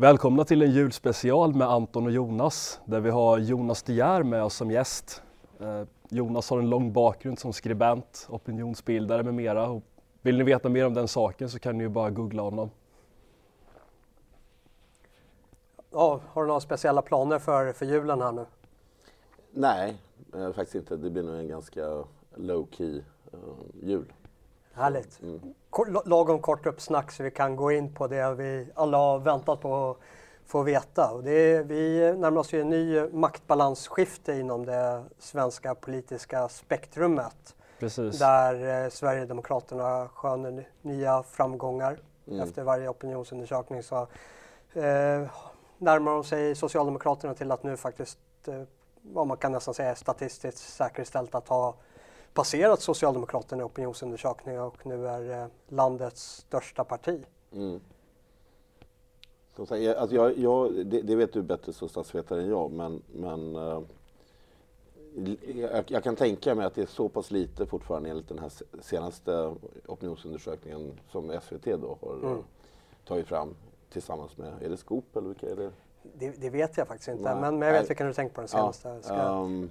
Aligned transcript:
Välkomna 0.00 0.44
till 0.44 0.62
en 0.62 0.70
julspecial 0.70 1.54
med 1.54 1.68
Anton 1.68 2.06
och 2.06 2.12
Jonas 2.12 2.80
där 2.84 3.00
vi 3.00 3.10
har 3.10 3.38
Jonas 3.38 3.82
De 3.82 3.92
Geer 3.92 4.22
med 4.22 4.42
oss 4.42 4.54
som 4.54 4.70
gäst. 4.70 5.22
Eh, 5.58 5.82
Jonas 6.08 6.50
har 6.50 6.58
en 6.58 6.70
lång 6.70 6.92
bakgrund 6.92 7.38
som 7.38 7.52
skribent, 7.52 8.26
opinionsbildare 8.30 9.22
med 9.22 9.34
mera. 9.34 9.68
Och 9.68 9.82
vill 10.22 10.38
ni 10.38 10.44
veta 10.44 10.68
mer 10.68 10.86
om 10.86 10.94
den 10.94 11.08
saken 11.08 11.48
så 11.48 11.58
kan 11.58 11.78
ni 11.78 11.84
ju 11.84 11.88
bara 11.88 12.10
googla 12.10 12.42
honom. 12.42 12.70
Ja, 15.90 16.20
har 16.26 16.42
du 16.42 16.48
några 16.48 16.60
speciella 16.60 17.02
planer 17.02 17.38
för, 17.38 17.72
för 17.72 17.86
julen 17.86 18.20
här 18.20 18.32
nu? 18.32 18.46
Nej, 19.50 19.96
eh, 20.34 20.52
faktiskt 20.52 20.74
inte. 20.74 20.96
Det 20.96 21.10
blir 21.10 21.22
nog 21.22 21.34
en 21.34 21.48
ganska 21.48 22.04
low 22.34 22.68
key 22.70 23.02
uh, 23.34 23.40
jul. 23.82 24.12
Härligt. 24.72 25.22
Mm. 25.22 25.40
Lagom 26.04 26.40
kort 26.40 26.66
uppsnack 26.66 27.10
så 27.10 27.22
vi 27.22 27.30
kan 27.30 27.56
gå 27.56 27.72
in 27.72 27.94
på 27.94 28.06
det 28.06 28.34
vi 28.34 28.66
alla 28.74 28.98
har 28.98 29.18
väntat 29.18 29.60
på 29.60 29.90
att 29.90 29.96
få 30.46 30.62
veta. 30.62 31.10
Och 31.10 31.24
det 31.24 31.30
är, 31.30 31.62
vi 31.62 32.12
närmar 32.18 32.40
oss 32.40 32.52
ju 32.52 32.60
en 32.60 32.70
ny 32.70 33.08
maktbalansskifte 33.12 34.32
inom 34.32 34.66
det 34.66 35.04
svenska 35.18 35.74
politiska 35.74 36.48
spektrumet. 36.48 37.54
Precis. 37.78 38.18
Där 38.18 38.84
eh, 38.84 38.90
Sverigedemokraterna 38.90 40.08
skönjer 40.14 40.68
nya 40.82 41.22
framgångar 41.22 41.98
mm. 42.26 42.40
efter 42.40 42.62
varje 42.62 42.88
opinionsundersökning. 42.88 43.82
Så, 43.82 44.00
eh, 44.72 45.26
närmar 45.78 46.12
de 46.12 46.24
sig 46.24 46.54
Socialdemokraterna 46.54 47.34
till 47.34 47.52
att 47.52 47.62
nu 47.62 47.76
faktiskt, 47.76 48.18
eh, 48.46 48.62
vad 49.02 49.26
man 49.26 49.36
kan 49.36 49.52
nästan 49.52 49.74
säga 49.74 49.94
statistiskt 49.94 50.58
säkerställt 50.58 51.34
att 51.34 51.48
ha 51.48 51.74
passerat 52.34 52.80
Socialdemokraterna 52.80 53.62
i 53.62 53.64
opinionsundersökningar 53.64 54.62
och 54.62 54.86
nu 54.86 55.08
är 55.08 55.42
eh, 55.42 55.46
landets 55.68 56.22
största 56.22 56.84
parti. 56.84 57.24
Mm. 57.52 57.80
Så, 59.56 59.62
alltså 59.62 60.16
jag, 60.16 60.38
jag, 60.38 60.86
det, 60.86 61.02
det, 61.02 61.16
vet 61.16 61.32
du 61.32 61.42
bättre 61.42 61.72
som 61.72 61.88
statsvetare 61.88 62.42
än 62.42 62.48
jag, 62.48 62.72
men, 62.72 63.02
men 63.12 63.56
uh, 63.56 63.82
jag, 65.54 65.84
jag, 65.86 66.04
kan 66.04 66.16
tänka 66.16 66.54
mig 66.54 66.66
att 66.66 66.74
det 66.74 66.82
är 66.82 66.86
så 66.86 67.08
pass 67.08 67.30
lite 67.30 67.66
fortfarande 67.66 68.10
enligt 68.10 68.28
den 68.28 68.38
här 68.38 68.52
senaste 68.80 69.54
opinionsundersökningen 69.86 71.00
som 71.10 71.40
SVT 71.42 71.64
då 71.64 71.98
har 72.00 72.14
mm. 72.14 72.42
tagit 73.04 73.26
fram 73.26 73.54
tillsammans 73.92 74.36
med, 74.36 74.62
är 74.62 74.68
det 74.68 74.76
Skop 74.76 75.16
eller 75.16 75.28
vilka 75.28 75.50
är 75.50 75.56
det? 75.56 75.70
Det, 76.02 76.30
det 76.30 76.50
vet 76.50 76.76
jag 76.76 76.88
faktiskt 76.88 77.08
inte, 77.08 77.22
men, 77.22 77.58
men, 77.58 77.68
jag 77.68 77.80
vet 77.80 77.90
vilken 77.90 78.06
du 78.06 78.12
tänker 78.12 78.34
på 78.34 78.40
den 78.40 78.48
senaste. 78.48 79.00
Ja, 79.08 79.24
um, 79.24 79.70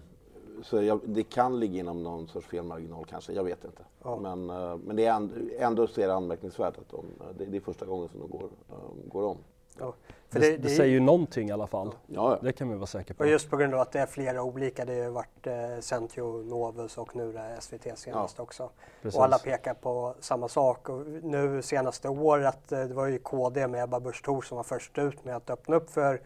så 0.64 0.82
jag, 0.82 1.00
det 1.06 1.24
kan 1.24 1.60
ligga 1.60 1.80
inom 1.80 2.04
någon 2.04 2.28
sorts 2.28 2.48
felmarginal 2.48 3.06
kanske, 3.06 3.34
jag 3.34 3.44
vet 3.44 3.64
inte. 3.64 3.84
Ja. 4.04 4.20
Men, 4.22 4.50
uh, 4.50 4.78
men 4.78 4.96
det 4.96 5.06
är 5.06 5.14
ändå, 5.14 5.36
ändå 5.60 5.88
så 5.88 6.02
är 6.02 6.08
det 6.08 6.14
anmärkningsvärt 6.14 6.78
att 6.78 6.90
de, 6.90 7.06
det, 7.38 7.46
det 7.46 7.58
är 7.58 7.62
första 7.62 7.86
gången 7.86 8.10
som 8.10 8.20
de 8.20 8.30
går, 8.30 8.44
uh, 8.44 9.12
går 9.12 9.24
om. 9.24 9.38
Ja. 9.80 9.94
För 10.30 10.40
det, 10.40 10.52
det, 10.52 10.58
det, 10.58 10.70
säger 10.70 10.92
ju 10.92 11.00
någonting 11.00 11.50
i 11.50 11.52
alla 11.52 11.68
fall. 11.68 11.92
Ja. 12.08 12.40
Det 12.42 12.52
kan 12.52 12.70
vi 12.70 12.76
vara 12.76 12.88
säkra 12.88 13.16
på. 13.16 13.24
Och 13.24 13.30
just 13.30 13.50
på 13.50 13.58
grund 13.58 13.74
av 13.74 13.80
att 13.80 13.92
det 13.92 14.00
är 14.00 14.06
flera 14.06 14.44
olika. 14.44 14.86
Det 14.86 14.94
har 14.94 15.04
ju 15.04 15.10
varit 15.10 15.48
eh, 15.48 15.80
Centio, 15.80 16.44
Novus 16.44 16.98
och 16.98 17.16
nu 17.16 17.32
det 17.32 17.58
SVT 17.60 17.98
senast 17.98 18.36
ja. 18.38 18.44
också. 18.44 18.70
Precis. 19.02 19.18
Och 19.18 19.24
alla 19.24 19.38
pekar 19.38 19.74
på 19.74 20.16
samma 20.20 20.48
sak. 20.48 20.90
Och 20.90 21.08
nu 21.08 21.62
senaste 21.62 22.10
året, 22.10 22.72
eh, 22.72 22.80
det 22.80 22.94
var 22.94 23.08
ju 23.08 23.20
KD 23.20 23.68
med 23.68 23.84
Ebba 23.84 24.00
Busch 24.00 24.24
Thor 24.24 24.42
som 24.42 24.56
var 24.58 24.64
först 24.64 24.98
ut 24.98 25.26
med 25.26 25.36
att 25.36 25.50
öppna 25.50 25.76
upp 25.76 25.90
för 25.90 26.22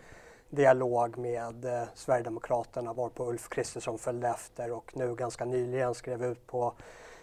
dialog 0.55 1.17
med 1.17 1.65
eh, 1.65 1.83
Sverigedemokraterna 1.93 2.93
varpå 2.93 3.29
Ulf 3.29 3.49
Kristersson 3.49 3.97
följde 3.97 4.27
efter 4.27 4.71
och 4.71 4.91
nu 4.95 5.15
ganska 5.15 5.45
nyligen 5.45 5.93
skrev 5.93 6.23
ut 6.23 6.47
på 6.47 6.73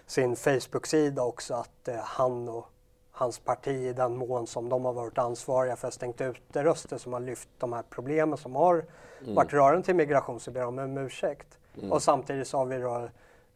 sin 0.06 0.36
Facebook-sida 0.36 1.22
också 1.22 1.54
att 1.54 1.88
eh, 1.88 1.94
han 1.96 2.48
och 2.48 2.66
hans 3.12 3.38
parti 3.38 3.68
i 3.68 3.92
den 3.92 4.16
mån 4.16 4.46
som 4.46 4.68
de 4.68 4.84
har 4.84 4.92
varit 4.92 5.18
ansvariga 5.18 5.76
för 5.76 5.90
stängt 5.90 6.20
ute 6.20 6.64
röster 6.64 6.98
som 6.98 7.12
har 7.12 7.20
lyft 7.20 7.48
de 7.58 7.72
här 7.72 7.84
problemen 7.90 8.38
som 8.38 8.54
har 8.56 8.84
mm. 9.22 9.34
varit 9.34 9.52
rörande 9.52 9.82
till 9.82 9.94
migration 9.94 10.40
så 10.40 10.50
ber 10.50 10.60
de 10.60 10.78
om 10.78 10.98
ursäkt. 10.98 11.58
Mm. 11.78 11.92
Och 11.92 12.02
samtidigt 12.02 12.48
så 12.48 12.58
har 12.58 12.66
vi 12.66 12.78
då 12.78 13.08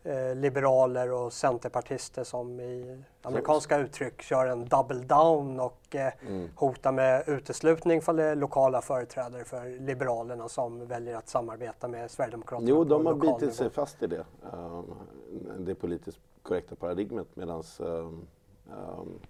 eh, 0.05 0.35
liberaler 0.35 1.13
och 1.13 1.33
centerpartister 1.33 2.25
som 2.25 2.61
i 2.61 3.03
amerikanska 3.23 3.79
uttryck 3.79 4.23
kör 4.23 4.47
en 4.47 4.65
double 4.65 5.01
down 5.01 5.61
och 5.61 5.95
eh, 5.95 6.13
mm. 6.29 6.49
hotar 6.57 6.93
med 6.93 7.29
uteslutning 7.29 8.03
för 8.03 8.13
det 8.13 8.35
lokala 8.35 8.81
företrädare 8.83 9.45
för 9.45 9.81
Liberalerna 9.81 10.49
som 10.49 10.87
väljer 10.87 11.17
att 11.17 11.29
samarbeta 11.29 11.89
med 11.89 12.11
Sverigedemokraterna. 12.11 12.71
Jo, 12.71 12.85
de 12.85 13.07
har 13.07 13.15
bitit 13.15 13.55
sig 13.55 13.71
fast 13.71 14.03
i 14.03 14.07
det, 14.07 14.25
um, 14.53 14.85
det 15.59 15.75
politiskt 15.75 16.19
korrekta 16.43 16.77
paradigmet 16.77 17.27
medan 17.35 17.63
um, 17.79 18.27
um, 18.71 19.21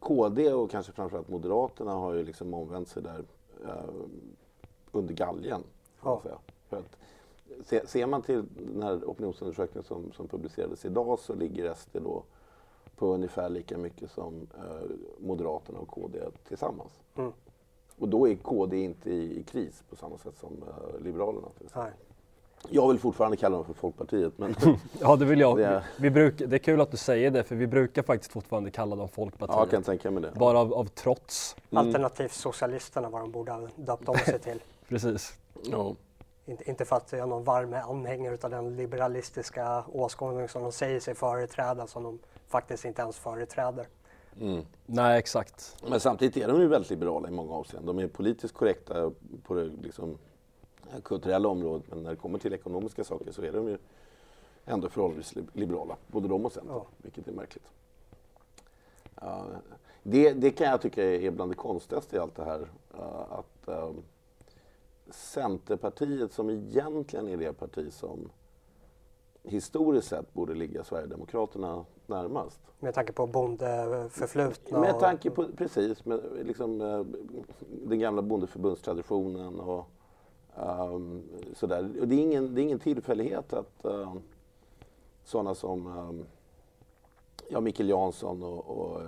KD 0.00 0.52
och 0.52 0.70
kanske 0.70 0.92
framförallt 0.92 1.28
Moderaterna 1.28 1.92
har 1.92 2.14
ju 2.14 2.24
liksom 2.24 2.54
omvänt 2.54 2.88
sig 2.88 3.02
där 3.02 3.24
uh, 3.64 3.70
under 4.92 5.14
galgen. 5.14 5.62
Ja. 6.02 6.20
För 6.68 6.76
att, 6.76 6.96
se, 7.64 7.86
ser 7.86 8.06
man 8.06 8.22
till 8.22 8.44
den 8.72 8.82
här 8.82 9.04
opinionsundersökningen 9.04 9.84
som, 9.84 10.12
som 10.12 10.28
publicerades 10.28 10.84
idag 10.84 11.18
så 11.18 11.34
ligger 11.34 11.74
SD 11.74 11.96
då 12.04 12.22
på 12.96 13.14
ungefär 13.14 13.48
lika 13.48 13.78
mycket 13.78 14.10
som 14.10 14.34
uh, 14.34 14.90
Moderaterna 15.18 15.78
och 15.78 15.88
KD 15.88 16.18
tillsammans. 16.48 16.92
Mm. 17.16 17.32
Och 17.98 18.08
då 18.08 18.28
är 18.28 18.34
KD 18.34 18.76
inte 18.76 19.10
i, 19.10 19.38
i, 19.38 19.42
kris 19.42 19.82
på 19.90 19.96
samma 19.96 20.18
sätt 20.18 20.34
som 20.40 20.50
uh, 20.50 21.04
Liberalerna. 21.04 21.48
Till 21.56 21.66
exempel. 21.66 21.92
Nej. 21.92 22.08
Jag 22.70 22.88
vill 22.88 22.98
fortfarande 22.98 23.36
kalla 23.36 23.56
dem 23.56 23.64
för 23.64 23.72
Folkpartiet. 23.72 24.38
Men 24.38 24.54
ja, 25.00 25.16
det 25.16 25.24
vill 25.24 25.40
jag. 25.40 25.58
Det... 25.58 25.84
Vi 25.96 26.10
bruk, 26.10 26.34
det 26.38 26.56
är 26.56 26.58
kul 26.58 26.80
att 26.80 26.90
du 26.90 26.96
säger 26.96 27.30
det, 27.30 27.44
för 27.44 27.56
vi 27.56 27.66
brukar 27.66 28.02
faktiskt 28.02 28.32
fortfarande 28.32 28.70
kalla 28.70 28.96
dem 28.96 29.08
Folkpartiet. 29.08 29.56
Ja, 29.56 29.62
jag 29.62 29.70
kan 29.70 29.82
tänka 29.82 30.10
mig 30.10 30.22
det. 30.22 30.32
Bara 30.34 30.58
av, 30.58 30.74
av 30.74 30.84
trots. 30.84 31.56
Mm. 31.70 31.86
Alternativt 31.86 32.32
Socialisterna, 32.32 33.10
vad 33.10 33.20
de 33.20 33.30
borde 33.30 33.52
ha 33.52 33.68
döpt 33.76 34.08
om 34.08 34.16
sig 34.16 34.38
till. 34.38 34.62
Precis. 34.88 35.38
Ja. 35.70 35.94
Inte, 36.48 36.70
inte 36.70 36.84
för 36.84 36.96
att 36.96 37.12
jag 37.12 37.20
är 37.20 37.26
någon 37.26 37.44
varm 37.44 37.74
anhängare 37.74 38.38
av 38.42 38.50
den 38.50 38.76
liberalistiska 38.76 39.84
åskådning 39.92 40.48
som 40.48 40.62
de 40.62 40.72
säger 40.72 41.00
sig 41.00 41.14
företräda, 41.14 41.86
som 41.86 42.02
de 42.02 42.18
faktiskt 42.46 42.84
inte 42.84 43.02
ens 43.02 43.18
företräder. 43.18 43.86
Mm. 44.40 44.66
Nej, 44.86 45.18
exakt. 45.18 45.76
Men 45.88 46.00
samtidigt 46.00 46.36
är 46.36 46.48
de 46.48 46.60
ju 46.60 46.68
väldigt 46.68 46.90
liberala 46.90 47.28
i 47.28 47.30
många 47.30 47.52
avseenden. 47.52 47.96
De 47.96 48.04
är 48.04 48.08
politiskt 48.08 48.54
korrekta 48.54 49.12
på 49.42 49.54
det 49.54 49.64
liksom, 49.82 50.18
kulturella 51.02 51.48
området 51.48 51.86
men 51.88 52.02
när 52.02 52.10
det 52.10 52.16
kommer 52.16 52.38
till 52.38 52.54
ekonomiska 52.54 53.04
saker 53.04 53.32
så 53.32 53.42
är 53.42 53.52
de 53.52 53.68
ju 53.68 53.78
ändå 54.64 54.88
förhållandevis 54.88 55.34
liberala, 55.52 55.96
både 56.06 56.28
de 56.28 56.46
och 56.46 56.52
Centern, 56.52 56.74
ja. 56.74 56.86
vilket 56.96 57.28
är 57.28 57.32
märkligt. 57.32 57.66
Uh, 59.22 59.46
det, 60.02 60.32
det, 60.32 60.50
kan 60.50 60.66
jag 60.66 60.80
tycka 60.80 61.04
är 61.04 61.30
bland 61.30 61.50
det 61.50 61.56
konstigaste 61.56 62.16
i 62.16 62.18
allt 62.18 62.36
det 62.36 62.44
här. 62.44 62.60
Uh, 62.60 63.32
att 63.32 63.68
uh, 63.68 63.90
Centerpartiet, 65.10 66.32
som 66.32 66.50
egentligen 66.50 67.28
är 67.28 67.36
det 67.36 67.52
parti 67.52 67.92
som 67.92 68.30
historiskt 69.42 70.08
sett 70.08 70.34
borde 70.34 70.54
ligga 70.54 70.84
Sverigedemokraterna 70.84 71.84
närmast. 72.06 72.60
Med 72.78 72.94
tanke 72.94 73.12
på 73.12 73.26
bondeförflutna? 73.26 74.80
Med 74.80 74.98
tanke 74.98 75.30
på, 75.30 75.44
precis, 75.56 76.04
med 76.04 76.20
liksom, 76.42 76.78
den 77.86 77.98
gamla 77.98 78.22
bondeförbundstraditionen 78.22 79.60
och 79.60 79.90
Um, 80.62 81.22
sådär. 81.54 81.90
Och 82.00 82.08
det, 82.08 82.14
är 82.14 82.20
ingen, 82.20 82.54
det 82.54 82.60
är 82.60 82.62
ingen 82.62 82.78
tillfällighet 82.78 83.52
att 83.52 83.84
uh, 83.84 84.14
sådana 85.24 85.54
som 85.54 85.86
um, 85.86 86.24
ja, 87.48 87.60
Mikael 87.60 87.88
Jansson 87.88 88.42
och, 88.42 88.68
och 88.68 89.00
uh, 89.00 89.06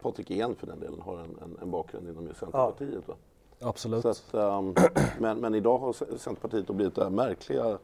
Patrik 0.00 0.30
Ehn 0.30 0.54
för 0.54 0.66
den 0.66 0.80
delen 0.80 1.00
har 1.00 1.18
en, 1.18 1.38
en, 1.42 1.58
en 1.62 1.70
bakgrund 1.70 2.08
inom 2.08 2.26
Centerpartiet. 2.34 3.04
Ja. 3.06 3.14
Absolut. 3.60 4.02
Så 4.02 4.08
att, 4.08 4.34
um, 4.34 4.74
men, 5.18 5.40
men 5.40 5.54
idag 5.54 5.78
har 5.78 5.92
Centerpartiet 6.18 6.66
då 6.66 6.72
blivit 6.72 6.94
det 6.94 7.02
här 7.02 7.10
märkliga, 7.10 7.78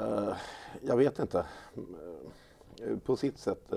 uh, 0.00 0.32
jag 0.82 0.96
vet 0.96 1.18
inte, 1.18 1.46
eh, 2.82 2.98
på 2.98 3.16
sitt 3.16 3.38
sätt 3.38 3.72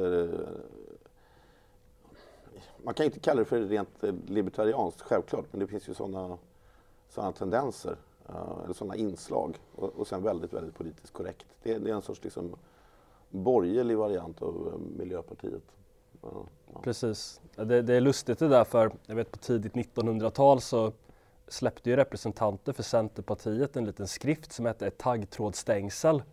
man 2.84 2.94
kan 2.94 3.06
inte 3.06 3.20
kalla 3.20 3.40
det 3.40 3.46
för 3.46 3.62
rent 3.62 4.04
eh, 4.04 4.14
libertarianskt, 4.28 5.02
självklart, 5.02 5.46
men 5.52 5.60
det 5.60 5.68
finns 5.68 5.90
ju 5.90 5.94
sådana 5.94 6.38
såna 7.10 7.32
tendenser, 7.32 7.98
uh, 8.30 8.62
eller 8.64 8.74
sådana 8.74 8.96
inslag 8.96 9.58
och, 9.76 9.90
och 9.90 10.08
sen 10.08 10.24
väldigt, 10.24 10.54
väldigt 10.54 10.76
politiskt 10.76 11.14
korrekt. 11.14 11.46
Det, 11.64 11.78
det 11.78 11.90
är 11.90 11.96
en 11.96 12.02
sorts 12.02 12.24
liksom, 12.24 12.56
borgerlig 13.30 13.98
variant 13.98 14.42
av 14.42 14.68
uh, 14.68 14.98
Miljöpartiet. 14.98 15.64
Ja. 16.24 16.46
Precis. 16.84 17.42
Det, 17.56 17.82
det, 17.82 17.94
är 17.94 18.02
lustigt 18.02 18.40
det 18.40 18.48
där 18.48 18.64
för 18.64 18.92
jag 19.06 19.16
vet 19.16 19.32
på 19.32 19.38
tidigt 19.38 19.74
1900-tal 19.74 20.62
så 20.62 20.92
släppte 21.48 21.90
ju 21.90 21.96
representanter 21.96 22.74
för 22.74 22.84
Centerpartiet 22.84 23.76
en 23.76 23.86
liten 23.86 24.08
skrift 24.08 24.52
som 24.52 24.66
hette 24.66 24.88
ett 24.88 24.98
taggtrådsstängsel. 24.98 26.24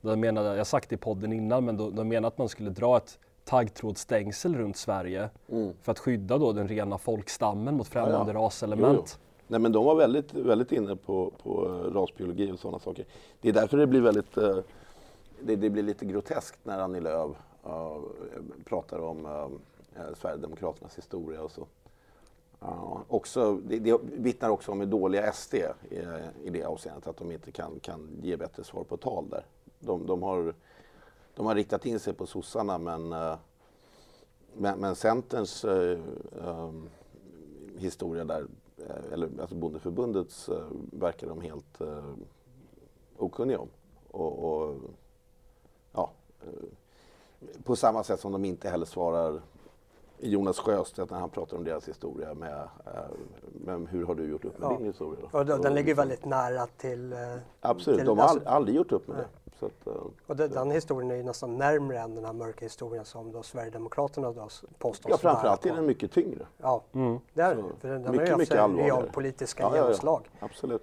De 0.00 0.20
menade, 0.20 0.48
jag 0.48 0.56
har 0.56 0.64
sagt 0.64 0.88
det 0.88 0.94
i 0.94 0.98
podden 0.98 1.32
innan, 1.32 1.64
men 1.64 1.76
de, 1.76 1.96
de 1.96 2.08
menade 2.08 2.28
att 2.28 2.38
man 2.38 2.48
skulle 2.48 2.70
dra 2.70 2.96
ett 2.96 3.18
taggtrådsstängsel 3.44 4.54
runt 4.54 4.76
Sverige 4.76 5.30
mm. 5.48 5.72
för 5.82 5.92
att 5.92 5.98
skydda 5.98 6.38
då 6.38 6.52
den 6.52 6.68
rena 6.68 6.98
folkstammen 6.98 7.76
mot 7.76 7.88
främmande 7.88 8.32
ja, 8.32 8.38
ja. 8.38 8.46
raselement. 8.46 8.98
Jo, 8.98 9.04
jo. 9.06 9.42
Nej, 9.48 9.60
men 9.60 9.72
de 9.72 9.84
var 9.84 9.94
väldigt, 9.94 10.34
väldigt 10.34 10.72
inne 10.72 10.96
på, 10.96 11.32
på 11.42 11.64
rasbiologi 11.94 12.52
och 12.52 12.58
sådana 12.58 12.78
saker. 12.78 13.04
Det 13.40 13.48
är 13.48 13.52
därför 13.52 13.76
det 13.76 13.86
blir 13.86 14.00
väldigt, 14.00 14.38
uh, 14.38 14.58
det, 15.40 15.56
det, 15.56 15.70
blir 15.70 15.82
lite 15.82 16.04
groteskt 16.04 16.58
när 16.62 16.78
Annie 16.78 17.00
Lööf 17.00 17.36
uh, 17.66 18.00
pratar 18.64 18.98
om 18.98 19.26
uh, 19.26 20.14
Sverigedemokraternas 20.14 20.98
historia 20.98 21.42
och 21.42 21.50
så. 21.50 21.66
Uh, 22.62 23.00
också, 23.08 23.56
det, 23.56 23.78
det 23.78 24.00
vittnar 24.02 24.48
också 24.48 24.72
om 24.72 24.80
hur 24.80 24.86
dåliga 24.86 25.32
SD 25.32 25.54
är 25.90 26.32
i 26.44 26.50
det 26.50 26.64
avseendet, 26.64 27.06
att 27.06 27.16
de 27.16 27.32
inte 27.32 27.52
kan, 27.52 27.80
kan 27.80 28.08
ge 28.22 28.36
bättre 28.36 28.64
svar 28.64 28.84
på 28.84 28.96
tal 28.96 29.28
där. 29.28 29.44
De, 29.80 30.06
de 30.06 30.22
har, 30.22 30.54
de 31.34 31.46
har 31.46 31.54
riktat 31.54 31.86
in 31.86 32.00
sig 32.00 32.14
på 32.14 32.26
sossarna 32.26 32.78
men, 32.78 33.12
uh, 33.12 33.36
men, 34.52 34.78
men 34.78 34.94
Centerns 34.94 35.64
uh, 35.64 35.98
um, 36.32 36.88
historia 37.78 38.24
där, 38.24 38.46
eller 39.12 39.28
alltså 39.40 39.54
Bondeförbundets, 39.56 40.50
verkar 40.92 41.26
de 41.26 41.40
helt 41.40 41.80
okunniga 43.16 43.58
om. 43.58 43.68
Och, 44.10 44.44
och, 44.44 44.74
ja, 45.92 46.10
på 47.64 47.76
samma 47.76 48.04
sätt 48.04 48.20
som 48.20 48.32
de 48.32 48.44
inte 48.44 48.68
heller 48.68 48.86
svarar 48.86 49.40
Jonas 50.18 50.58
Sjöstedt 50.58 51.10
när 51.10 51.18
han 51.18 51.30
pratar 51.30 51.56
om 51.56 51.64
deras 51.64 51.88
historia 51.88 52.34
med, 52.34 52.68
äh, 52.86 52.92
men 53.52 53.86
hur 53.86 54.06
har 54.06 54.14
du 54.14 54.24
gjort 54.24 54.44
upp 54.44 54.58
med 54.58 54.70
ja. 54.70 54.76
din 54.76 54.86
historia? 54.86 55.20
Då? 55.32 55.38
Och 55.38 55.46
den 55.46 55.74
ligger 55.74 55.94
väldigt 55.94 56.24
nära 56.24 56.66
till... 56.66 57.12
Äh, 57.12 57.18
Absolut, 57.60 57.98
till, 57.98 58.06
de 58.06 58.18
har 58.18 58.26
alltså, 58.26 58.48
aldrig 58.48 58.76
gjort 58.76 58.92
upp 58.92 59.08
med 59.08 59.16
nej. 59.16 59.26
det. 59.60 59.66
Att, 59.66 59.86
äh, 59.86 59.92
och 60.26 60.36
det, 60.36 60.48
den 60.48 60.70
historien 60.70 61.10
är 61.10 61.16
ju 61.16 61.22
nästan 61.22 61.56
närmre 61.56 61.98
än 61.98 62.14
den 62.14 62.24
här 62.24 62.32
mörka 62.32 62.64
historien 62.64 63.04
som 63.04 63.32
då 63.32 63.42
Sverigedemokraterna 63.42 64.32
då 64.32 64.48
påstås 64.78 65.10
Ja, 65.10 65.16
framförallt 65.16 65.66
är 65.66 65.74
den 65.74 65.86
mycket 65.86 66.12
tyngre. 66.12 66.46
Ja, 66.58 66.82
mm. 66.92 67.18
det 67.34 67.42
är 67.42 67.54
den. 67.54 67.64
För 67.80 67.88
den 67.88 68.00
mycket, 68.02 68.32
har 68.32 68.40
ju 68.40 68.60
haft 68.60 68.74
realpolitiska 68.74 69.62
ja, 69.62 69.76
genomslag. 69.76 70.20
Ja, 70.24 70.30
ja. 70.40 70.46
Absolut. 70.46 70.82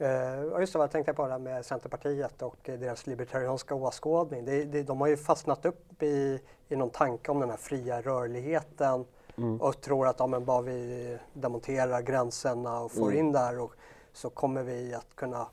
Uh, 0.00 0.60
just 0.60 0.72
det, 0.72 0.78
vad 0.78 0.90
tänkte 0.90 1.08
jag 1.08 1.16
på 1.16 1.26
det 1.26 1.38
med 1.38 1.64
Centerpartiet 1.66 2.42
och 2.42 2.56
deras 2.62 3.06
libertarianska 3.06 3.74
åskådning. 3.74 4.44
Det, 4.44 4.64
det, 4.64 4.82
de 4.82 5.00
har 5.00 5.08
ju 5.08 5.16
fastnat 5.16 5.64
upp 5.64 6.02
i, 6.02 6.40
i 6.68 6.76
någon 6.76 6.90
tanke 6.90 7.30
om 7.30 7.40
den 7.40 7.50
här 7.50 7.56
fria 7.56 8.00
rörligheten 8.02 9.04
mm. 9.36 9.60
och 9.60 9.80
tror 9.80 10.06
att 10.06 10.18
ja, 10.18 10.26
men 10.26 10.44
bara 10.44 10.62
vi 10.62 11.18
demonterar 11.32 12.02
gränserna 12.02 12.80
och 12.80 12.92
får 12.92 13.06
mm. 13.06 13.18
in 13.18 13.32
där 13.32 13.58
och, 13.58 13.72
så 14.12 14.30
kommer 14.30 14.62
vi 14.62 14.94
att 14.94 15.16
kunna 15.16 15.46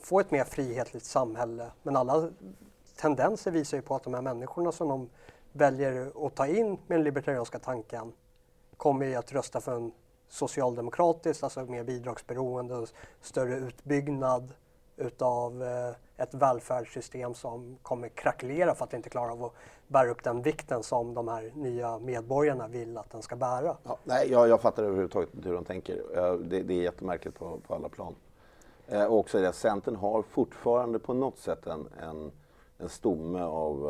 få 0.00 0.20
ett 0.20 0.30
mer 0.30 0.44
frihetligt 0.44 1.04
samhälle. 1.04 1.70
Men 1.82 1.96
alla 1.96 2.30
tendenser 2.96 3.50
visar 3.50 3.76
ju 3.76 3.82
på 3.82 3.94
att 3.94 4.04
de 4.04 4.14
här 4.14 4.22
människorna 4.22 4.72
som 4.72 4.88
de 4.88 5.10
väljer 5.52 6.26
att 6.26 6.34
ta 6.34 6.46
in 6.46 6.68
med 6.68 6.98
den 6.98 7.04
libertarianska 7.04 7.58
tanken 7.58 8.12
kommer 8.76 9.06
ju 9.06 9.14
att 9.14 9.32
rösta 9.32 9.60
för 9.60 9.76
en 9.76 9.92
socialdemokratiskt, 10.28 11.44
alltså 11.44 11.60
mer 11.60 11.84
bidragsberoende 11.84 12.74
och 12.74 12.88
större 13.20 13.56
utbyggnad 13.56 14.52
utav 14.96 15.62
eh, 15.62 16.22
ett 16.22 16.34
välfärdssystem 16.34 17.34
som 17.34 17.78
kommer 17.82 18.08
krackelera 18.08 18.74
för 18.74 18.84
att 18.84 18.94
inte 18.94 19.10
klara 19.10 19.32
av 19.32 19.44
att 19.44 19.52
bära 19.86 20.10
upp 20.10 20.24
den 20.24 20.42
vikten 20.42 20.82
som 20.82 21.14
de 21.14 21.28
här 21.28 21.52
nya 21.54 21.98
medborgarna 21.98 22.68
vill 22.68 22.98
att 22.98 23.10
den 23.10 23.22
ska 23.22 23.36
bära. 23.36 23.76
Ja, 23.82 23.98
nej, 24.04 24.30
jag, 24.30 24.48
jag 24.48 24.60
fattar 24.60 24.82
överhuvudtaget 24.82 25.34
inte 25.34 25.48
hur 25.48 25.54
de 25.54 25.64
tänker. 25.64 26.02
Eh, 26.16 26.34
det, 26.34 26.62
det 26.62 26.74
är 26.74 26.82
jättemärkligt 26.82 27.38
på, 27.38 27.60
på 27.66 27.74
alla 27.74 27.88
plan. 27.88 28.14
Eh, 28.86 29.04
och 29.04 29.18
också 29.18 29.40
det 29.40 29.48
att 29.48 29.54
Centern 29.54 29.96
har 29.96 30.22
fortfarande 30.22 30.98
på 30.98 31.14
något 31.14 31.38
sätt 31.38 31.66
en, 31.66 31.88
en, 32.02 32.32
en 32.78 32.88
stomme 32.88 33.40
av 33.40 33.88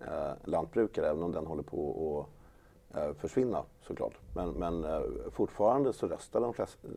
eh, 0.00 0.08
eh 0.08 0.32
lantbrukare, 0.44 1.08
även 1.08 1.22
om 1.22 1.32
den 1.32 1.46
håller 1.46 1.62
på 1.62 2.20
att 2.20 2.41
försvinna 3.18 3.62
såklart. 3.80 4.12
Men, 4.34 4.50
men 4.50 4.84
eh, 4.84 5.00
fortfarande 5.32 5.92
så 5.92 6.06
röstar 6.06 6.40
de 6.40 6.54
flesta, 6.54 6.88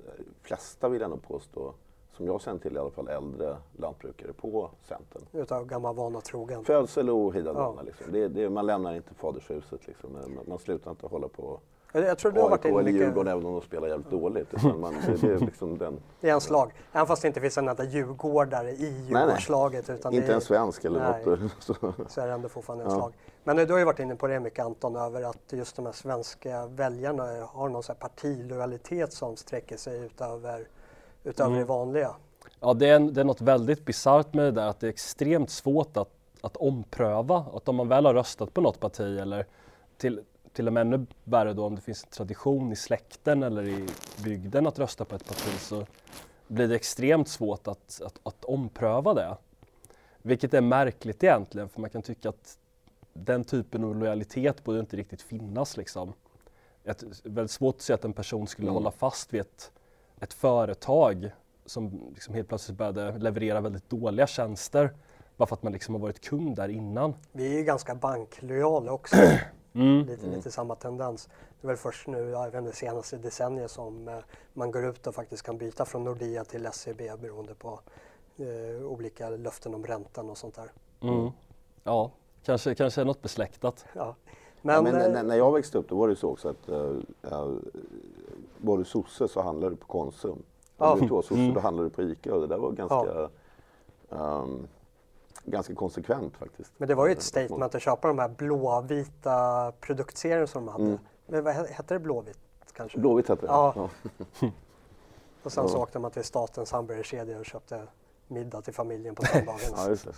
flesta, 0.42 0.89
vill 0.89 1.01
jag 1.01 1.09
nog 1.09 1.24
påstå, 1.27 1.74
som 2.12 2.25
jag 2.25 2.42
känner 2.42 2.59
till 2.59 2.75
i 2.75 2.80
alla 2.80 2.92
fall, 2.92 3.07
äldre 3.07 3.57
lantbrukare 3.77 4.33
på 4.33 4.69
Centern. 4.88 5.21
Utav 5.31 5.65
gammal 5.65 5.95
vana 5.95 6.21
trogen? 6.21 6.65
Födsel 6.65 7.09
och 7.09 7.15
ohejdad 7.15 7.56
ja. 7.56 7.59
vana. 7.59 7.81
Liksom. 7.81 8.12
Det, 8.12 8.27
det, 8.27 8.50
man 8.50 8.65
lämnar 8.65 8.94
inte 8.94 9.13
fadershuset. 9.13 9.88
Liksom. 9.88 10.13
Man, 10.13 10.39
man 10.47 10.59
slutar 10.59 10.92
inte 10.92 11.07
hålla 11.07 11.27
på 11.27 11.59
jag 12.01 12.18
tror 12.18 12.31
du 12.31 12.41
har 12.41 12.50
varit 12.50 12.65
AIK 12.65 12.75
eller 12.75 12.91
Djurgården 12.91 13.33
även 13.33 13.45
om 13.45 13.53
de 13.53 13.62
spelar 13.62 13.88
jävligt 13.88 14.09
dåligt. 14.09 14.63
Man, 14.63 14.94
det, 15.21 15.27
är 15.27 15.39
liksom 15.39 15.77
den, 15.77 16.00
det 16.21 16.30
är 16.30 16.33
en 16.33 16.41
slag. 16.41 16.74
Även 16.91 17.07
fast 17.07 17.21
det 17.21 17.27
inte 17.27 17.41
finns 17.41 17.57
en 17.57 17.68
enda 17.68 17.83
djurgårdare 17.83 18.71
i 18.71 19.06
Djurgårdslaget. 19.07 19.89
Utan 19.89 20.13
inte 20.13 20.33
en 20.33 20.41
svensk 20.41 20.86
eller 20.86 21.00
nej, 21.00 21.25
något. 21.25 21.39
Så. 21.59 21.74
så 22.07 22.21
är 22.21 22.27
det 22.27 22.33
ändå 22.33 22.50
fortfarande 22.50 22.83
en 22.83 22.91
ja. 22.91 22.95
slag. 22.95 23.13
Men 23.47 23.57
du 23.57 23.71
har 23.71 23.80
ju 23.80 23.86
varit 23.86 24.00
inne 24.00 24.15
på 24.15 24.27
det 24.27 24.39
mycket 24.39 24.65
Anton, 24.65 24.95
över 24.95 25.21
att 25.21 25.53
just 25.53 25.75
de 25.75 25.86
här 25.86 25.94
svenska 25.94 26.68
väljarna 26.68 27.24
har 27.45 27.69
någon 27.69 27.83
så 27.83 27.92
här 27.92 28.00
partilojalitet 28.00 29.13
som 29.13 29.38
sträcker 29.38 29.77
sig 29.77 30.06
utöver, 30.06 30.68
utöver 31.24 31.50
mm. 31.50 31.59
det 31.59 31.65
vanliga. 31.65 32.15
Ja, 32.59 32.74
det 32.74 32.89
är, 32.89 33.00
det 33.00 33.21
är 33.21 33.25
något 33.25 33.42
väldigt 33.42 33.86
bisarrt 33.86 34.33
med 34.33 34.45
det 34.45 34.51
där 34.51 34.68
att 34.68 34.80
det 34.80 34.88
är 34.88 34.89
extremt 34.89 35.50
svårt 35.50 35.97
att, 35.97 36.09
att 36.42 36.57
ompröva. 36.57 37.45
Att 37.53 37.69
om 37.69 37.75
man 37.75 37.88
väl 37.88 38.06
har 38.06 38.13
röstat 38.13 38.53
på 38.53 38.62
något 38.62 38.80
parti 38.80 39.19
eller 39.19 39.45
till, 39.98 40.21
till 40.53 40.68
och 40.68 40.74
med 40.74 40.81
ännu 40.81 41.06
värre 41.24 41.53
då 41.53 41.65
om 41.65 41.75
det 41.75 41.81
finns 41.81 42.03
en 42.03 42.09
tradition 42.09 42.71
i 42.71 42.75
släkten 42.75 43.44
eller 43.44 43.68
i 43.68 43.88
bygden 44.24 44.68
att 44.68 44.80
rösta 44.80 45.06
på 45.06 45.15
ett 45.15 45.27
parti 45.27 45.59
så 45.59 45.86
blir 46.48 46.68
det 46.68 46.75
extremt 46.75 47.27
svårt 47.27 47.68
att, 47.68 48.01
att, 48.06 48.19
att 48.24 48.45
ompröva 48.45 49.13
det. 49.13 49.38
Vilket 50.21 50.53
är 50.53 50.62
märkligt 50.62 51.24
egentligen 51.24 51.69
för 51.69 51.81
man 51.81 51.89
kan 51.89 52.01
tycka 52.01 52.30
att 52.30 52.57
den 53.15 53.44
typen 53.44 53.83
av 53.83 53.95
lojalitet 53.95 54.63
borde 54.63 54.79
inte 54.79 54.97
riktigt 54.97 55.21
finnas 55.21 55.77
liksom. 55.77 56.13
Ett, 56.83 57.03
väldigt 57.23 57.51
svårt 57.51 57.75
att 57.75 57.81
se 57.81 57.94
att 57.94 58.06
en 58.06 58.13
person 58.13 58.47
skulle 58.47 58.67
mm. 58.67 58.73
hålla 58.73 58.91
fast 58.91 59.33
vid 59.33 59.41
ett, 59.41 59.71
ett 60.19 60.33
företag 60.33 61.31
som 61.65 62.01
liksom 62.13 62.33
helt 62.33 62.47
plötsligt 62.47 62.77
började 62.77 63.17
leverera 63.17 63.62
väldigt 63.62 63.89
dåliga 63.89 64.27
tjänster 64.27 64.94
bara 65.38 65.45
för 65.45 65.56
att 65.56 65.63
man 65.63 65.73
liksom 65.73 65.95
har 65.95 66.01
varit 66.01 66.21
kund 66.21 66.56
där 66.56 66.69
innan. 66.69 67.13
Vi 67.31 67.53
är 67.53 67.57
ju 67.57 67.63
ganska 67.63 67.95
banklojala 67.95 68.91
också. 68.91 69.15
Mm. 69.75 70.06
Lite, 70.06 70.23
mm. 70.23 70.35
lite 70.35 70.51
samma 70.51 70.75
tendens. 70.75 71.29
Det 71.62 71.65
är 71.65 71.67
väl 71.67 71.77
först 71.77 72.07
nu, 72.07 72.23
vet 72.23 72.53
inte, 72.53 72.75
senaste 72.75 73.17
decenniet 73.17 73.71
som 73.71 74.07
eh, 74.07 74.17
man 74.53 74.71
går 74.71 74.85
ut 74.85 75.07
och 75.07 75.15
faktiskt 75.15 75.44
kan 75.44 75.57
byta 75.57 75.85
från 75.85 76.03
Nordea 76.03 76.44
till 76.44 76.69
SEB 76.71 76.97
beroende 76.97 77.56
på 77.56 77.79
eh, 78.38 78.85
olika 78.85 79.29
löften 79.29 79.75
om 79.75 79.85
räntan 79.85 80.29
och 80.29 80.38
sånt 80.38 80.56
där. 80.56 80.71
Mm. 81.01 81.31
Ja, 81.83 82.12
kanske, 82.45 82.75
kanske 82.75 83.03
något 83.03 83.21
besläktat. 83.21 83.86
Ja. 83.94 84.15
Men, 84.62 84.75
ja, 84.75 84.81
men 84.81 84.94
när, 84.94 85.19
eh, 85.19 85.24
när, 85.24 85.36
jag 85.36 85.53
växte 85.53 85.77
upp 85.77 85.89
då 85.89 85.95
var 85.95 86.07
det 86.07 86.15
så 86.15 86.30
också 86.30 86.50
att 86.50 86.69
äh, 86.69 87.47
var 88.57 88.77
du 88.77 88.83
sosse 88.83 89.27
så 89.27 89.42
handlade 89.42 89.75
du 89.75 89.75
på 89.75 89.88
Konsum. 89.88 90.44
Ja. 90.77 90.94
Om 90.94 91.00
du 91.00 91.07
var 91.07 91.21
sosse 91.21 91.42
mm. 91.42 91.53
då 91.53 91.59
handlade 91.59 91.89
du 91.89 91.95
på 91.95 92.03
ICA 92.03 92.33
och 92.33 92.42
det 92.42 92.47
där 92.47 92.57
var 92.57 92.71
ganska 92.71 93.30
ja. 94.09 94.42
um, 94.44 94.68
ganska 95.45 95.75
konsekvent 95.75 96.38
faktiskt. 96.38 96.71
Men 96.77 96.88
det 96.88 96.95
var 96.95 97.07
ju 97.07 97.12
ett 97.12 97.21
statement 97.21 97.75
att 97.75 97.81
köpa 97.81 98.07
de 98.07 98.19
här 98.19 98.27
blåvita 98.27 99.71
produktserierna 99.80 100.48
som 100.48 100.65
de 100.65 100.71
hade. 100.71 100.86
Mm. 100.86 100.98
Men 101.27 101.44
vad 101.44 101.53
hette 101.53 101.94
det 101.94 102.00
Blåvitt 102.00 102.39
kanske? 102.74 103.00
Blåvitt 103.00 103.30
hette 103.30 103.45
det, 103.45 103.51
ja. 103.51 103.74
ja. 103.75 103.89
och 105.43 105.51
sen 105.51 105.69
så 105.69 105.77
åkte 105.77 106.00
man 106.00 106.12
till 106.12 106.24
statens 106.24 106.72
hamburgerkedja 106.72 107.39
och 107.39 107.46
köpte 107.46 107.81
middag 108.27 108.62
till 108.62 108.74
familjen 108.74 109.15
på 109.15 109.24
söndagen. 109.34 109.60
ja. 109.75 110.12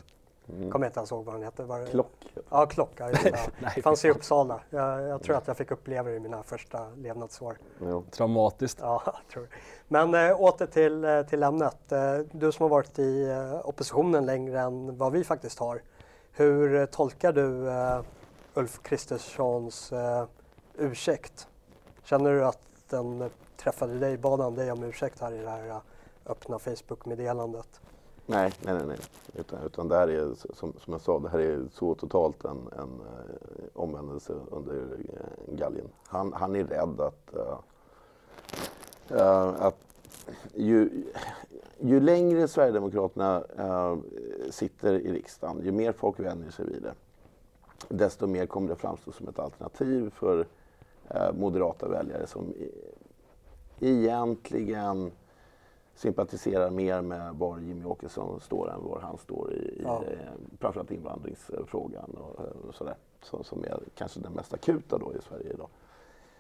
Mm. 0.50 0.72
Kommer 0.72 0.86
inte 0.86 1.00
ens 1.00 1.12
ihåg 1.12 1.26
vad 1.26 1.36
den 1.36 1.44
hette. 1.44 1.64
Var 1.64 1.86
Klock? 1.86 2.34
Ja, 2.50 2.66
Klock. 2.66 2.92
Ja, 2.98 3.08
det. 3.08 3.82
fanns 3.84 4.06
i 4.06 4.10
Uppsala. 4.10 4.62
Jag, 4.70 5.02
jag, 5.02 5.24
tror 5.24 5.36
att 5.36 5.48
jag 5.48 5.58
fick 5.58 5.72
uppleva 5.72 6.10
det 6.10 6.16
i 6.16 6.20
mina 6.20 6.44
första 6.44 6.90
levnadsår. 6.90 7.58
Ja. 7.80 8.04
Traumatiskt. 8.12 8.80
Ja, 8.82 9.02
jag 9.06 9.28
tror 9.34 9.48
Men 9.88 10.14
äh, 10.14 10.42
åter 10.42 10.66
till, 10.66 11.04
äh, 11.04 11.22
till 11.22 11.44
ämnet. 11.44 11.92
Äh, 11.92 12.18
du 12.32 12.52
som 12.52 12.64
har 12.64 12.70
varit 12.70 13.00
i 13.00 13.36
oppositionen 13.64 14.26
längre 14.26 14.60
än 14.60 14.98
vad 14.98 15.12
vi 15.12 15.24
faktiskt 15.24 15.60
har. 15.60 15.82
Hur 16.32 16.86
tolkar 16.86 17.34
du 17.34 17.72
Ulf 18.54 18.82
Kristerssons 18.84 19.94
ursäkt? 20.78 21.48
Känner 22.04 22.32
du 22.32 22.46
att 22.46 22.60
den 22.90 23.30
träffade 23.58 24.00
dig? 24.00 24.18
Bad 24.18 24.40
han 24.40 24.56
dig 24.56 24.72
om 24.72 24.84
ursäkt 24.84 25.22
här 25.22 25.32
i 25.32 25.38
det 25.38 25.50
här 25.50 25.82
öppna 26.26 26.60
Facebook-meddelandet? 26.60 27.82
Nej, 28.30 28.54
nej, 28.62 28.74
nej. 28.74 28.86
nej. 28.88 28.98
Utan, 29.34 29.64
utan 29.66 29.88
det 29.88 29.96
här 29.96 30.08
är, 30.08 30.34
som, 30.36 30.74
som 30.84 30.94
jag 30.94 31.02
sa, 31.02 31.20
det 31.20 31.30
här 31.30 31.40
är 31.40 31.66
så 31.74 31.96
totalt 31.96 32.46
en, 32.46 32.58
en 32.72 32.90
uh, 32.90 33.66
omvändelse 33.74 34.34
under 34.52 34.74
uh, 34.74 35.56
galgen. 35.56 35.90
Han, 36.04 36.34
han 36.34 36.56
är 36.56 36.64
rädd 36.64 37.02
att, 37.02 37.34
uh, 39.12 39.62
att 39.62 39.78
ju, 40.54 41.04
ju 41.80 42.00
längre 42.00 42.48
Sverigedemokraterna 42.48 43.44
sitter 44.50 44.94
i 44.94 45.12
riksdagen, 45.12 45.62
ju 45.64 45.72
mer 45.72 45.92
folk 45.92 46.20
vänjer 46.20 46.52
sig 46.52 46.66
vid 46.66 46.84
det, 46.84 46.94
desto 47.88 48.28
mer 48.28 48.46
kommer 48.46 48.70
det 48.70 48.76
framstå 48.76 49.12
som 49.12 49.28
ett 49.28 49.40
alternativ 49.40 50.10
för 50.10 50.46
moderata 51.34 51.88
väljare 51.88 52.28
som 52.28 52.54
egentligen 53.80 55.12
sympatiserar 55.98 56.70
mer 56.70 57.02
med 57.02 57.36
var 57.36 57.60
Jimmy 57.60 57.86
Åkesson 57.86 58.40
står 58.42 58.72
än 58.72 58.84
var 58.84 59.00
han 59.00 59.18
står 59.18 59.54
i, 59.54 59.82
ja. 59.84 60.04
i 60.04 60.58
framförallt 60.60 60.92
invandringsfrågan 60.92 62.18
och, 62.18 62.40
och 62.40 62.76
sådär. 62.76 62.96
Så, 63.22 63.44
som 63.44 63.64
är 63.64 63.80
kanske 63.96 64.20
den 64.20 64.34
mest 64.34 64.54
akuta 64.54 64.98
då 64.98 65.14
i 65.14 65.22
Sverige 65.22 65.54
idag. 65.54 65.70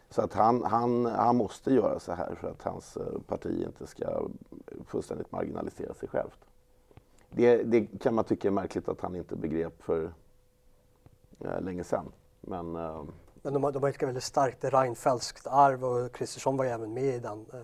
Så 0.09 0.21
att 0.21 0.33
han, 0.33 0.63
han, 0.63 1.05
han 1.05 1.35
måste 1.35 1.73
göra 1.73 1.99
så 1.99 2.13
här 2.13 2.35
för 2.35 2.47
att 2.47 2.63
hans 2.63 2.97
eh, 2.97 3.19
parti 3.27 3.63
inte 3.65 3.87
ska 3.87 4.27
fullständigt 4.85 5.31
marginalisera 5.31 5.93
sig 5.93 6.09
självt. 6.09 6.39
Det, 7.29 7.63
det 7.63 7.87
kan 7.99 8.15
man 8.15 8.25
tycka 8.25 8.47
är 8.47 8.51
märkligt 8.51 8.89
att 8.89 9.01
han 9.01 9.15
inte 9.15 9.35
begrep 9.35 9.83
för 9.83 10.13
äh, 11.39 11.61
länge 11.61 11.83
sedan. 11.83 12.05
Men, 12.41 12.75
äh, 12.75 13.03
Men 13.41 13.53
de, 13.53 13.61
de 13.61 13.83
har 13.83 13.89
ett 13.89 14.03
väldigt 14.03 14.23
starkt 14.23 14.63
Reinfeldtskt 14.63 15.47
arv 15.47 15.85
och 15.85 16.11
Kristersson 16.11 16.57
var 16.57 16.65
ju 16.65 16.71
även 16.71 16.93
med 16.93 17.15
i 17.15 17.19
den 17.19 17.45
eh, 17.53 17.59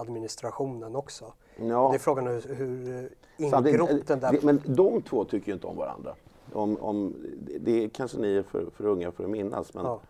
administrationen 0.00 0.96
också. 0.96 1.24
Ja. 1.56 1.88
Det 1.90 1.96
är 1.96 1.98
frågan 1.98 2.26
hur, 2.26 2.54
hur 2.54 3.10
ingrott 3.38 4.06
den 4.06 4.20
där... 4.20 4.38
Men 4.42 4.62
de 4.64 5.02
två 5.02 5.24
tycker 5.24 5.48
ju 5.48 5.54
inte 5.54 5.66
om 5.66 5.76
varandra. 5.76 6.14
Om, 6.52 6.76
om, 6.80 7.14
det 7.60 7.88
kanske 7.88 8.18
ni 8.18 8.36
är 8.36 8.42
för, 8.42 8.70
för 8.70 8.86
unga 8.86 9.12
för 9.12 9.24
att 9.24 9.30
minnas, 9.30 9.74
men 9.74 9.84
ja. 9.84 10.00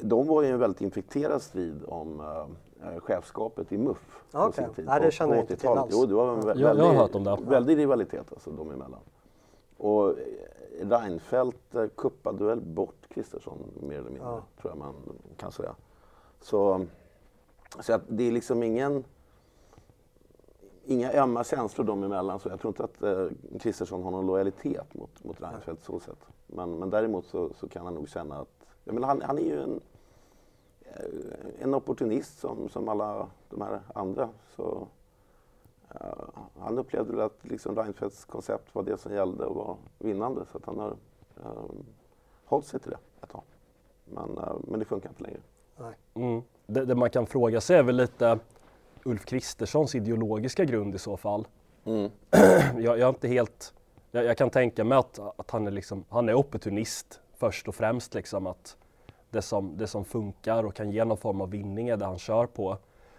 de 0.00 0.26
var 0.26 0.42
ju 0.42 0.48
en 0.48 0.58
väldigt 0.58 0.80
infekterad 0.80 1.42
strid 1.42 1.84
om 1.88 2.20
uh, 2.20 3.00
chefskapet 3.00 3.72
i 3.72 3.78
MUF 3.78 4.22
okay. 4.32 4.46
på 4.46 4.52
sin 4.52 4.74
tid. 4.74 4.86
Nej, 4.86 5.00
det 5.00 5.10
känner 5.10 5.34
jag 5.34 5.42
inte 5.42 5.56
till 5.56 5.68
alls. 5.68 5.90
Jo, 5.92 6.06
det 6.06 6.14
var 6.14 6.32
en 6.32 6.40
väldig, 6.40 6.64
jag, 6.64 6.74
har 6.74 6.94
hört 6.94 7.14
om 7.14 7.24
det. 7.24 7.38
väldig 7.40 7.78
rivalitet 7.78 8.32
alltså, 8.32 8.50
de 8.50 8.70
emellan. 8.70 9.00
Och 9.76 10.14
Reinfeldt 10.80 11.74
eh, 11.74 11.86
kuppade 11.96 12.44
väl 12.44 12.60
bort 12.60 13.08
Kristersson 13.08 13.58
mer 13.80 13.98
eller 13.98 14.10
mindre, 14.10 14.28
ja. 14.28 14.42
tror 14.60 14.72
jag 14.72 14.78
man 14.78 14.94
kan 15.36 15.52
säga. 15.52 15.74
Så, 16.40 16.86
så 17.80 17.92
att 17.92 18.02
det 18.08 18.24
är 18.24 18.32
liksom 18.32 18.62
ingen 18.62 19.04
inga 20.88 21.12
ömma 21.12 21.44
känslor 21.44 21.84
dem 21.84 22.02
emellan. 22.02 22.40
Så 22.40 22.48
jag 22.48 22.60
tror 22.60 22.70
inte 22.70 22.84
att 22.84 23.02
eh, 23.02 23.28
Kristersson 23.60 24.00
eh, 24.00 24.04
har 24.04 24.10
någon 24.10 24.26
lojalitet 24.26 24.94
mot, 24.94 25.24
mot 25.24 25.40
Reinfeldt 25.40 25.84
så 25.84 26.00
sätt. 26.00 26.18
Men, 26.46 26.78
men 26.78 26.90
däremot 26.90 27.26
så, 27.26 27.50
så, 27.54 27.68
kan 27.68 27.84
han 27.84 27.94
nog 27.94 28.08
känna 28.08 28.38
att, 28.38 28.66
jag 28.84 28.94
menar, 28.94 29.08
han, 29.08 29.22
han 29.22 29.38
är 29.38 29.42
ju 29.42 29.62
en, 29.62 29.80
eh, 30.82 31.62
en 31.62 31.74
opportunist 31.74 32.38
som, 32.38 32.68
som 32.68 32.88
alla 32.88 33.28
de 33.50 33.60
här 33.60 33.80
andra. 33.94 34.28
Så, 34.56 34.86
uh, 35.94 36.44
han 36.58 36.78
upplevde 36.78 37.12
väl 37.12 37.20
att 37.20 37.38
liksom 37.42 37.76
Reinfeldts 37.76 38.24
koncept 38.24 38.74
var 38.74 38.82
det 38.82 38.98
som 38.98 39.14
gällde 39.14 39.44
och 39.44 39.56
var 39.56 39.76
vinnande. 39.98 40.44
Så 40.52 40.58
att 40.58 40.64
han 40.64 40.78
har 40.78 40.90
uh, 41.44 41.70
hållit 42.44 42.66
sig 42.66 42.80
till 42.80 42.90
det 42.90 42.98
ett 43.22 43.30
tag. 43.30 43.42
Men, 44.04 44.38
uh, 44.38 44.56
men 44.64 44.78
det 44.78 44.84
funkar 44.84 45.08
inte 45.08 45.22
längre. 45.22 45.40
Mm. 46.14 46.42
Det, 46.66 46.84
det, 46.84 46.94
man 46.94 47.10
kan 47.10 47.26
fråga 47.26 47.60
sig 47.60 47.76
är 47.76 47.82
väl 47.82 47.96
lite 47.96 48.38
Ulf 49.04 49.24
Kristerssons 49.24 49.94
ideologiska 49.94 50.64
grund 50.64 50.94
i 50.94 50.98
så 50.98 51.16
fall. 51.16 51.46
Mm. 51.84 52.10
jag, 52.84 52.98
jag, 52.98 53.00
är 53.00 53.08
inte 53.08 53.28
helt, 53.28 53.74
jag, 54.10 54.24
jag, 54.24 54.36
kan 54.36 54.50
tänka 54.50 54.84
mig 54.84 54.98
att, 54.98 55.18
att 55.36 55.50
han, 55.50 55.66
är 55.66 55.70
liksom, 55.70 56.04
han 56.08 56.28
är 56.28 56.34
opportunist 56.34 57.20
först 57.36 57.68
och 57.68 57.74
främst. 57.74 58.14
Liksom, 58.14 58.46
att 58.46 58.76
det 59.30 59.42
som, 59.42 59.76
det 59.76 59.86
som 59.86 60.04
funkar 60.04 60.64
och 60.64 60.74
kan 60.74 60.90
ge 60.90 61.04
någon 61.04 61.16
form 61.16 61.40
av 61.40 61.50
vinning 61.50 61.88
är 61.88 61.96
det 61.96 62.04
han 62.04 62.18
kör 62.18 62.46
på. 62.46 62.78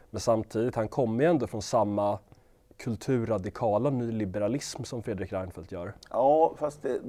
Men 0.09 0.19
samtidigt, 0.19 0.75
han 0.75 0.87
kommer 0.87 1.23
ju 1.23 1.29
ändå 1.29 1.47
från 1.47 1.61
samma 1.61 2.19
kulturradikala 2.77 3.89
nyliberalism 3.89 4.83
som 4.83 5.03
Fredrik 5.03 5.33
Reinfeldt 5.33 5.71
gör. 5.71 5.93
Ja, 6.09 6.53
fast 6.57 6.81
det, 6.81 6.99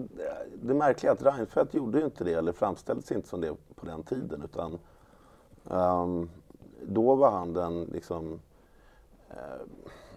det, 0.62 0.74
märkliga 0.74 1.12
är 1.12 1.16
att 1.16 1.22
Reinfeldt 1.22 1.74
gjorde 1.74 1.98
ju 1.98 2.04
inte 2.04 2.24
det, 2.24 2.32
eller 2.32 2.52
framställdes 2.52 3.12
inte 3.12 3.28
som 3.28 3.40
det 3.40 3.54
på 3.74 3.86
den 3.86 4.02
tiden. 4.02 4.42
Utan 4.42 4.78
um, 5.64 6.30
då 6.82 7.14
var 7.14 7.30
han 7.30 7.52
den 7.52 7.84
liksom 7.84 8.40
Eh, 9.30 9.62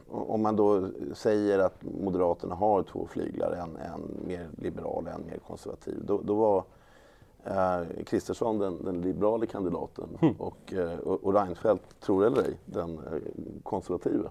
om 0.07 0.41
man 0.41 0.55
då 0.55 0.89
säger 1.13 1.59
att 1.59 1.83
Moderaterna 1.83 2.55
har 2.55 2.83
två 2.83 3.07
flyglar, 3.07 3.51
en, 3.51 3.77
en 3.77 4.27
mer 4.27 4.49
liberal 4.57 5.03
och 5.07 5.13
en 5.13 5.25
mer 5.25 5.37
konservativ, 5.47 6.05
då, 6.05 6.21
då 6.21 6.35
var 6.35 6.63
eh, 7.43 8.03
Kristersson 8.05 8.59
den, 8.59 8.83
den 8.83 9.01
liberala 9.01 9.45
kandidaten 9.45 10.17
mm. 10.21 10.35
och, 10.35 10.73
eh, 10.73 10.99
och, 10.99 11.33
Reinfeldt, 11.33 11.99
tror 11.99 12.25
eller 12.25 12.41
ej, 12.41 12.57
den 12.65 12.97
eh, 12.97 13.21
konservativa. 13.63 14.29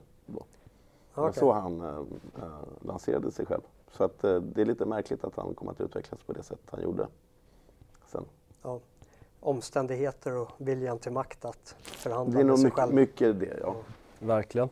Okay. 1.15 1.33
Så 1.33 1.53
han 1.53 1.81
eh, 1.81 1.99
eh, 2.43 2.63
lanserade 2.81 3.31
sig 3.31 3.47
själv. 3.47 3.63
Så 3.91 4.05
att, 4.05 4.25
eh, 4.25 4.37
det 4.37 4.61
är 4.61 4.67
lite 4.67 4.87
märkligt 4.87 5.25
att 5.25 5.37
han 5.37 5.55
kom 5.55 5.69
att 5.69 5.81
utvecklas 5.81 6.21
på 6.27 6.33
det 6.33 6.43
sätt 6.43 6.61
han 6.71 6.83
gjorde 6.83 7.07
sen. 8.07 8.25
Ja. 8.63 8.81
Omständigheter 9.43 10.37
och 10.37 10.49
viljan 10.57 10.99
till 10.99 11.13
makt 11.13 11.45
att 11.45 11.75
förhandla 11.83 12.45
med 12.45 12.59
sig 12.59 12.65
mycket, 12.65 12.79
själv. 12.79 12.95
Det 12.95 13.01
är 13.01 13.07
nog 13.07 13.09
mycket 13.09 13.41
det, 13.41 13.61
ja. 13.63 13.75
Verkligen. 14.19 14.69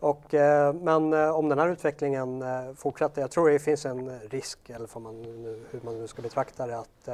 Och, 0.00 0.34
eh, 0.34 0.74
men 0.74 1.12
eh, 1.12 1.30
om 1.30 1.48
den 1.48 1.58
här 1.58 1.68
utvecklingen 1.68 2.42
eh, 2.42 2.72
fortsätter, 2.74 3.20
jag 3.20 3.30
tror 3.30 3.50
det 3.50 3.58
finns 3.58 3.86
en 3.86 4.20
risk, 4.20 4.70
eller 4.70 5.00
man 5.00 5.22
nu, 5.22 5.64
hur 5.70 5.80
man 5.82 5.98
nu 5.98 6.06
ska 6.06 6.22
betrakta 6.22 6.66
det, 6.66 6.78
att 6.78 7.08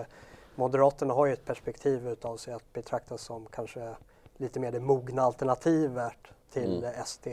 Moderaterna 0.54 1.14
har 1.14 1.26
ju 1.26 1.32
ett 1.32 1.44
perspektiv 1.44 2.08
utav 2.08 2.36
sig 2.36 2.54
att 2.54 2.72
betraktas 2.72 3.22
som 3.22 3.46
kanske 3.46 3.94
lite 4.36 4.60
mer 4.60 4.72
det 4.72 4.80
mogna 4.80 5.22
alternativet 5.22 6.16
till 6.52 6.84
mm. 6.84 7.04
SD. 7.04 7.28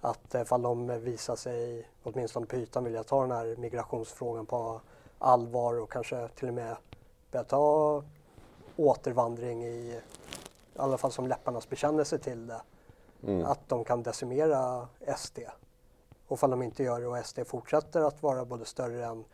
Att 0.00 0.34
ifall 0.34 0.62
de 0.62 1.00
visar 1.00 1.36
sig, 1.36 1.88
åtminstone 2.02 2.46
på 2.46 2.56
ytan, 2.56 2.84
vilja 2.84 3.02
ta 3.02 3.22
den 3.22 3.30
här 3.30 3.56
migrationsfrågan 3.58 4.46
på 4.46 4.80
allvar 5.18 5.80
och 5.80 5.92
kanske 5.92 6.28
till 6.28 6.48
och 6.48 6.54
med 6.54 6.76
börja 7.30 7.44
ta 7.44 8.02
återvandring 8.76 9.64
i, 9.64 10.00
i 10.74 10.78
alla 10.78 10.98
fall 10.98 11.12
som 11.12 11.26
läpparnas 11.26 11.68
bekännelse 11.68 12.18
till 12.18 12.46
det 12.46 12.60
Mm. 13.26 13.46
Att 13.46 13.68
de 13.68 13.84
kan 13.84 14.02
decimera 14.02 14.88
SD. 15.16 15.38
Och 16.26 16.38
ifall 16.38 16.50
de 16.50 16.62
inte 16.62 16.82
gör 16.82 17.00
det 17.00 17.06
och 17.06 17.26
SD 17.26 17.38
fortsätter 17.46 18.00
att 18.00 18.22
vara 18.22 18.44
både 18.44 18.64
större 18.64 19.04
än 19.04 19.24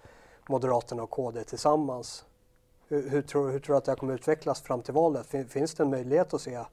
Moderaterna 0.49 1.03
och 1.03 1.11
KD 1.11 1.45
tillsammans. 1.45 2.25
Hur, 2.89 3.11
hur, 3.11 3.23
tror, 3.23 3.51
hur 3.51 3.61
tror 3.61 3.75
du 3.75 3.79
att 3.79 3.85
det 3.85 3.95
kommer 3.95 4.15
utvecklas 4.15 4.61
fram 4.61 4.83
till 4.83 4.95
valet? 4.95 5.27
Finns 5.49 5.75
det 5.75 5.83
en 5.83 5.91
möjlighet 5.91 6.35
att 6.35 6.41
se 6.41 6.65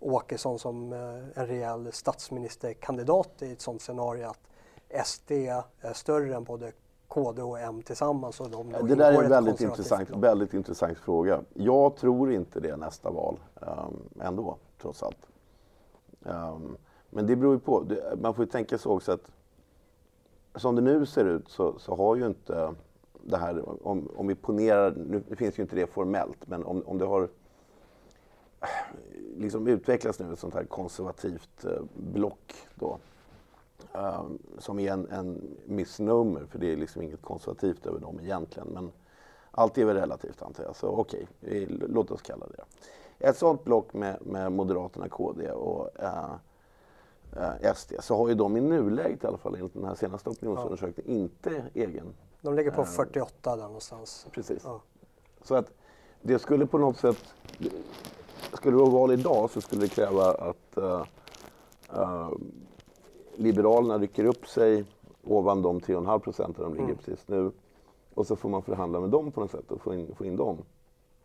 Åkesson 0.00 0.58
som 0.58 0.92
eh, 0.92 0.98
en 1.34 1.46
rejäl 1.46 1.92
statsministerkandidat 1.92 3.42
i 3.42 3.52
ett 3.52 3.60
sådant 3.60 3.82
scenario 3.82 4.28
att 4.28 5.06
SD 5.06 5.30
är 5.30 5.92
större 5.92 6.36
än 6.36 6.44
både 6.44 6.72
KD 7.08 7.42
och 7.42 7.60
M 7.60 7.82
tillsammans? 7.82 8.40
Och 8.40 8.50
de 8.50 8.72
det 8.72 8.94
där 8.94 9.12
är 9.12 9.22
en 9.22 9.30
väldigt 9.30 9.60
intressant, 9.60 10.10
väldigt 10.10 10.54
intressant 10.54 10.98
fråga. 10.98 11.40
Jag 11.54 11.96
tror 11.96 12.32
inte 12.32 12.60
det 12.60 12.76
nästa 12.76 13.10
val 13.10 13.38
um, 13.54 14.20
ändå, 14.20 14.56
trots 14.80 15.02
allt. 15.02 15.26
Um, 16.22 16.76
men 17.10 17.26
det 17.26 17.36
beror 17.36 17.54
ju 17.54 17.60
på. 17.60 17.84
Man 18.18 18.34
får 18.34 18.44
ju 18.44 18.50
tänka 18.50 18.78
sig 18.78 18.90
också 18.90 19.12
att 19.12 19.30
som 20.54 20.74
det 20.74 20.82
nu 20.82 21.06
ser 21.06 21.24
ut 21.24 21.48
så, 21.48 21.78
så 21.78 21.96
har 21.96 22.16
ju 22.16 22.26
inte 22.26 22.74
det 23.22 23.36
här, 23.36 23.86
om, 23.86 24.08
om 24.16 24.26
vi 24.26 24.34
ponerar, 24.34 24.94
nu 24.96 25.36
finns 25.36 25.58
ju 25.58 25.62
inte 25.62 25.76
det 25.76 25.86
formellt, 25.86 26.46
men 26.46 26.64
om, 26.64 26.82
om 26.86 26.98
det 26.98 27.04
har 27.04 27.28
liksom 29.36 29.66
utvecklats 29.66 30.18
nu 30.18 30.32
ett 30.32 30.38
sånt 30.38 30.54
här 30.54 30.64
konservativt 30.64 31.64
eh, 31.64 31.82
block 31.94 32.54
då, 32.74 32.98
um, 33.92 34.38
som 34.58 34.78
är 34.78 34.92
en, 34.92 35.10
en 35.10 35.56
misnomer, 35.66 36.46
för 36.50 36.58
det 36.58 36.72
är 36.72 36.76
liksom 36.76 37.02
inget 37.02 37.22
konservativt 37.22 37.86
över 37.86 38.00
dem 38.00 38.20
egentligen. 38.22 38.68
Men 38.68 38.92
allt 39.50 39.78
är 39.78 39.84
väl 39.84 39.96
relativt 39.96 40.42
antar 40.42 40.64
jag, 40.64 40.76
så 40.76 40.88
okej, 40.88 41.26
okay, 41.42 41.66
låt 41.68 42.10
oss 42.10 42.22
kalla 42.22 42.46
det 42.46 42.64
ett 43.18 43.36
sådant 43.36 43.64
block 43.64 43.92
med, 43.92 44.26
med 44.26 44.52
Moderaterna, 44.52 45.08
KD 45.08 45.50
och 45.50 45.90
äh, 45.98 46.34
äh, 47.36 47.74
SD 47.74 47.92
så 48.00 48.16
har 48.16 48.28
ju 48.28 48.34
de 48.34 48.56
i 48.56 48.60
nuläget 48.60 49.24
i 49.24 49.26
alla 49.26 49.38
fall 49.38 49.54
enligt 49.54 49.74
den 49.74 49.84
här 49.84 49.94
senaste 49.94 50.30
opinionsundersökningen 50.30 51.18
ja. 51.18 51.22
inte 51.22 51.64
egen... 51.74 52.14
De 52.40 52.54
ligger 52.54 52.70
på 52.70 52.80
äh, 52.80 52.86
48 52.86 53.56
där 53.56 53.62
någonstans. 53.62 54.26
Precis. 54.30 54.62
Ja. 54.64 54.80
Så 55.42 55.54
att 55.54 55.72
det 56.22 56.38
skulle 56.38 56.66
på 56.66 56.78
något 56.78 56.98
sätt... 56.98 57.34
Skulle 58.52 58.76
det 58.76 58.80
vara 58.80 58.90
val 58.90 59.12
idag 59.12 59.50
så 59.50 59.60
skulle 59.60 59.80
det 59.80 59.88
kräva 59.88 60.32
att 60.32 60.78
Liberalerna 63.36 63.98
rycker 63.98 64.24
upp 64.24 64.46
sig 64.48 64.84
ovan 65.24 65.62
de 65.62 65.80
3,5 65.80 66.18
procenten 66.18 66.64
de 66.64 66.72
ligger 66.72 66.84
mm. 66.84 66.96
precis 66.96 67.28
nu. 67.28 67.50
Och 68.14 68.26
så 68.26 68.36
får 68.36 68.48
man 68.48 68.62
förhandla 68.62 69.00
med 69.00 69.10
dem 69.10 69.32
på 69.32 69.40
något 69.40 69.50
sätt 69.50 69.70
och 69.70 69.80
få 69.80 69.94
in, 69.94 70.14
få 70.14 70.24
in 70.24 70.36
dem. 70.36 70.58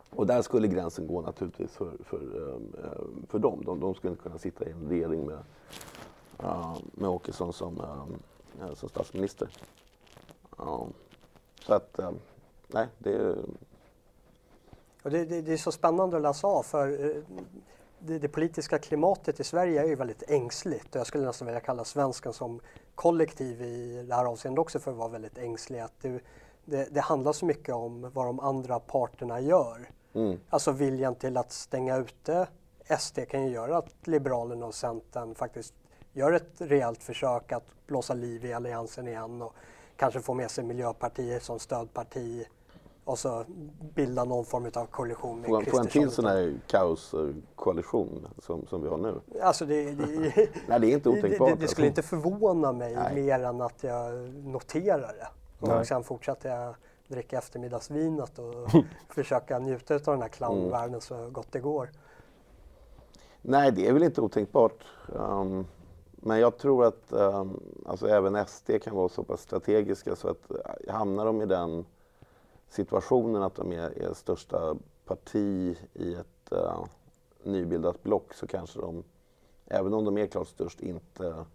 Och 0.10 0.28
där 0.28 0.42
skulle 0.42 0.68
gränsen 0.68 1.08
gå 1.08 1.22
naturligtvis 1.22 1.72
för, 1.72 1.92
för, 2.04 2.18
ehm, 2.18 2.74
ehm, 2.84 3.26
för 3.30 3.40
dem. 3.40 3.62
De, 3.66 3.80
de 3.80 3.96
skulle 3.96 4.12
inte 4.12 4.24
kunna 4.24 4.38
sitta 4.38 4.66
i 4.66 4.72
en 4.72 4.90
regering 4.90 5.26
med, 5.26 5.40
med 6.92 7.10
Åkesson 7.10 7.54
som, 7.54 7.82
ehm, 7.82 8.76
som 8.76 8.90
statsminister. 8.90 9.50
Så 11.66 11.74
att, 11.74 12.00
nej, 12.68 12.88
det 12.98 13.14
är... 13.14 13.36
Det, 15.04 15.26
det, 15.26 15.42
det, 15.42 15.54
är 15.54 15.58
så 15.58 15.72
spännande 15.72 16.18
att 16.18 16.24
läsa 16.24 16.48
av 16.48 16.64
för 16.64 17.06
eh, 17.06 17.22
det, 18.02 18.20
det, 18.20 18.28
politiska 18.28 18.80
klimatet 18.80 19.40
i 19.40 19.44
Sverige 19.44 19.82
är 19.82 19.88
ju 19.88 19.96
väldigt 19.96 20.24
ängsligt 20.28 20.96
och 20.96 21.00
jag 21.00 21.08
skulle 21.08 21.26
nästan 21.26 21.46
vilja 21.46 21.60
kalla 21.60 21.84
svensken 21.84 22.34
som 22.34 22.60
kollektiv 22.96 23.62
i 23.62 24.06
det 24.08 24.16
här 24.16 24.26
avseendet 24.26 24.60
också 24.60 24.80
för 24.80 24.92
att 24.92 24.98
vara 24.98 25.10
väldigt 25.10 25.38
ängslig. 25.38 25.80
Att 25.80 25.94
det, 26.02 26.20
det, 26.66 26.88
det 26.92 27.02
handlar 27.02 27.34
så 27.34 27.46
mycket 27.46 27.76
om 27.76 28.12
vad 28.14 28.26
de 28.26 28.40
andra 28.40 28.80
parterna 28.80 29.40
gör. 29.40 29.90
Mm. 30.14 30.40
Alltså 30.50 30.72
viljan 30.72 31.16
till 31.16 31.38
att 31.38 31.52
stänga 31.52 31.98
ute 31.98 32.48
SD 33.00 33.20
kan 33.30 33.46
ju 33.46 33.52
göra 33.52 33.78
att 33.78 34.08
Liberalerna 34.08 34.66
och 34.66 34.76
Centern 34.76 35.36
faktiskt 35.36 35.74
gör 36.14 36.32
ett 36.32 36.52
rejält 36.58 37.04
försök 37.04 37.52
att 37.52 37.66
blåsa 37.88 38.14
liv 38.14 38.46
i 38.46 38.54
alliansen 38.54 39.08
igen 39.08 39.42
och 39.42 39.56
kanske 39.96 40.22
få 40.22 40.34
med 40.34 40.52
sig 40.52 40.64
Miljöpartiet 40.64 41.44
som 41.44 41.60
stödparti 41.60 42.46
och 43.12 43.20
så 43.20 43.46
bilda 43.96 44.24
någon 44.24 44.46
form 44.46 44.72
av 44.76 44.86
koalition 44.86 45.42
med 45.42 45.50
Få, 45.50 45.72
få 45.72 45.80
en 45.80 45.88
till 45.88 46.10
sån 46.10 46.26
här 46.26 46.60
kaoskoalition 46.68 48.28
som, 48.38 48.68
som 48.68 48.82
vi 48.82 48.90
har 48.90 48.98
nu? 48.98 49.22
Alltså 49.42 49.66
det, 49.66 49.92
det, 49.92 50.06
Nej, 50.68 50.80
det 50.80 50.88
är 50.88 50.94
inte 50.94 51.10
otänkbart. 51.10 51.50
Det, 51.50 51.56
det, 51.56 51.62
det 51.62 51.68
skulle 51.68 51.88
alltså. 51.88 52.02
inte 52.02 52.02
förvåna 52.02 52.72
mig 52.72 52.96
Nej. 52.96 53.16
mer 53.16 53.44
än 53.44 53.62
att 53.62 53.84
jag 53.84 54.14
noterar 54.34 55.14
det. 55.14 55.28
Och 55.60 55.68
Nej. 55.68 55.86
sen 55.86 56.04
fortsätter 56.04 56.50
jag 56.50 56.76
dricka 57.08 57.38
eftermiddagsvinet 57.38 58.40
och 58.40 58.70
försöka 59.10 59.60
njuta 59.60 59.96
av 59.96 60.02
den 60.02 60.22
här 60.22 60.30
clownvärlden 60.30 60.90
mm. 60.90 61.02
så 61.02 61.30
gott 61.30 61.52
det 61.52 61.60
går. 61.60 61.90
Nej, 63.42 63.72
det 63.72 63.88
är 63.88 63.94
väl 63.94 64.04
inte 64.04 64.22
otänkbart. 64.22 64.84
Um, 65.08 65.66
men 66.12 66.40
jag 66.40 66.58
tror 66.58 66.86
att 66.86 67.04
um, 67.10 67.60
alltså 67.86 68.08
även 68.08 68.46
SD 68.46 68.72
kan 68.84 68.96
vara 68.96 69.10
så 69.10 69.24
pass 69.24 69.42
strategiska 69.42 70.16
så 70.16 70.28
att 70.28 70.52
uh, 70.52 70.94
hamnar 70.94 71.26
de 71.26 71.42
i 71.42 71.46
den 71.46 71.86
situationen 72.72 73.44
att 73.44 73.56
de 73.56 73.72
är, 73.72 74.04
är 74.04 74.14
största 74.14 74.76
parti 75.06 75.78
i 75.94 76.14
ett 76.14 76.52
uh, 76.52 76.86
nybildat 77.44 78.04
block 78.04 78.34
så 78.34 78.48
kanske 78.48 78.80
de, 78.80 79.04
även 79.68 79.94
om 79.94 80.06
de 80.06 80.18
är 80.18 80.28
klart 80.28 80.48
störst, 80.48 80.82
inte 80.82 81.46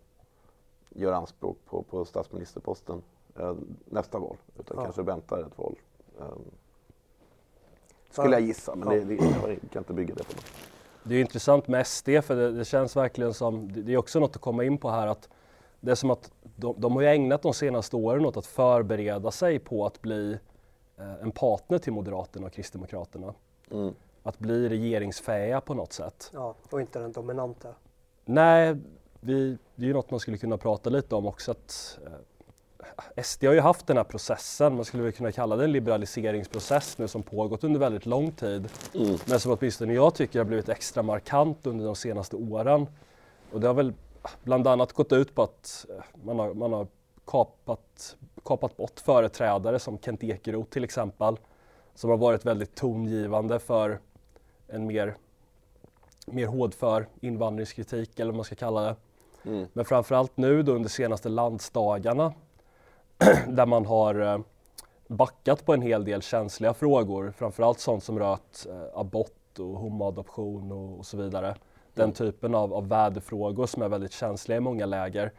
gör 0.91 1.13
anspråk 1.13 1.59
på, 1.65 1.83
på 1.83 2.05
statsministerposten 2.05 3.03
uh, 3.41 3.55
nästa 3.85 4.19
val, 4.19 4.37
utan 4.59 4.77
ja. 4.77 4.83
kanske 4.85 5.03
väntar 5.03 5.47
ett 5.47 5.59
val. 5.59 5.75
Um, 6.19 6.45
skulle 8.11 8.33
jag 8.33 8.43
gissa, 8.43 8.75
men 8.75 8.89
det, 8.89 9.05
det, 9.05 9.15
jag 9.15 9.59
kan 9.73 9.81
inte 9.81 9.93
bygga 9.93 10.15
det 10.15 10.25
på 10.25 10.33
något. 10.33 10.45
Det 11.03 11.15
är 11.15 11.21
intressant 11.21 11.69
med 11.69 11.87
SD 11.87 12.09
för 12.23 12.37
det, 12.37 12.53
det, 12.53 12.65
känns 12.65 12.97
verkligen 12.97 13.35
som, 13.35 13.73
det 13.73 13.93
är 13.93 13.97
också 13.97 14.21
något 14.21 14.37
att 14.37 14.43
komma 14.43 14.65
in 14.65 14.79
på 14.79 14.91
här 14.91 15.07
att 15.07 15.29
det 15.81 15.91
är 15.91 15.95
som 15.95 16.11
att 16.11 16.31
de, 16.43 16.75
de 16.79 16.93
har 16.93 17.03
ju 17.03 17.09
ägnat 17.09 17.43
de 17.43 17.55
senaste 17.55 17.97
åren 17.97 18.27
åt 18.27 18.37
att 18.37 18.47
förbereda 18.47 19.31
sig 19.31 19.59
på 19.59 19.87
att 19.87 20.03
bli 20.03 20.39
en 20.97 21.33
partner 21.33 21.79
till 21.79 21.93
Moderaterna 21.93 22.47
och 22.47 22.53
Kristdemokraterna. 22.53 23.35
Mm. 23.71 23.95
Att 24.23 24.39
bli 24.39 24.69
regeringsfähiga 24.69 25.61
på 25.61 25.75
något 25.75 25.93
sätt. 25.93 26.31
Ja, 26.35 26.55
och 26.71 26.81
inte 26.81 26.99
den 26.99 27.13
dominanta. 27.13 27.69
Nej, 28.25 28.77
vi, 29.21 29.59
det 29.75 29.85
är 29.85 29.87
ju 29.87 29.93
något 29.93 30.11
man 30.11 30.21
skulle 30.21 30.39
kunna 30.39 30.57
prata 30.57 30.91
lite 30.91 31.15
om 31.15 31.27
också. 31.27 31.51
Att, 31.51 31.99
eh, 32.07 33.23
SD 33.23 33.45
har 33.45 33.53
ju 33.53 33.61
haft 33.61 33.87
den 33.87 33.97
här 33.97 34.05
processen, 34.05 34.75
man 34.75 34.85
skulle 34.85 35.03
väl 35.03 35.13
kunna 35.13 35.33
kalla 35.33 35.57
det 35.57 35.65
en 35.65 35.73
liberaliseringsprocess 35.73 36.99
nu 36.99 37.09
som 37.09 37.23
pågått 37.23 37.65
under 37.65 37.81
väldigt 37.81 38.07
lång 38.07 38.33
tid. 38.33 38.69
Mm. 38.95 39.19
Men 39.29 39.41
som 39.41 39.53
åtminstone 39.53 39.95
jag 39.95 40.15
tycker 40.15 40.39
har 40.39 40.47
blivit 40.47 40.69
extra 40.69 41.03
markant 41.03 41.67
under 41.67 41.85
de 41.85 41.97
senaste 41.97 42.37
åren. 42.37 42.87
Och 43.53 43.61
det 43.61 43.67
har 43.67 43.75
väl 43.75 43.93
bland 44.43 44.67
annat 44.67 44.93
gått 44.93 45.13
ut 45.13 45.35
på 45.35 45.43
att 45.43 45.87
eh, 45.89 46.05
man 46.25 46.39
har, 46.39 46.55
man 46.55 46.73
har 46.73 46.87
kapat, 47.25 48.17
kapat 48.47 48.77
bort 48.77 49.01
företrädare 49.01 49.79
som 49.79 49.99
Kent 49.99 50.25
Ekeroth 50.25 50.71
till 50.71 50.85
exempel. 50.85 51.37
Som 51.95 52.11
har 52.11 52.17
varit 52.17 52.45
väldigt 52.47 52.75
tongivande 52.75 53.59
för 53.59 53.99
en 54.69 54.87
mer, 54.87 55.17
mer 56.27 56.47
hårdför 56.47 57.09
invandringskritik 57.21 58.21
eller 58.21 58.31
vad 58.31 58.37
man 58.37 58.45
ska 58.45 58.55
kalla 58.55 58.81
det. 58.81 58.97
Mm. 59.45 59.67
Men 59.73 59.85
framförallt 59.85 60.37
nu 60.37 60.63
då 60.63 60.73
under 60.73 60.89
senaste 60.89 61.29
landsdagarna 61.29 62.33
där 63.49 63.67
man 63.67 63.87
har 63.87 64.21
eh, 64.21 64.39
backat 65.07 65.65
på 65.65 65.75
en 65.75 65.83
hel 65.83 66.05
del 66.05 66.23
känsliga 66.23 66.75
frågor, 66.75 67.33
framförallt 67.37 67.81
sånt 67.81 68.05
som 68.05 68.19
rört 68.19 68.67
eh, 68.67 69.01
abort 69.01 69.59
och 69.59 69.79
homoadoption 69.79 70.73
och, 70.73 70.99
och 70.99 71.07
så 71.07 71.17
vidare. 71.17 71.57
Den 71.95 72.05
mm. 72.05 72.15
typen 72.15 72.55
av, 72.55 72.75
av 72.75 72.89
värdefrågor 72.89 73.67
som 73.67 73.83
är 73.83 73.89
väldigt 73.89 74.13
känsliga 74.13 74.59
i 74.59 74.61
många 74.61 74.87
läger. 74.87 75.33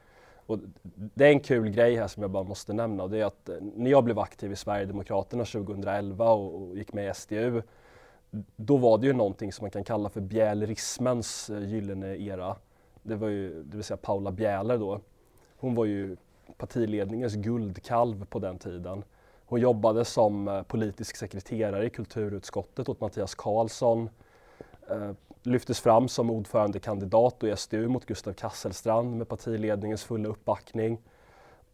Och 0.48 0.60
det 0.94 1.26
är 1.26 1.30
en 1.30 1.40
kul 1.40 1.70
grej 1.70 1.96
här 1.96 2.08
som 2.08 2.22
jag 2.22 2.32
bara 2.32 2.44
måste 2.44 2.74
nämna 2.74 3.04
och 3.04 3.10
det 3.10 3.20
är 3.20 3.26
att 3.26 3.50
eh, 3.50 3.56
när 3.76 3.92
jag 3.92 4.04
blev 4.04 4.20
aktiv 4.20 4.52
i 4.52 4.56
Sverigedemokraterna 4.56 5.46
2011 5.46 6.30
och, 6.30 6.62
och 6.62 6.78
gick 6.78 6.94
med 6.94 7.12
i 7.12 7.14
SDU, 7.14 7.62
då 8.56 8.78
var 8.78 8.98
det 8.98 9.08
ju 9.08 9.14
någonting 9.14 9.54
som 9.54 9.64
man 9.64 9.72
kan 9.72 9.84
kalla 9.84 10.10
för 10.10 10.22
bjälerismens 10.22 11.50
eh, 11.50 11.70
gyllene 11.70 12.18
era. 12.18 12.56
Det 13.04 13.16
var 13.16 13.28
ju, 13.28 13.64
det 13.64 13.78
vill 13.78 13.84
säga 13.84 13.98
Paula 13.98 14.32
Bjäler 14.32 14.78
då. 14.78 15.00
Hon 15.58 15.76
var 15.76 15.86
ju 15.86 16.18
partiledningens 16.58 17.36
guldkalv 17.36 18.26
på 18.26 18.40
den 18.40 18.60
tiden. 18.60 19.04
Hon 19.46 19.60
jobbade 19.60 20.06
som 20.06 20.48
eh, 20.48 20.64
politisk 20.64 21.16
sekreterare 21.16 21.86
i 21.86 21.90
kulturutskottet 21.90 22.90
åt 22.90 23.02
Mattias 23.02 23.36
Karlsson. 23.36 24.10
Eh, 25.46 25.52
lyftes 25.52 25.80
fram 25.80 26.08
som 26.08 26.30
ordförandekandidat 26.30 27.44
i 27.44 27.56
SDU 27.56 27.88
mot 27.88 28.06
Gustav 28.06 28.34
Kasselstrand 28.34 29.18
med 29.18 29.28
partiledningens 29.28 30.04
fulla 30.04 30.30
uppbackning. 30.30 31.02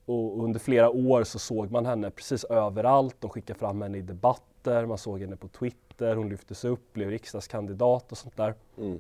Och 0.06 0.44
under 0.44 0.60
flera 0.60 0.90
år 0.90 1.24
så 1.24 1.40
såg 1.40 1.72
man 1.72 1.86
henne 1.86 2.10
precis 2.10 2.44
överallt. 2.44 3.16
De 3.20 3.30
skickade 3.30 3.60
fram 3.60 3.82
henne 3.82 3.98
i 3.98 4.02
debatter, 4.02 4.86
man 4.86 4.98
såg 4.98 5.22
henne 5.22 5.36
på 5.36 5.48
Twitter, 5.48 6.16
hon 6.16 6.30
lyftes 6.30 6.66
upp, 6.66 6.94
blev 6.94 7.10
riksdagskandidat 7.10 8.12
och 8.12 8.18
sånt 8.18 8.38
där. 8.38 8.54
Mm. 8.78 9.00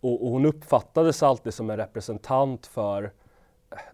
Och, 0.00 0.24
och, 0.24 0.30
hon 0.30 0.46
uppfattades 0.46 1.22
alltid 1.22 1.54
som 1.54 1.70
en 1.70 1.76
representant 1.76 2.66
för 2.66 3.12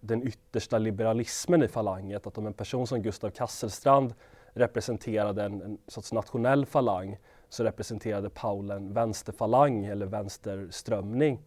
den 0.01 0.27
yttersta 0.27 0.77
liberalismen 0.77 1.63
i 1.63 1.67
falanget. 1.67 2.27
Att 2.27 2.37
om 2.37 2.47
en 2.47 2.53
person 2.53 2.87
som 2.87 3.01
Gustav 3.01 3.29
Kasselstrand 3.29 4.13
representerade 4.53 5.43
en, 5.43 5.61
en 5.61 5.77
sorts 5.87 6.13
nationell 6.13 6.65
falang 6.65 7.17
så 7.55 7.63
representerade 7.63 8.29
Paul 8.29 8.71
en 8.71 8.93
vänsterfalang 8.93 9.85
eller 9.85 10.05
vänsterströmning. 10.05 11.39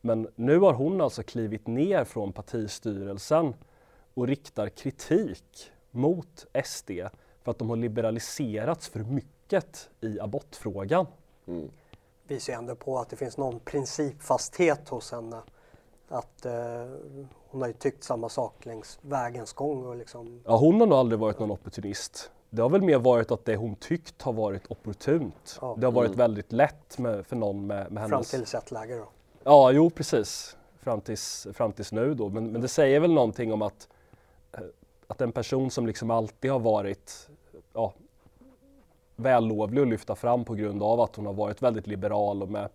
Men 0.00 0.28
nu 0.34 0.58
har 0.58 0.72
hon 0.72 1.00
alltså 1.00 1.22
klivit 1.22 1.66
ner 1.66 2.04
från 2.04 2.32
partistyrelsen 2.32 3.54
och 4.14 4.26
riktar 4.26 4.68
kritik 4.68 5.70
mot 5.90 6.46
SD 6.64 6.90
för 7.42 7.50
att 7.50 7.58
de 7.58 7.70
har 7.70 7.76
liberaliserats 7.76 8.88
för 8.88 9.00
mycket 9.00 9.90
i 10.00 10.20
abortfrågan. 10.20 11.06
Mm. 11.46 11.70
Visar 12.26 12.52
ändå 12.52 12.74
på 12.74 12.98
att 12.98 13.08
det 13.10 13.16
finns 13.16 13.36
någon 13.36 13.60
principfasthet 13.60 14.88
hos 14.88 15.12
henne. 15.12 15.40
Att 16.08 16.46
eh, 16.46 16.52
hon 17.48 17.60
har 17.60 17.68
ju 17.68 17.74
tyckt 17.74 18.04
samma 18.04 18.28
sak 18.28 18.66
längs 18.66 18.98
vägens 19.02 19.52
gång. 19.52 19.86
Och 19.86 19.96
liksom... 19.96 20.40
Ja, 20.44 20.56
hon 20.56 20.80
har 20.80 20.86
nog 20.86 20.98
aldrig 20.98 21.18
varit 21.18 21.38
någon 21.38 21.50
opportunist. 21.50 22.30
Det 22.50 22.62
har 22.62 22.68
väl 22.68 22.82
mer 22.82 22.98
varit 22.98 23.30
att 23.30 23.44
det 23.44 23.56
hon 23.56 23.76
tyckt 23.76 24.22
har 24.22 24.32
varit 24.32 24.70
opportunt. 24.70 25.58
Ja. 25.60 25.76
Det 25.78 25.86
har 25.86 25.92
varit 25.92 26.08
mm. 26.08 26.18
väldigt 26.18 26.52
lätt 26.52 26.98
med, 26.98 27.26
för 27.26 27.36
någon 27.36 27.66
med, 27.66 27.92
med 27.92 28.02
hennes... 28.02 28.30
Fram 28.30 28.44
till 28.44 28.56
ett 28.56 28.70
läge 28.70 28.96
då? 28.96 29.08
Ja, 29.44 29.70
jo 29.70 29.90
precis. 29.90 30.56
Fram 30.80 31.00
tills, 31.00 31.46
fram 31.52 31.72
tills 31.72 31.92
nu 31.92 32.14
då. 32.14 32.28
Men, 32.28 32.52
men 32.52 32.60
det 32.62 32.68
säger 32.68 33.00
väl 33.00 33.12
någonting 33.12 33.52
om 33.52 33.62
att, 33.62 33.88
eh, 34.52 34.60
att 35.06 35.20
en 35.20 35.32
person 35.32 35.70
som 35.70 35.86
liksom 35.86 36.10
alltid 36.10 36.50
har 36.50 36.58
varit 36.58 37.28
ja, 37.72 37.92
vällovlig 39.16 39.82
att 39.82 39.88
lyfta 39.88 40.14
fram 40.14 40.44
på 40.44 40.54
grund 40.54 40.82
av 40.82 41.00
att 41.00 41.16
hon 41.16 41.26
har 41.26 41.32
varit 41.32 41.62
väldigt 41.62 41.86
liberal 41.86 42.42
och 42.42 42.48
med 42.48 42.68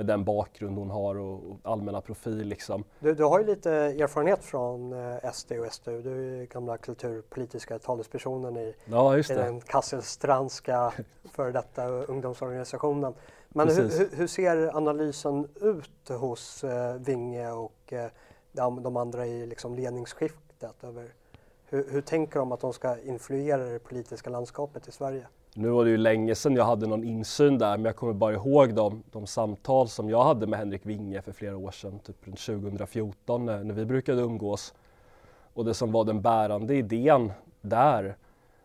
med 0.00 0.06
den 0.06 0.24
bakgrund 0.24 0.78
hon 0.78 0.90
har 0.90 1.14
och, 1.18 1.50
och 1.50 1.56
allmänna 1.62 2.00
profil. 2.00 2.48
Liksom. 2.48 2.84
Du, 2.98 3.14
du 3.14 3.24
har 3.24 3.40
ju 3.40 3.46
lite 3.46 3.72
erfarenhet 3.72 4.44
från 4.44 4.92
eh, 4.92 5.30
SD 5.32 5.52
och 5.52 5.72
SDU. 5.72 6.02
Du 6.02 6.10
är 6.10 6.40
ju 6.40 6.46
gamla 6.46 6.76
kulturpolitiska 6.76 7.78
talespersonen 7.78 8.56
i, 8.56 8.74
ja, 8.84 9.18
i 9.18 9.22
den 9.22 9.60
Kasselstrandska 9.60 10.92
före 11.32 11.52
detta 11.52 11.88
ungdomsorganisationen. 11.88 13.14
Men 13.48 13.68
hur, 13.68 14.16
hur, 14.16 14.26
ser 14.26 14.76
analysen 14.76 15.48
ut 15.60 16.08
hos 16.08 16.64
eh, 16.64 16.94
Vinge 16.94 17.50
och 17.50 17.92
eh, 17.92 18.10
de, 18.52 18.82
de, 18.82 18.96
andra 18.96 19.26
i 19.26 19.46
liksom, 19.46 19.74
ledningsskiftet? 19.74 20.84
Över, 20.84 21.14
hur, 21.66 21.86
hur 21.90 22.00
tänker 22.00 22.38
de 22.38 22.52
att 22.52 22.60
de 22.60 22.72
ska 22.72 23.00
influera 23.00 23.64
det 23.64 23.78
politiska 23.78 24.30
landskapet 24.30 24.88
i 24.88 24.92
Sverige? 24.92 25.26
Nu 25.54 25.68
var 25.68 25.84
det 25.84 25.90
ju 25.90 25.96
länge 25.96 26.34
sedan 26.34 26.56
jag 26.56 26.64
hade 26.64 26.86
någon 26.86 27.04
insyn 27.04 27.58
där, 27.58 27.76
men 27.76 27.84
jag 27.84 27.96
kommer 27.96 28.12
bara 28.12 28.32
ihåg 28.32 28.74
de, 28.74 29.02
de 29.12 29.26
samtal 29.26 29.88
som 29.88 30.10
jag 30.10 30.24
hade 30.24 30.46
med 30.46 30.58
Henrik 30.58 30.86
Winge 30.86 31.22
för 31.22 31.32
flera 31.32 31.56
år 31.56 31.70
sedan, 31.70 31.98
typ 31.98 32.24
2014 32.24 33.46
när, 33.46 33.64
när 33.64 33.74
vi 33.74 33.84
brukade 33.84 34.22
umgås. 34.22 34.74
Och 35.54 35.64
det 35.64 35.74
som 35.74 35.92
var 35.92 36.04
den 36.04 36.22
bärande 36.22 36.74
idén 36.74 37.32
där, 37.60 38.16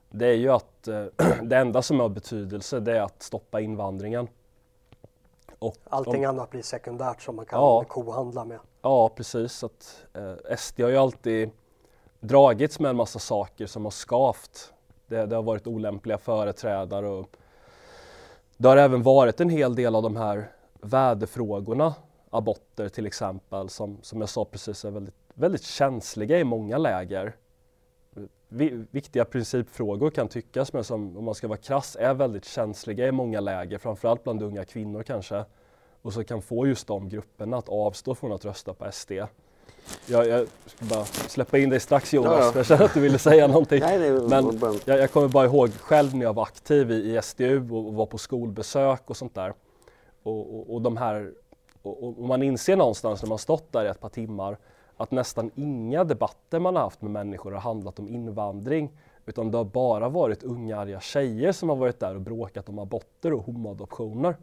det 0.09 0.27
är 0.27 0.33
ju 0.33 0.49
att 0.49 0.87
eh, 0.87 1.05
det 1.43 1.57
enda 1.57 1.81
som 1.81 1.99
har 1.99 2.09
betydelse 2.09 2.79
det 2.79 2.97
är 2.97 3.01
att 3.01 3.23
stoppa 3.23 3.61
invandringen. 3.61 4.27
Och 5.59 5.75
Allting 5.89 6.27
om, 6.27 6.35
annat 6.35 6.49
blir 6.49 6.61
sekundärt 6.61 7.21
som 7.21 7.35
man 7.35 7.45
kan 7.45 7.59
ja, 7.59 7.83
kohandla 7.83 8.45
med. 8.45 8.59
Ja, 8.81 9.09
precis. 9.09 9.63
Att, 9.63 10.05
eh, 10.13 10.55
SD 10.57 10.81
har 10.81 10.89
ju 10.89 10.97
alltid 10.97 11.49
dragits 12.19 12.79
med 12.79 12.89
en 12.89 12.95
massa 12.95 13.19
saker 13.19 13.65
som 13.65 13.83
har 13.83 13.91
skavt 13.91 14.73
det, 15.07 15.25
det 15.25 15.35
har 15.35 15.43
varit 15.43 15.67
olämpliga 15.67 16.17
företrädare 16.17 17.07
och 17.07 17.37
det 18.57 18.67
har 18.67 18.77
även 18.77 19.03
varit 19.03 19.41
en 19.41 19.49
hel 19.49 19.75
del 19.75 19.95
av 19.95 20.03
de 20.03 20.15
här 20.15 20.51
väderfrågorna, 20.81 21.95
aborter 22.29 22.89
till 22.89 23.05
exempel, 23.05 23.69
som, 23.69 23.97
som 24.01 24.19
jag 24.19 24.29
sa 24.29 24.45
precis 24.45 24.85
är 24.85 24.91
väldigt, 24.91 25.15
väldigt 25.33 25.63
känsliga 25.63 26.39
i 26.39 26.43
många 26.43 26.77
läger. 26.77 27.35
Viktiga 28.91 29.25
principfrågor 29.25 30.09
kan 30.09 30.27
tyckas, 30.27 30.73
men 30.73 30.83
som 30.83 31.17
om 31.17 31.23
man 31.23 31.35
ska 31.35 31.47
vara 31.47 31.57
krass 31.57 31.97
är 31.99 32.13
väldigt 32.13 32.45
känsliga 32.45 33.07
i 33.07 33.11
många 33.11 33.39
läger, 33.39 33.77
framförallt 33.77 34.23
bland 34.23 34.43
unga 34.43 34.65
kvinnor 34.65 35.03
kanske. 35.03 35.45
Och 36.01 36.13
så 36.13 36.23
kan 36.23 36.41
få 36.41 36.67
just 36.67 36.87
de 36.87 37.09
grupperna 37.09 37.57
att 37.57 37.69
avstå 37.69 38.15
från 38.15 38.31
att 38.31 38.45
rösta 38.45 38.73
på 38.73 38.91
SD. 38.91 39.11
Jag, 40.05 40.27
jag 40.27 40.47
ska 40.65 40.85
bara 40.85 41.05
släppa 41.05 41.57
in 41.57 41.69
dig 41.69 41.79
strax 41.79 42.13
Jonas, 42.13 42.31
ja, 42.31 42.45
ja. 42.45 42.51
för 42.51 42.59
jag 42.59 42.65
känner 42.65 42.85
att 42.85 42.93
du 42.93 42.99
ville 42.99 43.19
säga 43.19 43.47
någonting. 43.47 43.79
Nej, 43.79 43.99
nej, 43.99 44.11
Men 44.11 44.59
jag, 44.85 44.99
jag, 44.99 45.11
kommer 45.11 45.27
bara 45.27 45.45
ihåg 45.45 45.71
själv 45.73 46.15
när 46.15 46.25
jag 46.25 46.33
var 46.33 46.43
aktiv 46.43 46.91
i, 46.91 47.15
i 47.15 47.21
SDU 47.21 47.69
och, 47.71 47.87
och 47.87 47.93
var 47.93 48.05
på 48.05 48.17
skolbesök 48.17 49.09
och 49.09 49.17
sånt 49.17 49.35
där. 49.35 49.53
Och, 50.23 50.55
och, 50.55 50.73
och 50.73 50.81
de 50.81 50.97
här, 50.97 51.31
och, 51.81 52.27
man 52.27 52.43
inser 52.43 52.75
någonstans 52.75 53.21
när 53.21 53.29
man 53.29 53.37
stått 53.37 53.71
där 53.71 53.85
i 53.85 53.87
ett 53.87 53.99
par 53.99 54.09
timmar 54.09 54.57
att 54.97 55.11
nästan 55.11 55.51
inga 55.55 56.03
debatter 56.03 56.59
man 56.59 56.75
har 56.75 56.83
haft 56.83 57.01
med 57.01 57.11
människor 57.11 57.51
har 57.51 57.59
handlat 57.59 57.99
om 57.99 58.07
invandring 58.07 58.91
Utan 59.25 59.51
det 59.51 59.57
har 59.57 59.65
bara 59.65 60.09
varit 60.09 60.43
unga 60.43 60.77
arga 60.77 60.99
tjejer 60.99 61.51
som 61.51 61.69
har 61.69 61.75
varit 61.75 61.99
där 61.99 62.15
och 62.15 62.21
bråkat 62.21 62.69
om 62.69 62.79
aborter 62.79 63.33
och 63.33 63.43
homoadoptioner. 63.43 64.35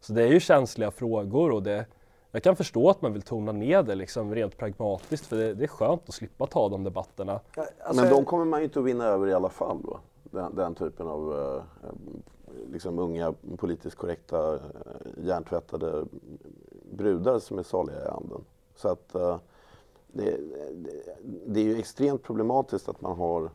Så 0.00 0.12
det 0.12 0.22
är 0.22 0.28
ju 0.28 0.40
känsliga 0.40 0.90
frågor 0.90 1.50
och 1.50 1.62
det, 1.62 1.86
jag 2.30 2.42
kan 2.42 2.56
förstå 2.56 2.90
att 2.90 3.02
man 3.02 3.12
vill 3.12 3.22
tona 3.22 3.52
ner 3.52 3.82
det 3.82 3.94
liksom 3.94 4.34
rent 4.34 4.56
pragmatiskt 4.56 5.26
för 5.26 5.36
det, 5.36 5.54
det 5.54 5.64
är 5.64 5.68
skönt 5.68 6.08
att 6.08 6.14
slippa 6.14 6.46
ta 6.46 6.68
de 6.68 6.84
debatterna. 6.84 7.40
Alltså, 7.56 8.02
Men 8.02 8.12
de 8.12 8.24
kommer 8.24 8.44
man 8.44 8.60
ju 8.60 8.64
inte 8.64 8.78
att 8.78 8.84
vinna 8.84 9.04
över 9.04 9.26
i 9.26 9.34
alla 9.34 9.48
fall 9.48 9.82
då? 9.82 10.00
Den, 10.22 10.56
den 10.56 10.74
typen 10.74 11.06
av 11.06 11.32
uh, 11.32 11.62
liksom 12.72 12.98
unga 12.98 13.34
politiskt 13.56 13.96
korrekta 13.96 14.54
uh, 14.54 14.60
hjärntvättade 15.22 16.04
brudar 16.92 17.38
som 17.38 17.58
är 17.58 17.62
saliga 17.62 18.04
i 18.04 18.08
anden. 18.08 18.44
Så 18.76 18.88
att 18.88 19.14
uh, 19.14 19.36
det, 20.06 20.36
det, 20.72 21.02
det, 21.46 21.60
är 21.60 21.64
ju 21.64 21.78
extremt 21.78 22.22
problematiskt 22.22 22.88
att 22.88 23.00
man 23.00 23.16
har 23.16 23.50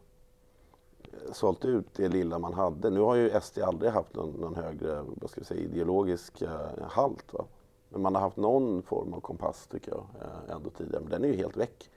sålt 1.31 1.65
ut 1.65 1.93
det 1.93 2.07
lilla 2.07 2.39
man 2.39 2.53
hade. 2.53 2.89
Nu 2.89 2.99
har 2.99 3.15
ju 3.15 3.41
SD 3.41 3.59
aldrig 3.59 3.91
haft 3.91 4.15
någon, 4.15 4.29
någon 4.29 4.55
högre 4.55 5.05
vad 5.21 5.29
ska 5.29 5.41
vi 5.41 5.45
säga, 5.45 5.61
ideologisk 5.61 6.43
halt. 6.81 7.33
Va? 7.33 7.45
Men 7.91 8.01
man 8.01 8.15
har 8.15 8.21
haft 8.21 8.37
någon 8.37 8.83
form 8.83 9.13
av 9.13 9.19
kompass 9.19 9.67
tycker 9.67 9.91
jag 9.91 10.05
eh, 10.21 10.55
ändå 10.55 10.69
tidigare. 10.69 11.01
Men 11.01 11.11
den 11.11 11.23
är 11.23 11.27
ju 11.27 11.35
helt 11.35 11.57
väck. 11.57 11.89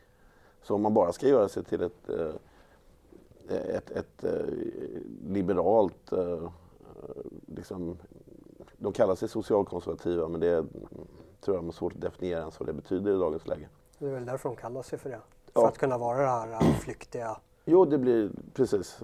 Så 0.62 0.74
om 0.74 0.82
man 0.82 0.94
bara 0.94 1.12
ska 1.12 1.28
göra 1.28 1.48
sig 1.48 1.64
till 1.64 1.82
ett, 1.82 2.08
eh, 2.08 3.56
ett, 3.56 3.90
ett, 3.90 4.24
eh, 4.24 4.46
liberalt, 5.28 6.12
liksom, 7.46 7.98
de 8.76 8.92
kallar 8.92 9.14
sig 9.14 9.28
socialkonservativa 9.28 10.28
men 10.28 10.40
det 10.40 10.64
tror 11.40 11.56
jag 11.56 11.66
är 11.66 11.70
svårt 11.70 11.92
att 11.92 12.00
definiera 12.00 12.40
ens 12.40 12.60
vad 12.60 12.68
det 12.68 12.72
betyder 12.72 13.16
i 13.16 13.18
dagens 13.18 13.46
läge. 13.46 13.68
Det 13.98 14.06
är 14.06 14.10
väl 14.10 14.26
därför 14.26 14.48
de 14.48 14.56
kallar 14.56 14.82
sig 14.82 14.98
för 14.98 15.10
det. 15.10 15.20
För 15.52 15.60
ja. 15.60 15.68
att 15.68 15.78
kunna 15.78 15.98
vara 15.98 16.46
det 16.46 16.54
här 16.54 16.72
flyktiga. 16.72 17.36
Jo, 17.64 17.84
det 17.84 17.98
blir 17.98 18.30
precis 18.54 18.98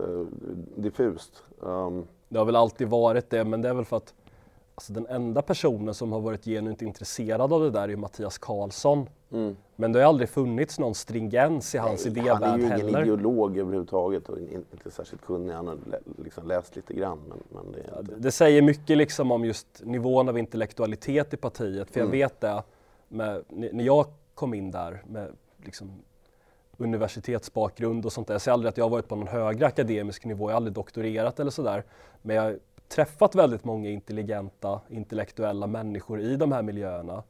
diffust. 0.77 1.45
Um, 1.61 2.07
det 2.29 2.39
har 2.39 2.47
väl 2.47 2.57
alltid 2.57 2.89
varit 2.89 3.31
det, 3.31 3.45
men 3.45 3.63
det 3.63 3.69
är 3.69 3.75
väl 3.75 3.85
för 3.85 3.97
att 3.97 4.15
Alltså 4.81 4.93
den 4.93 5.07
enda 5.07 5.43
personen 5.43 5.95
som 5.95 6.13
har 6.13 6.21
varit 6.21 6.45
genuint 6.45 6.83
intresserad 6.83 7.53
av 7.53 7.61
det 7.61 7.71
där 7.71 7.89
är 7.89 7.97
Mattias 7.97 8.39
Karlsson. 8.39 9.09
Mm. 9.33 9.57
Men 9.77 9.93
det 9.93 9.99
har 9.99 10.07
aldrig 10.07 10.29
funnits 10.29 10.79
någon 10.79 10.95
stringens 10.95 11.75
i 11.75 11.79
hans 11.79 12.05
Nej, 12.05 12.13
idévärld 12.13 12.43
heller. 12.43 12.47
Han 12.47 12.73
är 12.73 12.79
ju 12.79 12.89
ingen 12.89 13.03
ideolog 13.03 13.59
överhuvudtaget 13.59 14.29
och 14.29 14.39
inte 14.39 14.91
särskilt 14.91 15.23
kunnig. 15.23 15.53
Han 15.53 15.67
har 15.67 15.79
liksom 16.25 16.49
läst 16.49 16.77
lite 16.77 16.95
grann. 16.95 17.19
Men, 17.29 17.39
men 17.49 17.73
det, 17.73 17.79
ja, 17.93 18.01
inte... 18.01 18.15
det, 18.17 18.31
säger 18.31 18.63
mycket 18.63 18.97
liksom 18.97 19.31
om 19.31 19.45
just 19.45 19.67
nivån 19.85 20.29
av 20.29 20.39
intellektualitet 20.39 21.35
i 21.35 21.37
partiet. 21.37 21.91
För 21.91 22.01
jag 22.01 22.07
mm. 22.07 22.19
vet 22.19 22.41
det, 22.41 22.63
med, 23.09 23.45
när 23.49 23.85
jag 23.85 24.07
kom 24.35 24.55
in 24.55 24.71
där 24.71 25.03
med 25.07 25.29
liksom 25.65 25.91
universitetsbakgrund 26.77 28.07
och 28.07 28.13
sånt 28.13 28.27
där. 28.27 28.35
Jag 28.35 28.43
säger 28.43 28.53
aldrig 28.53 28.69
att 28.69 28.77
jag 28.77 28.85
har 28.85 28.91
varit 28.91 29.09
på 29.09 29.17
någon 29.17 29.29
högre 29.29 29.67
akademisk 29.67 30.25
nivå, 30.25 30.45
jag 30.45 30.53
har 30.53 30.57
aldrig 30.57 30.75
doktorerat 30.75 31.41
eller 31.41 31.51
sådär. 31.51 31.85
Men 32.23 32.37
jag 32.37 32.59
träffat 32.91 33.35
väldigt 33.35 33.65
många 33.65 33.91
intelligenta, 33.91 34.81
intellektuella 34.89 35.67
människor 35.67 36.21
i 36.21 36.37
de 36.37 36.53
här 36.53 36.63
miljöerna. 36.63 37.23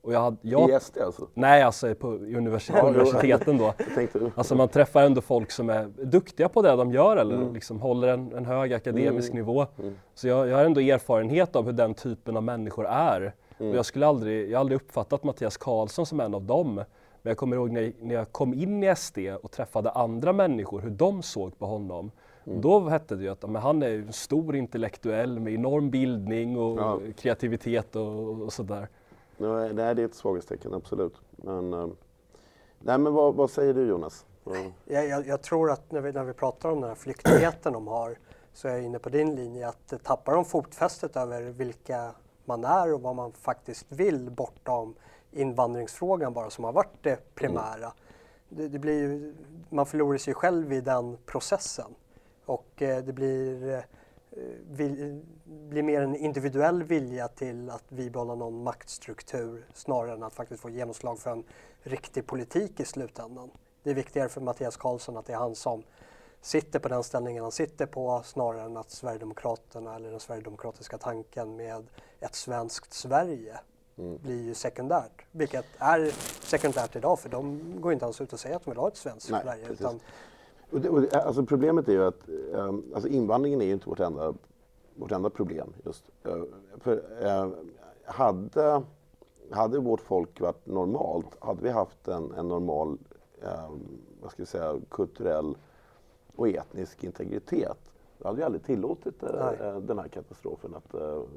Och 0.00 0.12
jag, 0.12 0.36
jag, 0.42 0.70
I 0.70 0.80
SD 0.80 0.98
alltså? 0.98 1.28
Nej, 1.34 1.62
alltså 1.62 1.94
på 1.94 2.08
universitet, 2.08 2.84
universiteten 2.84 3.58
då. 3.58 3.74
Alltså 4.34 4.54
man 4.54 4.68
träffar 4.68 5.02
ändå 5.02 5.20
folk 5.20 5.50
som 5.50 5.70
är 5.70 5.86
duktiga 6.04 6.48
på 6.48 6.62
det 6.62 6.76
de 6.76 6.92
gör 6.92 7.16
eller 7.16 7.36
mm. 7.36 7.54
liksom 7.54 7.80
håller 7.80 8.08
en, 8.08 8.32
en 8.32 8.44
hög 8.44 8.72
akademisk 8.72 9.28
mm. 9.28 9.40
nivå. 9.40 9.66
Mm. 9.78 9.94
Så 10.14 10.28
jag, 10.28 10.48
jag, 10.48 10.56
har 10.56 10.64
ändå 10.64 10.80
erfarenhet 10.80 11.56
av 11.56 11.64
hur 11.64 11.72
den 11.72 11.94
typen 11.94 12.36
av 12.36 12.42
människor 12.42 12.86
är. 12.86 13.34
Mm. 13.58 13.70
Och 13.72 13.78
jag 13.78 13.86
skulle 13.86 14.06
aldrig, 14.06 14.50
jag 14.50 14.58
har 14.58 14.60
aldrig 14.60 14.76
uppfattat 14.76 15.24
Mattias 15.24 15.56
Karlsson 15.56 16.06
som 16.06 16.20
en 16.20 16.34
av 16.34 16.42
dem. 16.42 16.74
Men 16.74 17.30
jag 17.30 17.36
kommer 17.36 17.56
ihåg 17.56 17.70
när, 17.70 17.92
när 18.00 18.14
jag 18.14 18.32
kom 18.32 18.54
in 18.54 18.84
i 18.84 18.96
SD 18.96 19.18
och 19.42 19.50
träffade 19.50 19.90
andra 19.90 20.32
människor, 20.32 20.80
hur 20.80 20.90
de 20.90 21.22
såg 21.22 21.58
på 21.58 21.66
honom. 21.66 22.10
Mm. 22.48 22.60
Då 22.60 22.88
hette 22.88 23.16
det 23.16 23.22
ju 23.22 23.28
att 23.28 23.50
men 23.50 23.62
han 23.62 23.82
är 23.82 23.90
en 23.90 24.12
stor 24.12 24.56
intellektuell 24.56 25.40
med 25.40 25.54
enorm 25.54 25.90
bildning 25.90 26.58
och 26.58 26.78
ja. 26.78 27.00
kreativitet 27.16 27.96
och, 27.96 28.42
och 28.42 28.52
sådär. 28.52 28.88
Nej, 29.36 29.74
det 29.74 29.82
är 29.82 29.98
ett 29.98 30.14
svaghetstecken, 30.14 30.74
absolut. 30.74 31.14
Men, 31.30 31.74
uh, 31.74 31.88
nej, 32.78 32.98
men 32.98 33.12
vad, 33.12 33.34
vad, 33.34 33.50
säger 33.50 33.74
du 33.74 33.86
Jonas? 33.86 34.26
Jag, 34.84 35.08
jag, 35.08 35.26
jag, 35.26 35.42
tror 35.42 35.70
att 35.70 35.92
när 35.92 36.00
vi, 36.00 36.12
när 36.12 36.24
vi 36.24 36.32
pratar 36.32 36.70
om 36.70 36.80
den 36.80 36.88
här 36.88 36.96
flyktigheten 36.96 37.72
de 37.72 37.86
har 37.86 38.18
så 38.52 38.68
är 38.68 38.72
jag 38.72 38.82
inne 38.82 38.98
på 38.98 39.08
din 39.08 39.36
linje 39.36 39.68
att 39.68 39.94
tappar 40.02 40.34
de 40.34 40.44
fotfästet 40.44 41.16
över 41.16 41.42
vilka 41.42 42.14
man 42.44 42.64
är 42.64 42.94
och 42.94 43.02
vad 43.02 43.16
man 43.16 43.32
faktiskt 43.32 43.86
vill 43.88 44.30
bortom 44.30 44.94
invandringsfrågan 45.32 46.32
bara 46.32 46.50
som 46.50 46.64
har 46.64 46.72
varit 46.72 47.02
det 47.02 47.34
primära. 47.34 47.76
Mm. 47.76 47.92
Det, 48.48 48.68
det, 48.68 48.78
blir 48.78 48.98
ju, 48.98 49.34
man 49.68 49.86
förlorar 49.86 50.18
sig 50.18 50.34
själv 50.34 50.72
i 50.72 50.80
den 50.80 51.16
processen. 51.26 51.94
Och 52.48 52.82
eh, 52.82 53.04
det 53.04 53.12
blir, 53.12 53.68
eh, 53.74 53.80
vill, 54.70 55.22
blir 55.44 55.82
mer 55.82 56.02
en 56.02 56.16
individuell 56.16 56.82
vilja 56.82 57.28
till 57.28 57.70
att 57.70 57.90
bibehålla 57.90 58.34
någon 58.34 58.62
maktstruktur 58.62 59.66
snarare 59.74 60.12
än 60.12 60.22
att 60.22 60.34
faktiskt 60.34 60.62
få 60.62 60.70
genomslag 60.70 61.18
för 61.18 61.30
en 61.30 61.44
riktig 61.82 62.26
politik 62.26 62.80
i 62.80 62.84
slutändan. 62.84 63.50
Det 63.82 63.90
är 63.90 63.94
viktigare 63.94 64.28
för 64.28 64.40
Mattias 64.40 64.76
Karlsson 64.76 65.16
att 65.16 65.26
det 65.26 65.32
är 65.32 65.36
han 65.36 65.54
som 65.54 65.82
sitter 66.40 66.78
på 66.78 66.88
den 66.88 67.04
ställningen 67.04 67.42
han 67.42 67.52
sitter 67.52 67.86
på 67.86 68.22
snarare 68.24 68.62
än 68.62 68.76
att 68.76 68.90
Sverigedemokraterna 68.90 69.96
eller 69.96 70.10
den 70.10 70.20
sverigedemokratiska 70.20 70.98
tanken 70.98 71.56
med 71.56 71.86
ett 72.20 72.34
svenskt 72.34 72.92
Sverige 72.92 73.60
mm. 73.98 74.18
blir 74.22 74.42
ju 74.42 74.54
sekundärt. 74.54 75.24
Vilket 75.30 75.66
är 75.78 76.12
sekundärt 76.46 76.96
idag 76.96 77.18
för 77.18 77.28
de 77.28 77.74
går 77.80 77.92
inte 77.92 78.04
ens 78.04 78.20
ut 78.20 78.32
och 78.32 78.40
säger 78.40 78.56
att 78.56 78.64
de 78.64 78.70
vill 78.70 78.78
ha 78.78 78.88
ett 78.88 78.96
svenskt 78.96 79.30
Nej, 79.30 79.42
Sverige. 79.42 79.68
Utan 79.68 80.00
och 80.70 80.80
det, 80.80 80.88
och 80.88 81.14
alltså 81.14 81.46
problemet 81.46 81.88
är 81.88 81.92
ju 81.92 82.04
att 82.04 82.28
um, 82.52 82.84
alltså 82.94 83.08
invandringen 83.08 83.60
är 83.60 83.66
ju 83.66 83.72
inte 83.72 83.88
vårt 83.88 84.00
enda, 84.00 84.34
vårt 84.94 85.12
enda 85.12 85.30
problem. 85.30 85.72
Just. 85.84 86.10
Uh, 86.26 86.42
för, 86.76 86.96
uh, 86.96 87.52
hade, 88.04 88.82
hade 89.50 89.78
vårt 89.78 90.00
folk 90.00 90.40
varit 90.40 90.66
normalt, 90.66 91.26
hade 91.38 91.62
vi 91.62 91.70
haft 91.70 92.08
en, 92.08 92.32
en 92.32 92.48
normal 92.48 92.98
um, 93.42 93.80
vad 94.22 94.30
ska 94.30 94.40
jag 94.40 94.48
säga, 94.48 94.74
kulturell 94.90 95.56
och 96.36 96.48
etnisk 96.48 97.04
integritet, 97.04 97.78
då 98.18 98.26
hade 98.26 98.38
vi 98.38 98.42
aldrig 98.42 98.64
tillåtit 98.64 99.22
uh, 99.22 99.78
den 99.78 99.98
här 99.98 100.08
katastrofen 100.08 100.74
att, 100.74 100.94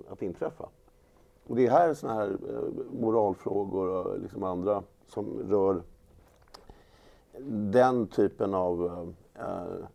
att 0.09 0.21
inträffa. 0.21 0.65
Och 1.47 1.55
det 1.55 1.67
är 1.67 1.71
här 1.71 1.93
sådana 1.93 2.19
här 2.19 2.37
moralfrågor 2.91 3.87
och 3.87 4.19
liksom 4.19 4.43
andra 4.43 4.83
som 5.07 5.39
rör 5.49 5.81
den 7.71 8.07
typen 8.07 8.53
av 8.53 9.07
Eh, 9.35 9.85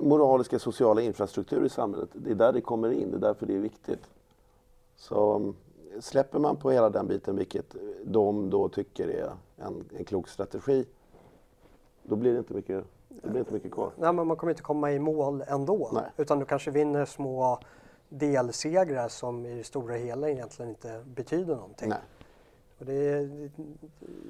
moraliska 0.00 0.58
sociala 0.58 1.00
infrastruktur 1.00 1.64
i 1.64 1.68
samhället. 1.68 2.08
Det 2.12 2.30
är 2.30 2.34
där 2.34 2.52
det 2.52 2.60
kommer 2.60 2.90
in, 2.90 3.10
det 3.10 3.16
är 3.16 3.20
därför 3.20 3.46
det 3.46 3.54
är 3.54 3.58
viktigt. 3.58 4.08
Så 4.96 5.36
mm, 5.36 5.54
släpper 6.00 6.38
man 6.38 6.56
på 6.56 6.70
hela 6.70 6.90
den 6.90 7.06
biten, 7.06 7.36
vilket 7.36 7.76
de 8.04 8.50
då 8.50 8.68
tycker 8.68 9.08
är 9.08 9.30
en, 9.56 9.84
en 9.98 10.04
klok 10.04 10.28
strategi, 10.28 10.86
då 12.02 12.16
blir 12.16 12.32
det 12.32 12.38
inte 12.38 12.54
mycket, 12.54 12.84
det 13.08 13.28
blir 13.28 13.40
inte 13.40 13.54
mycket 13.54 13.72
kvar. 13.72 13.90
Nej, 13.96 14.12
men 14.12 14.26
man 14.26 14.36
kommer 14.36 14.50
inte 14.50 14.62
komma 14.62 14.92
i 14.92 14.98
mål 14.98 15.44
ändå. 15.46 15.90
Nej. 15.92 16.10
Utan 16.16 16.38
du 16.38 16.44
kanske 16.44 16.70
vinner 16.70 17.04
små 17.04 17.58
delsegrar 18.08 19.08
som 19.08 19.46
i 19.46 19.56
det 19.56 19.64
stora 19.64 19.94
hela 19.94 20.30
egentligen 20.30 20.68
inte 20.68 21.02
betyder 21.06 21.54
någonting. 21.54 21.88
Nej. 21.88 21.98
Och 22.78 22.84
det 22.84 22.94
är, 22.94 23.50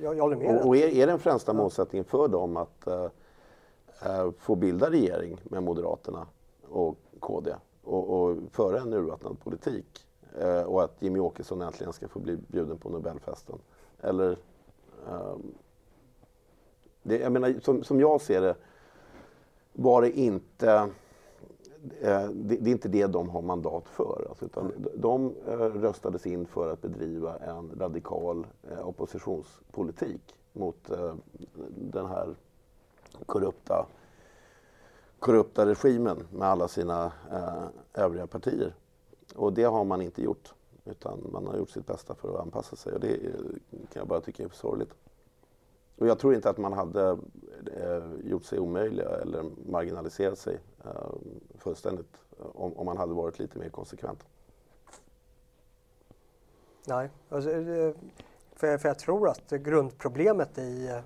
jag, 0.03 0.17
jag 0.17 0.23
håller 0.23 0.37
med. 0.37 0.61
Och, 0.61 0.67
och 0.67 0.77
är, 0.77 0.89
är 0.89 1.07
den 1.07 1.19
främsta 1.19 1.53
målsättningen 1.53 2.05
för 2.05 2.29
dem 2.29 2.57
att 2.57 2.89
uh, 2.89 4.31
få 4.39 4.55
bilda 4.55 4.91
regering 4.91 5.41
med 5.45 5.63
Moderaterna 5.63 6.27
och 6.69 6.97
KD 7.21 7.55
och, 7.85 8.11
och 8.11 8.37
föra 8.51 8.81
en 8.81 8.93
urvattnad 8.93 9.41
politik 9.41 10.07
uh, 10.43 10.63
och 10.63 10.85
att 10.85 10.97
Jimmy 10.99 11.19
Åkesson 11.19 11.63
äntligen 11.63 11.93
ska 11.93 12.09
få 12.09 12.19
bli 12.19 12.37
bjuden 12.49 12.79
på 12.79 12.89
Nobelfesten? 12.89 13.59
Eller 14.01 14.39
um, 15.09 15.55
det, 17.03 17.19
jag 17.19 17.33
menar, 17.33 17.55
som, 17.63 17.85
som 17.85 18.01
jag 18.01 18.21
ser 18.21 18.41
det 18.41 18.55
var 19.73 20.03
det 20.03 20.19
inte 20.19 20.91
det, 22.33 22.57
det, 22.57 22.71
är 22.71 22.73
inte 22.73 22.89
det 22.89 23.07
de 23.07 23.29
har 23.29 23.43
mandat 23.43 23.89
för. 23.89 24.27
Alltså, 24.29 24.45
utan 24.45 24.73
de 24.97 25.35
eh, 25.49 25.57
röstades 25.57 26.27
in 26.27 26.47
för 26.47 26.73
att 26.73 26.83
bedriva 26.83 27.37
en 27.37 27.71
radikal 27.79 28.47
eh, 28.71 28.89
oppositionspolitik 28.89 30.35
mot 30.53 30.91
den 31.69 32.07
här 32.07 32.35
korrupta, 33.27 33.87
korrupta 35.19 35.67
regimen 35.67 36.27
med 36.31 36.49
alla 36.49 36.69
sina 36.69 37.13
övriga 37.95 38.27
partier. 38.27 38.75
Och 39.37 39.53
det 39.53 39.65
har 39.65 39.85
man 39.85 40.03
inte 40.03 40.23
gjort. 40.23 40.55
Utan 40.85 41.19
man 41.33 41.47
har 41.47 41.57
gjort 41.57 41.71
sitt 41.71 41.87
bästa 41.87 42.15
för 42.15 42.35
att 42.35 42.41
anpassa 42.41 42.77
sig 42.77 42.93
och 42.93 43.01
det 43.01 43.19
kan 43.71 44.01
jag 44.01 44.09
bara 44.09 44.21
tycka 44.21 44.45
är 44.45 44.49
sorgligt. 44.49 44.95
Och 45.99 46.07
jag 46.07 46.19
tror 46.19 46.35
inte 46.35 46.51
att 46.51 46.59
man 46.59 46.73
hade 46.73 47.19
eh, 47.77 48.05
gjort 48.25 48.45
sig 48.45 48.59
omöjliga 48.59 49.09
eller 49.09 49.45
marginaliserat 49.67 50.39
sig 50.39 50.59
eh, 50.85 51.13
fullständigt 51.59 52.17
eh, 52.39 52.47
om, 52.47 52.77
om, 52.77 52.87
man 52.87 52.97
hade 52.97 53.15
varit 53.15 53.39
lite 53.39 53.59
mer 53.59 53.69
konsekvent. 53.69 54.25
Nej, 56.87 57.11
alltså, 57.29 57.51
eh, 57.51 57.95
för, 58.57 58.79
för 58.79 58.89
jag 58.89 58.99
tror 58.99 59.29
att 59.29 59.51
grundproblemet 59.51 60.59
i... 60.59 60.89
Eh, 60.89 61.01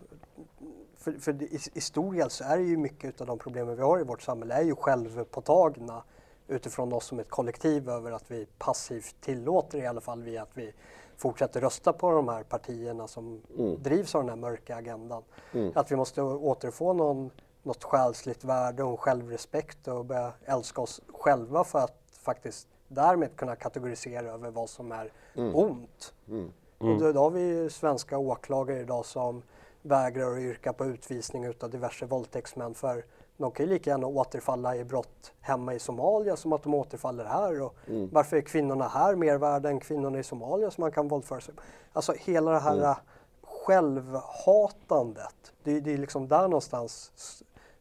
för, 0.96 1.12
för 1.12 1.42
i, 1.42 1.58
i 1.74 1.80
stor 1.80 2.14
del 2.14 2.30
så 2.30 2.44
är 2.44 2.56
det 2.56 2.64
ju 2.64 2.76
mycket 2.76 3.20
av 3.20 3.26
de 3.26 3.38
problemen 3.38 3.76
vi 3.76 3.82
har 3.82 4.00
i 4.00 4.04
vårt 4.04 4.22
samhälle 4.22 4.54
är 4.54 4.62
ju 4.62 4.74
självpåtagna 4.74 6.02
utifrån 6.48 6.92
oss 6.92 7.04
som 7.04 7.18
ett 7.18 7.30
kollektiv 7.30 7.88
över 7.88 8.12
att 8.12 8.30
vi 8.30 8.46
passivt 8.58 9.16
tillåter 9.20 9.78
i 9.78 9.86
alla 9.86 10.00
fall 10.00 10.22
via 10.22 10.42
att 10.42 10.50
vi 10.54 10.72
fortsätter 11.18 11.60
rösta 11.60 11.92
på 11.92 12.10
de 12.10 12.28
här 12.28 12.42
partierna 12.42 13.08
som 13.08 13.42
mm. 13.58 13.82
drivs 13.82 14.14
av 14.14 14.22
den 14.22 14.28
här 14.28 14.36
mörka 14.36 14.76
agendan. 14.76 15.22
Mm. 15.52 15.72
Att 15.74 15.92
vi 15.92 15.96
måste 15.96 16.22
återfå 16.22 16.92
någon, 16.92 17.30
något 17.62 17.84
själsligt 17.84 18.44
värde 18.44 18.82
och 18.82 19.00
självrespekt 19.00 19.88
och 19.88 20.04
börja 20.04 20.32
älska 20.44 20.80
oss 20.80 21.00
själva 21.08 21.64
för 21.64 21.78
att 21.78 22.02
faktiskt 22.12 22.68
därmed 22.88 23.36
kunna 23.36 23.56
kategorisera 23.56 24.26
över 24.26 24.50
vad 24.50 24.70
som 24.70 24.92
är 24.92 25.12
mm. 25.34 25.54
ont. 25.54 26.14
Mm. 26.28 26.52
Och 26.78 27.00
då, 27.00 27.12
då 27.12 27.20
har 27.20 27.30
vi 27.30 27.70
svenska 27.70 28.18
åklagare 28.18 28.80
idag 28.80 29.06
som 29.06 29.42
vägrar 29.82 30.32
att 30.32 30.38
yrka 30.38 30.72
på 30.72 30.84
utvisning 30.84 31.44
utav 31.44 31.70
diverse 31.70 32.06
våldtäktsmän 32.06 32.74
för 32.74 33.04
de 33.38 33.50
kan 33.50 33.66
ju 33.66 33.72
lika 33.72 33.90
gärna 33.90 34.06
återfalla 34.06 34.76
i 34.76 34.84
brott 34.84 35.32
hemma 35.40 35.74
i 35.74 35.78
Somalia 35.78 36.36
som 36.36 36.52
att 36.52 36.62
de 36.62 36.74
återfaller 36.74 37.24
här. 37.24 37.62
Och 37.62 37.74
mm. 37.86 38.08
Varför 38.12 38.36
är 38.36 38.40
kvinnorna 38.40 38.88
här 38.88 39.14
mer 39.14 39.38
värda 39.38 39.68
än 39.68 39.80
kvinnorna 39.80 40.18
i 40.18 40.22
Somalia 40.22 40.70
som 40.70 40.82
man 40.82 40.92
kan 40.92 41.08
våldföra 41.08 41.40
sig 41.40 41.54
Alltså 41.92 42.12
hela 42.18 42.50
det 42.50 42.58
här 42.58 42.76
mm. 42.76 42.94
självhatandet, 43.42 45.52
det, 45.62 45.80
det 45.80 45.92
är 45.92 45.98
liksom 45.98 46.28
där 46.28 46.42
någonstans 46.42 47.12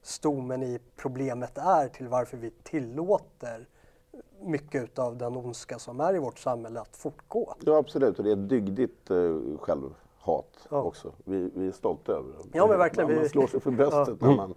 stommen 0.02 0.64
i 0.64 0.80
problemet 0.96 1.58
är 1.58 1.88
till 1.88 2.08
varför 2.08 2.38
vi 2.38 2.52
tillåter 2.64 3.68
mycket 4.42 5.00
av 5.00 5.18
den 5.18 5.38
ondska 5.38 5.80
som 5.80 6.00
är 6.00 6.16
i 6.16 6.20
vårt 6.20 6.40
samhälle 6.40 6.80
att 6.80 6.98
fortgå. 6.98 7.54
Ja 7.60 7.78
absolut 7.78 8.18
och 8.18 8.24
det 8.24 8.30
är 8.30 8.34
ett 8.34 8.50
dygdigt 8.50 9.10
eh, 9.10 9.38
självhat 9.60 10.68
ja. 10.70 10.82
också. 10.82 11.12
Vi, 11.24 11.52
vi, 11.56 11.68
är 11.68 11.72
stolta 11.72 12.12
över 12.12 12.34
det. 12.44 12.58
Ja 12.58 12.68
men 12.68 12.78
verkligen. 12.78 13.10
Man, 13.10 13.20
man 13.20 13.30
slår 13.30 13.48
sig 13.48 13.60
för 13.60 13.72
bröstet 13.72 14.18
ja. 14.22 14.28
när 14.28 14.36
man 14.36 14.54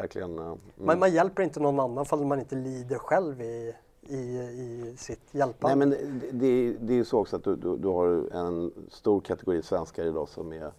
verkligen... 0.00 0.38
Uh, 0.38 0.54
man, 0.74 0.98
man 0.98 1.12
hjälper 1.12 1.42
inte 1.42 1.60
någon 1.60 1.80
annan 1.80 2.04
för 2.04 2.16
man 2.16 2.40
inte 2.40 2.56
lider 2.56 2.98
själv 2.98 3.40
i, 3.40 3.74
i, 4.02 4.16
i 4.16 4.94
sitt 4.96 5.34
hjälpande. 5.34 5.76
Nej 5.76 5.88
men 5.88 6.20
det, 6.20 6.30
det, 6.32 6.72
det 6.80 6.92
är 6.92 6.96
ju 6.96 7.04
så 7.04 7.18
också 7.18 7.36
att 7.36 7.44
du, 7.44 7.56
du, 7.56 7.76
du, 7.76 7.88
har 7.88 8.28
en 8.32 8.72
stor 8.88 9.20
kategori 9.20 9.62
svenskar 9.62 10.04
idag 10.04 10.28
som 10.28 10.52
är 10.52 10.72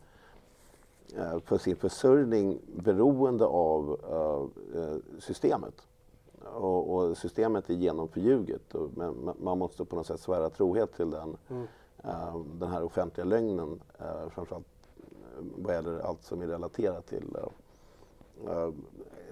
uh, 1.18 1.40
för 1.46 1.58
sin 1.58 1.76
försörjning 1.76 2.60
beroende 2.76 3.46
av 3.46 4.00
uh, 4.12 4.98
systemet. 5.20 5.88
Och, 6.54 6.96
och, 6.96 7.18
systemet 7.18 7.70
är 7.70 7.74
genomförljuget 7.74 8.76
och, 8.76 8.90
men 8.96 9.32
man 9.40 9.58
måste 9.58 9.86
på 9.86 9.96
något 9.96 10.08
sätt 10.08 10.20
svära 10.20 10.50
trohet 10.50 10.96
till 10.96 11.10
den, 11.10 11.38
mm. 11.50 11.68
den 12.60 12.70
här 12.70 12.84
offentliga 12.84 13.26
lögnen 13.26 13.80
framförallt 14.30 14.66
vad 15.40 15.76
gäller 15.76 16.00
allt 16.00 16.24
som 16.24 16.42
är 16.42 16.48
relaterat 16.48 17.08
till 17.08 17.26
Eh, 17.36 17.48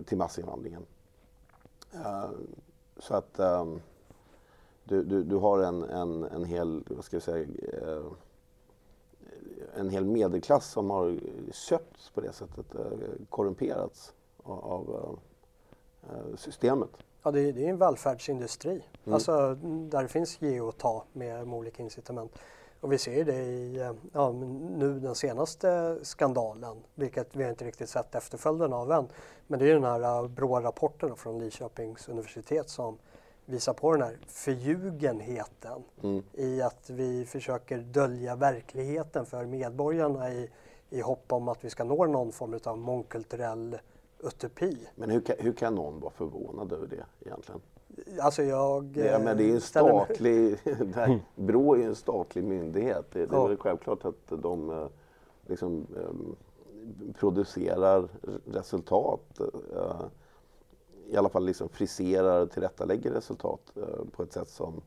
till 0.06 0.18
massinvandringen. 0.18 0.86
Eh, 1.94 2.30
så 2.98 3.16
att 3.16 3.40
ehm, 3.40 3.82
du, 4.84 5.04
du, 5.04 5.24
du 5.24 5.36
har 5.36 5.60
en, 5.60 5.84
en, 5.84 6.24
en 6.24 6.44
hel, 6.44 6.84
vad 6.88 7.06
ska 7.06 7.16
jag 7.16 7.24
säga, 7.24 7.48
eh, 7.74 8.04
en 9.76 9.90
hel 9.90 10.06
medelklass 10.06 10.72
som 10.72 10.90
har 10.90 11.20
köpts 11.52 12.10
på 12.10 12.22
det 12.22 12.34
sättet, 12.34 12.66
korrumperats 13.30 14.14
av 14.44 15.20
systemet. 16.36 16.90
Ja, 17.24 17.32
det 17.32 17.42
är, 17.42 17.54
det 17.54 17.66
är 17.66 17.70
en 17.70 17.78
välfärdsindustri. 17.78 18.72
Mm. 19.04 19.14
Alltså 19.14 19.56
där 19.64 20.02
det 20.02 20.08
finns 20.08 20.42
ge 20.42 20.62
och 20.62 20.78
ta 20.78 21.06
med 21.14 21.54
olika 21.54 21.84
incitament. 21.84 22.40
Och 22.82 22.92
vi 22.92 22.98
ser 22.98 23.26
det 23.26 23.36
i 23.36 23.92
ja, 24.14 24.32
nu 24.32 25.00
den 25.00 25.16
senaste 25.16 25.98
skandalen, 26.02 26.78
vilket 26.96 27.36
vi 27.36 27.50
inte 27.50 27.66
riktigt 27.66 27.90
sett 27.90 28.16
efterföljden 28.16 28.74
av 28.74 28.92
än. 28.92 29.08
Men 29.48 29.60
det 29.60 29.70
är 29.70 29.74
den 29.74 29.84
här 29.84 30.24
äh, 30.24 30.28
BRÅ-rapporten 30.28 31.16
från 31.16 31.40
Linköpings 31.40 32.10
universitet 32.10 32.70
som 32.70 32.98
visar 33.46 33.74
på 33.74 33.92
den 33.92 34.02
här 34.02 34.18
förljugenheten 34.28 35.84
mm. 36.04 36.24
i 36.34 36.62
att 36.62 36.90
vi 36.90 37.26
försöker 37.26 37.78
dölja 37.78 38.36
verkligheten 38.36 39.26
för 39.26 39.46
medborgarna 39.46 40.34
i, 40.34 40.50
i 40.90 41.02
hopp 41.02 41.34
om 41.34 41.48
att 41.48 41.64
vi 41.64 41.70
ska 41.70 41.84
nå 41.84 42.06
någon 42.06 42.32
form 42.32 42.60
av 42.64 42.78
mångkulturell 42.78 43.78
utopi. 44.20 44.78
Men 44.96 45.10
hur 45.10 45.36
hur 45.40 45.54
kan 45.54 45.76
någon 45.76 46.00
vara 46.00 46.12
förvånad 46.12 46.74
över 46.74 46.88
det 46.88 47.06
egentligen? 47.26 47.62
Alltså 48.22 48.44
jag... 48.44 48.98
Ja, 48.98 49.20
men 49.20 49.38
det 49.38 49.44
är 49.44 49.54
en 49.54 49.62
statlig... 49.62 50.58
Här, 50.96 51.20
Brå 51.36 51.74
är 51.74 51.78
ju 51.78 51.86
en 51.86 51.96
statlig 51.96 52.44
myndighet. 52.44 53.06
Det, 53.12 53.26
det 53.26 53.36
är 53.36 53.48
väl 53.48 53.58
självklart 53.58 54.06
att 54.06 54.42
de 54.42 54.70
eh, 54.70 54.88
liksom, 55.48 55.88
um, 55.96 56.36
producerar 57.20 58.08
resultat. 58.52 59.42
I 61.08 61.18
alla 61.18 61.30
fall 61.30 61.46
liksom 61.46 61.70
friserar 61.70 62.42
och 62.42 62.52
tillrättalägger 62.52 63.12
resultat 63.12 63.62
på 64.12 64.24
ett 64.24 64.34
sätt 64.34 64.50
som, 64.50 64.82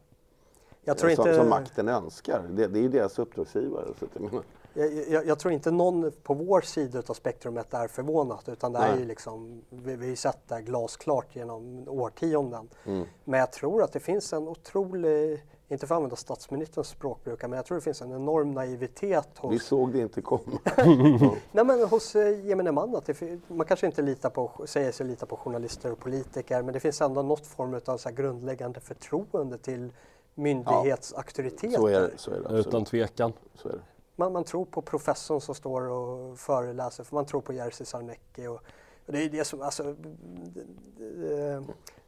tror 0.98 1.10
inte... 1.10 1.34
som, 1.34 1.48
makten 1.48 1.88
önskar. 1.88 2.42
Det, 2.50 2.66
det 2.66 2.78
är 2.78 2.82
ju 2.82 2.88
deras 2.88 3.18
uppdragsgivare. 3.18 3.86
Så 3.98 4.04
att 4.04 4.44
jag 4.74 4.92
jag, 5.08 5.26
jag, 5.26 5.38
tror 5.38 5.54
inte 5.54 5.70
någon 5.70 6.12
på 6.22 6.34
vår 6.34 6.60
sida 6.60 7.02
av 7.06 7.14
spektrumet 7.14 7.74
är 7.74 7.88
förvånad 7.88 8.40
utan 8.46 8.72
det 8.72 8.78
är 8.78 8.96
ju 8.96 9.04
liksom, 9.04 9.62
vi, 9.70 9.96
vi 9.96 10.08
har 10.08 10.16
sett 10.16 10.48
det 10.48 10.60
glasklart 10.60 11.36
genom 11.36 11.88
årtionden. 11.88 12.68
Mm. 12.84 13.06
Men 13.24 13.40
jag 13.40 13.52
tror 13.52 13.82
att 13.82 13.92
det 13.92 14.00
finns 14.00 14.32
en 14.32 14.48
otrolig, 14.48 15.44
inte 15.68 15.86
för 15.86 15.94
att 15.94 15.96
använda 15.96 16.16
statsministerns 16.16 16.88
språkbruk, 16.88 17.42
men 17.42 17.52
jag 17.52 17.66
tror 17.66 17.78
det 17.78 17.84
finns 17.84 18.02
en 18.02 18.12
enorm 18.12 18.50
naivitet 18.50 19.28
hos... 19.38 19.52
Vi 19.52 19.58
såg 19.58 19.92
det 19.92 19.98
inte 19.98 20.22
komma. 20.22 20.58
Nej 21.52 21.64
men 21.64 21.88
hos 21.88 22.16
eh, 22.16 22.46
gemene 22.46 22.72
man, 22.72 22.96
att 22.96 23.06
det, 23.06 23.40
man 23.48 23.66
kanske 23.66 23.86
inte 23.86 24.02
litar 24.02 24.30
på, 24.30 24.50
säger 24.64 24.92
sig 24.92 25.06
lita 25.06 25.26
på 25.26 25.36
journalister 25.36 25.92
och 25.92 25.98
politiker, 25.98 26.62
men 26.62 26.74
det 26.74 26.80
finns 26.80 27.00
ändå 27.00 27.22
något 27.22 27.46
form 27.46 27.80
av 27.86 27.96
så 27.96 28.10
grundläggande 28.10 28.80
förtroende 28.80 29.58
till 29.58 29.92
myndighetsauktoriteter. 30.34 31.74
Ja, 31.74 31.78
så 31.78 31.86
är 31.86 32.00
det, 32.00 32.10
så 32.16 32.30
är 32.30 32.40
det 32.40 32.58
Utan 32.58 32.84
tvekan. 32.84 33.32
Så 33.54 33.68
är 33.68 33.72
det 33.72 33.78
man, 34.16 34.32
man 34.32 34.44
tror 34.44 34.64
på 34.64 34.82
professorn 34.82 35.40
som 35.40 35.54
står 35.54 35.88
och 35.88 36.38
föreläser, 36.38 37.04
för 37.04 37.14
man 37.14 37.26
tror 37.26 37.40
på 37.40 37.52
Jerzy 37.52 37.84
Sarnecki. 37.84 38.46
Och, 38.46 38.60
och 39.06 39.12
det 39.12 39.24
är 39.24 39.28
det 39.28 39.44
som, 39.44 39.62
alltså, 39.62 39.82
eh, 39.82 41.62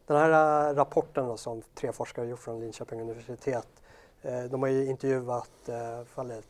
den 0.06 0.16
här 0.16 0.70
eh, 0.70 0.74
rapporten 0.74 1.26
då, 1.26 1.36
som 1.36 1.62
tre 1.74 1.92
forskare 1.92 2.26
gjort 2.26 2.40
från 2.40 2.60
Linköping 2.60 3.00
universitet, 3.00 3.68
eh, 4.22 4.44
de 4.44 4.62
har 4.62 4.68
ju 4.68 4.86
intervjuat 4.86 5.50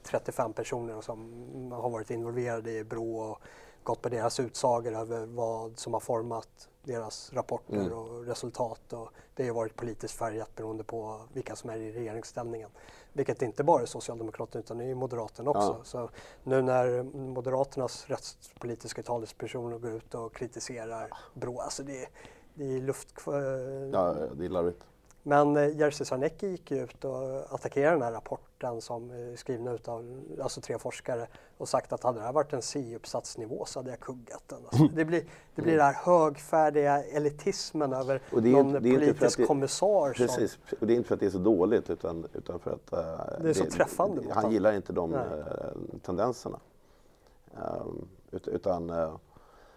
35 0.03 0.53
personer 0.53 1.01
som 1.01 1.73
har 1.73 1.91
varit 1.91 2.11
involverade 2.11 2.73
i 2.73 2.85
BRÅ 2.85 3.19
och 3.19 3.41
gått 3.85 4.03
på 4.03 4.09
deras 4.09 4.41
utsagor 4.41 4.95
över 4.95 5.27
vad 5.27 5.79
som 5.79 5.93
har 5.93 6.01
format 6.01 6.69
deras 6.83 7.33
rapporter 7.33 7.75
mm. 7.75 7.93
och 7.93 8.27
resultat. 8.27 8.93
Och 8.93 9.09
det 9.35 9.47
har 9.47 9.55
varit 9.55 9.77
politiskt 9.77 10.15
färgat 10.15 10.55
beroende 10.55 10.85
på 10.85 11.21
vilka 11.33 11.57
som 11.57 11.71
är 11.71 11.77
i 11.77 11.93
regeringsställningen. 11.93 12.71
Vilket 13.13 13.43
inte 13.43 13.65
bara 13.65 13.83
är 13.83 13.87
Socialdemokraterna 13.87 14.61
utan 14.61 14.79
det 14.79 14.85
är 14.85 14.95
Moderaterna 14.95 15.51
också. 15.51 15.77
Ja. 15.79 15.85
Så 15.85 16.11
nu 16.43 16.63
när 16.63 17.03
Moderaternas 17.03 18.07
rättspolitiska 18.07 19.03
talespersoner 19.03 19.79
går 19.79 19.93
ut 19.93 20.15
och 20.15 20.35
kritiserar 20.35 21.11
Brå, 21.35 21.61
alltså 21.61 21.83
det, 21.83 22.09
det 22.55 22.65
är 22.65 22.81
luft... 22.81 23.09
Ja, 23.93 24.15
det 24.35 24.45
är 24.45 24.49
larvigt. 24.49 24.85
Men 25.27 25.57
eh, 25.57 25.77
Jerzy 25.77 26.05
Sarnecki 26.05 26.49
gick 26.49 26.73
ut 26.73 27.05
och 27.05 27.55
attackerade 27.55 27.95
den 27.95 28.03
här 28.03 28.13
rapporten 28.13 28.81
som 28.81 29.11
är 29.11 29.37
skriven 29.37 29.79
av 29.85 30.23
alltså 30.43 30.61
tre 30.61 30.79
forskare 30.79 31.27
och 31.59 31.69
sagt 31.69 31.93
att 31.93 32.03
hade 32.03 32.19
det 32.19 32.25
här 32.25 32.33
varit 32.33 32.53
en 32.53 32.63
C-uppsatsnivå 32.63 33.65
så 33.65 33.79
hade 33.79 33.91
jag 33.91 34.01
kuggat 34.01 34.43
den. 34.47 34.59
Alltså, 34.67 34.85
det, 34.95 35.05
blir, 35.05 35.25
det 35.55 35.63
blir 35.63 35.73
den 35.73 35.85
här 35.85 35.95
högfärdiga 36.05 37.05
elitismen 37.05 37.93
över 37.93 38.21
och 38.33 38.43
det 38.43 38.49
är, 38.49 38.53
någon 38.53 38.73
det 38.73 38.79
är 38.89 38.99
politisk 38.99 39.39
det, 39.39 39.47
kommissar. 39.47 40.13
Precis, 40.13 40.53
som, 40.53 40.79
och 40.81 40.87
det 40.87 40.93
är 40.93 40.97
inte 40.97 41.09
för 41.09 41.15
att 41.15 41.21
det 41.21 41.27
är 41.27 41.31
så 41.31 41.39
dåligt 41.39 41.91
utan, 41.91 42.27
utan 42.33 42.59
för 42.59 42.71
att 42.71 42.93
uh, 42.93 43.43
det 43.43 43.49
är 43.49 43.53
så 43.53 43.65
träffande. 43.65 44.23
Han 44.31 44.53
gillar 44.53 44.73
inte 44.73 44.93
de 44.93 45.15
uh, 45.15 45.21
tendenserna. 46.03 46.61
Um, 47.55 48.09
utan 48.31 48.91
uh, 48.91 49.17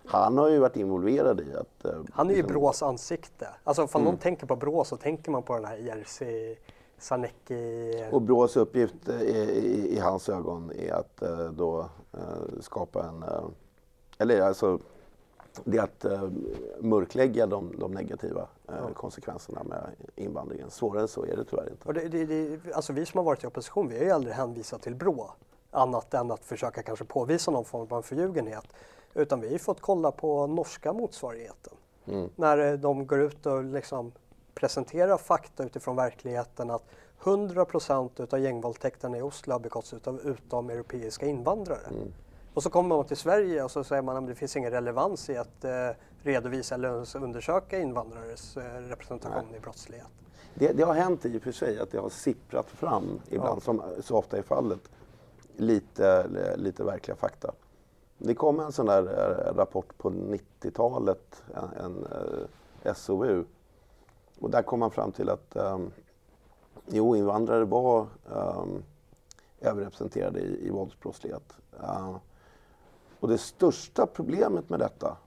han 0.07 0.37
har 0.37 0.49
ju 0.49 0.59
varit 0.59 0.75
involverad 0.75 1.41
i 1.41 1.53
att... 1.55 1.85
Eh, 1.85 2.01
han 2.13 2.27
är 2.27 2.31
ju 2.31 2.37
liksom... 2.37 2.53
Brås 2.53 2.83
ansikte. 2.83 3.47
Alltså 3.63 3.81
om 3.81 3.89
mm. 3.93 4.05
någon 4.05 4.17
tänker 4.17 4.47
på 4.47 4.55
Brå 4.55 4.83
så 4.83 4.97
tänker 4.97 5.31
man 5.31 5.43
på 5.43 5.55
den 5.55 5.65
här 5.65 5.77
Jerzy 5.77 6.55
Sarnecki. 6.97 8.05
Och 8.11 8.21
Brås 8.21 8.57
uppgift 8.57 9.09
i, 9.09 9.11
i, 9.11 9.95
i, 9.95 9.99
hans 9.99 10.29
ögon 10.29 10.71
är 10.71 10.93
att 10.93 11.21
eh, 11.21 11.49
då 11.51 11.89
eh, 12.13 12.59
skapa 12.61 13.03
en... 13.03 13.23
Eh, 13.23 13.43
eller 14.17 14.41
alltså, 14.41 14.79
det 15.63 15.77
är 15.77 15.83
att 15.83 16.05
eh, 16.05 16.29
mörklägga 16.79 17.45
de, 17.45 17.79
de 17.79 17.91
negativa 17.91 18.41
eh, 18.41 18.75
ja. 18.77 18.93
konsekvenserna 18.93 19.63
med 19.63 19.81
invandringen. 20.15 20.69
Svårare 20.69 21.01
än 21.01 21.07
så 21.07 21.25
är 21.25 21.37
det 21.37 21.43
tyvärr 21.43 21.69
inte. 21.71 21.87
Och 21.87 21.93
det, 21.93 22.07
det, 22.07 22.25
det, 22.25 22.73
alltså 22.73 22.93
vi 22.93 23.05
som 23.05 23.17
har 23.17 23.25
varit 23.25 23.43
i 23.43 23.47
opposition, 23.47 23.89
vi 23.89 23.97
har 23.97 24.05
ju 24.05 24.11
aldrig 24.11 24.35
hänvisat 24.35 24.81
till 24.81 24.95
Brå. 24.95 25.31
Annat 25.71 26.13
än 26.13 26.31
att 26.31 26.45
försöka 26.45 26.83
kanske 26.83 27.05
påvisa 27.05 27.51
någon 27.51 27.65
form 27.65 27.87
av 27.89 28.01
förljugenhet. 28.01 28.65
Utan 29.17 29.41
vi 29.41 29.51
har 29.51 29.57
fått 29.57 29.81
kolla 29.81 30.11
på 30.11 30.47
norska 30.47 30.93
motsvarigheten. 30.93 31.73
Mm. 32.07 32.29
När 32.35 32.57
eh, 32.57 32.73
de 32.73 33.07
går 33.07 33.19
ut 33.19 33.45
och 33.45 33.63
liksom 33.63 34.11
presenterar 34.53 35.17
fakta 35.17 35.63
utifrån 35.63 35.95
verkligheten 35.95 36.71
att 36.71 36.83
100 37.23 37.65
procent 37.65 38.19
utav 38.19 38.39
gängvåldtäkterna 38.39 39.17
i 39.17 39.21
Oslo 39.21 39.53
har 39.53 39.59
begåtts 39.59 39.93
av 39.93 40.19
utomeuropeiska 40.19 41.25
invandrare. 41.25 41.87
Mm. 41.89 42.13
Och 42.53 42.63
så 42.63 42.69
kommer 42.69 42.95
man 42.95 43.05
till 43.05 43.17
Sverige 43.17 43.63
och 43.63 43.71
så 43.71 43.83
säger 43.83 44.01
man 44.01 44.17
att 44.17 44.27
det 44.27 44.35
finns 44.35 44.55
ingen 44.55 44.71
relevans 44.71 45.29
i 45.29 45.37
att 45.37 45.63
eh, 45.63 45.89
redovisa 46.23 46.75
eller 46.75 47.17
undersöka 47.23 47.79
invandrares 47.79 48.57
eh, 48.57 48.63
representation 48.63 49.45
Nej. 49.49 49.57
i 49.57 49.59
brottslighet. 49.59 50.07
Det, 50.53 50.71
det, 50.71 50.83
har 50.83 50.93
hänt 50.93 51.25
i 51.25 51.37
och 51.37 51.41
för 51.41 51.51
sig 51.51 51.79
att 51.79 51.91
det 51.91 51.97
har 51.97 52.09
sipprat 52.09 52.69
fram, 52.69 53.19
ibland 53.29 53.57
ja. 53.57 53.61
som 53.61 53.81
så 54.01 54.17
ofta 54.17 54.37
är 54.37 54.41
fallet, 54.41 54.89
lite, 55.55 56.27
lite 56.55 56.83
verkliga 56.83 57.15
fakta. 57.15 57.53
Det 58.17 58.35
kom 58.35 58.59
en 58.59 58.71
sån 58.71 58.85
där 58.85 59.03
eh, 59.03 59.53
rapport 59.53 59.97
på 59.97 60.09
90-talet, 60.09 61.43
en, 61.79 62.07
uh, 62.85 62.93
SOU. 62.93 63.43
Och 64.39 64.49
där 64.49 64.61
kom 64.61 64.79
man 64.79 64.91
fram 64.91 65.11
till 65.11 65.29
att 65.29 65.55
um, 65.55 65.91
jo, 66.85 67.15
invandrare 67.15 67.65
var 67.65 68.07
um, 68.25 68.83
överrepresenterade 69.61 70.39
i, 70.39 70.67
i 70.67 70.69
våldsbrottslighet. 70.69 71.53
Uh, 71.79 72.15
och 73.19 73.27
det 73.27 73.37
största 73.37 74.05
problemet 74.05 74.69
med 74.69 74.79
detta, 74.79 75.17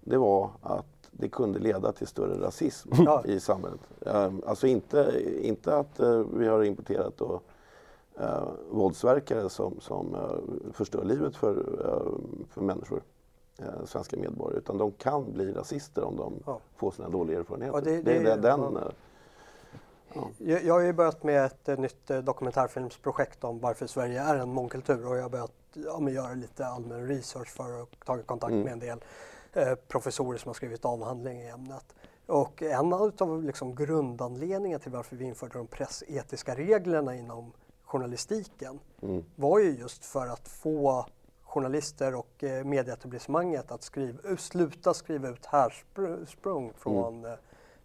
det 0.00 0.16
var 0.16 0.50
att 0.62 0.86
det 1.10 1.28
kunde 1.28 1.58
leda 1.58 1.92
till 1.92 2.06
större 2.06 2.46
rasism 2.46 2.90
i 3.24 3.40
samhället. 3.40 3.80
Um, 4.00 4.42
alltså 4.46 4.66
inte, 4.66 5.22
inte 5.42 5.76
att 5.76 6.00
uh, 6.00 6.26
vi 6.34 6.48
har 6.48 6.64
importerat 6.64 7.16
då, 7.16 7.40
uh, 8.20 8.48
våldsverkare 8.70 9.48
som, 9.48 9.80
som 9.80 10.14
uh, 10.14 10.72
förstör 10.72 11.04
livet 11.04 11.36
för, 11.36 11.58
uh, 11.58 12.44
för 12.50 12.60
människor, 12.60 13.02
uh, 13.60 13.84
svenska 13.84 14.16
medborgare, 14.16 14.58
utan 14.58 14.78
de 14.78 14.92
kan 14.92 15.32
bli 15.32 15.52
rasister 15.52 16.04
om 16.04 16.16
de 16.16 16.34
ja. 16.46 16.60
får 16.76 16.90
sina 16.90 17.08
dåliga 17.08 17.38
erfarenheter. 17.38 17.80
Det, 17.80 18.02
det, 18.02 18.18
det, 18.18 18.32
är 18.32 18.36
den, 18.36 18.60
ja. 20.14 20.28
Jag, 20.38 20.64
jag 20.64 20.74
har 20.74 20.80
ju 20.80 20.92
börjat 20.92 21.22
med 21.22 21.44
ett 21.44 21.78
nytt 21.78 22.06
dokumentärfilmsprojekt 22.22 23.44
om 23.44 23.58
varför 23.58 23.86
Sverige 23.86 24.20
är 24.20 24.36
en 24.36 24.52
mångkultur 24.52 25.06
och 25.06 25.16
jag 25.16 25.22
har 25.22 25.30
börjat 25.30 25.52
ja, 25.72 26.10
göra 26.10 26.34
lite 26.34 26.66
allmän 26.66 27.08
research 27.08 27.48
för 27.48 27.82
att 27.82 27.88
ta 28.04 28.22
kontakt 28.22 28.52
mm. 28.52 28.64
med 28.64 28.72
en 28.72 28.78
del 28.78 29.00
eh, 29.52 29.74
professorer 29.88 30.38
som 30.38 30.48
har 30.48 30.54
skrivit 30.54 30.84
avhandling 30.84 31.40
i 31.40 31.48
ämnet. 31.48 31.94
Och 32.26 32.62
en 32.62 32.92
av 32.92 33.44
liksom, 33.44 33.74
grundanledningarna 33.74 34.82
till 34.82 34.92
varför 34.92 35.16
vi 35.16 35.24
införde 35.24 35.58
de 35.58 35.66
pressetiska 35.66 36.54
reglerna 36.54 37.16
inom 37.16 37.52
journalistiken 37.90 38.78
mm. 39.02 39.24
var 39.36 39.58
ju 39.58 39.70
just 39.70 40.04
för 40.04 40.26
att 40.26 40.48
få 40.48 41.06
journalister 41.42 42.14
och 42.14 42.44
eh, 42.44 42.64
medieetablissemanget 42.64 43.70
att 43.70 43.82
skriva, 43.82 44.36
sluta 44.36 44.94
skriva 44.94 45.28
ut 45.28 45.46
härsprung 45.46 46.72
från 46.76 47.24
mm. 47.24 47.38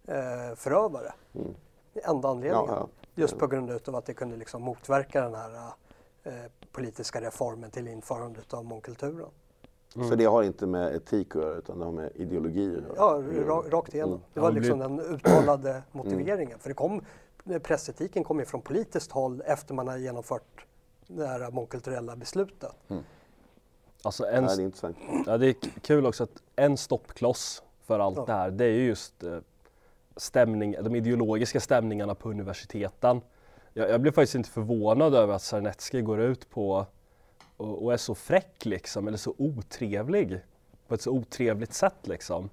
eh, 0.08 0.56
förövare. 0.56 1.14
Mm. 1.36 1.56
Enda 1.94 2.30
anledningen. 2.30 2.66
Ja, 2.68 2.76
ja. 2.80 2.88
Just 3.16 3.38
på 3.38 3.48
grund 3.48 3.72
av 3.72 3.96
att 3.96 4.06
det 4.06 4.14
kunde 4.14 4.36
liksom 4.36 4.62
motverka 4.62 5.22
den 5.22 5.36
här 5.36 5.72
eh, 6.24 6.34
politiska 6.72 7.22
reformen 7.22 7.72
till 7.72 7.88
införandet 7.88 8.54
av 8.54 8.66
mångkulturen. 8.66 9.30
Mm. 9.96 10.10
Så 10.10 10.16
det 10.16 10.26
har 10.26 10.44
inte 10.44 10.68
med 10.68 10.96
etik 10.96 11.36
att 11.36 11.42
göra 11.42 11.56
utan 11.56 11.80
det 11.80 11.86
har 11.86 11.92
med 11.92 12.12
ideologi 12.16 12.78
att 12.78 12.98
göra? 12.98 13.24
Ja, 13.48 13.64
rakt 13.70 13.94
igenom. 13.94 14.14
Mm. 14.14 14.24
Det 14.34 14.40
var 14.40 14.52
liksom 14.52 14.80
den 14.80 15.00
uttalade 15.00 15.70
mm. 15.70 15.84
motiveringen. 15.92 16.60
För 16.60 16.70
det 16.70 16.76
kom 16.76 17.02
pressetiken 17.64 18.24
kommer 18.24 18.42
ju 18.42 18.46
från 18.46 18.62
politiskt 18.62 19.12
håll 19.12 19.42
efter 19.46 19.74
man 19.74 19.88
har 19.88 19.98
genomfört 19.98 20.66
det 21.08 21.28
här 21.28 21.52
mångkulturella 21.52 22.16
beslutet. 22.16 22.76
Mm. 22.88 23.04
Alltså 24.02 24.26
en, 24.26 24.44
ja, 24.44 24.56
det, 24.56 24.62
är 24.62 24.66
intressant. 24.66 24.98
Ja, 25.26 25.38
det 25.38 25.48
är 25.48 25.56
kul 25.82 26.06
också 26.06 26.24
att 26.24 26.44
en 26.56 26.78
stoppkloss 26.78 27.64
för 27.86 28.00
allt 28.00 28.18
ja. 28.18 28.26
det 28.26 28.34
här, 28.34 28.52
det 28.52 28.66
är 28.66 28.72
ju 28.72 28.86
just 28.86 29.24
eh, 29.24 29.38
stämning, 30.16 30.76
de 30.82 30.96
ideologiska 30.96 31.60
stämningarna 31.60 32.16
på 32.16 32.30
universiteten. 32.30 33.22
Jag, 33.74 33.90
jag 33.90 34.02
blev 34.02 34.12
faktiskt 34.12 34.36
inte 34.36 34.50
förvånad 34.50 35.16
över 35.16 35.34
att 35.34 35.42
Sarnecki 35.42 36.02
går 36.02 36.22
ut 36.22 36.50
på 36.50 36.86
och, 37.58 37.84
och, 37.84 37.94
är 37.94 37.98
så 37.98 38.16
fräck 38.16 38.66
liksom, 38.66 39.08
eller 39.08 39.18
så 39.18 39.34
otrevlig 39.38 40.40
på 40.88 40.96
ett 40.96 41.02
så 41.02 41.12
otrevligt 41.12 41.74
sätt 41.74 42.08
liksom. 42.08 42.50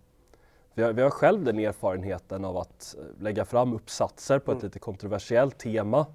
Vi 0.74 0.82
har, 0.82 0.92
vi 0.92 1.02
har 1.02 1.10
själv 1.10 1.44
den 1.44 1.58
erfarenheten 1.58 2.44
av 2.44 2.56
att 2.56 2.94
eh, 2.98 3.22
lägga 3.22 3.44
fram 3.44 3.72
uppsatser 3.72 4.38
på 4.38 4.52
ett 4.52 4.58
mm. 4.58 4.66
lite 4.66 4.78
kontroversiellt 4.78 5.58
tema 5.58 6.06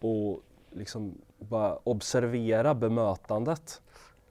och 0.00 0.40
liksom 0.70 1.18
bara 1.38 1.78
observera 1.84 2.74
bemötandet 2.74 3.82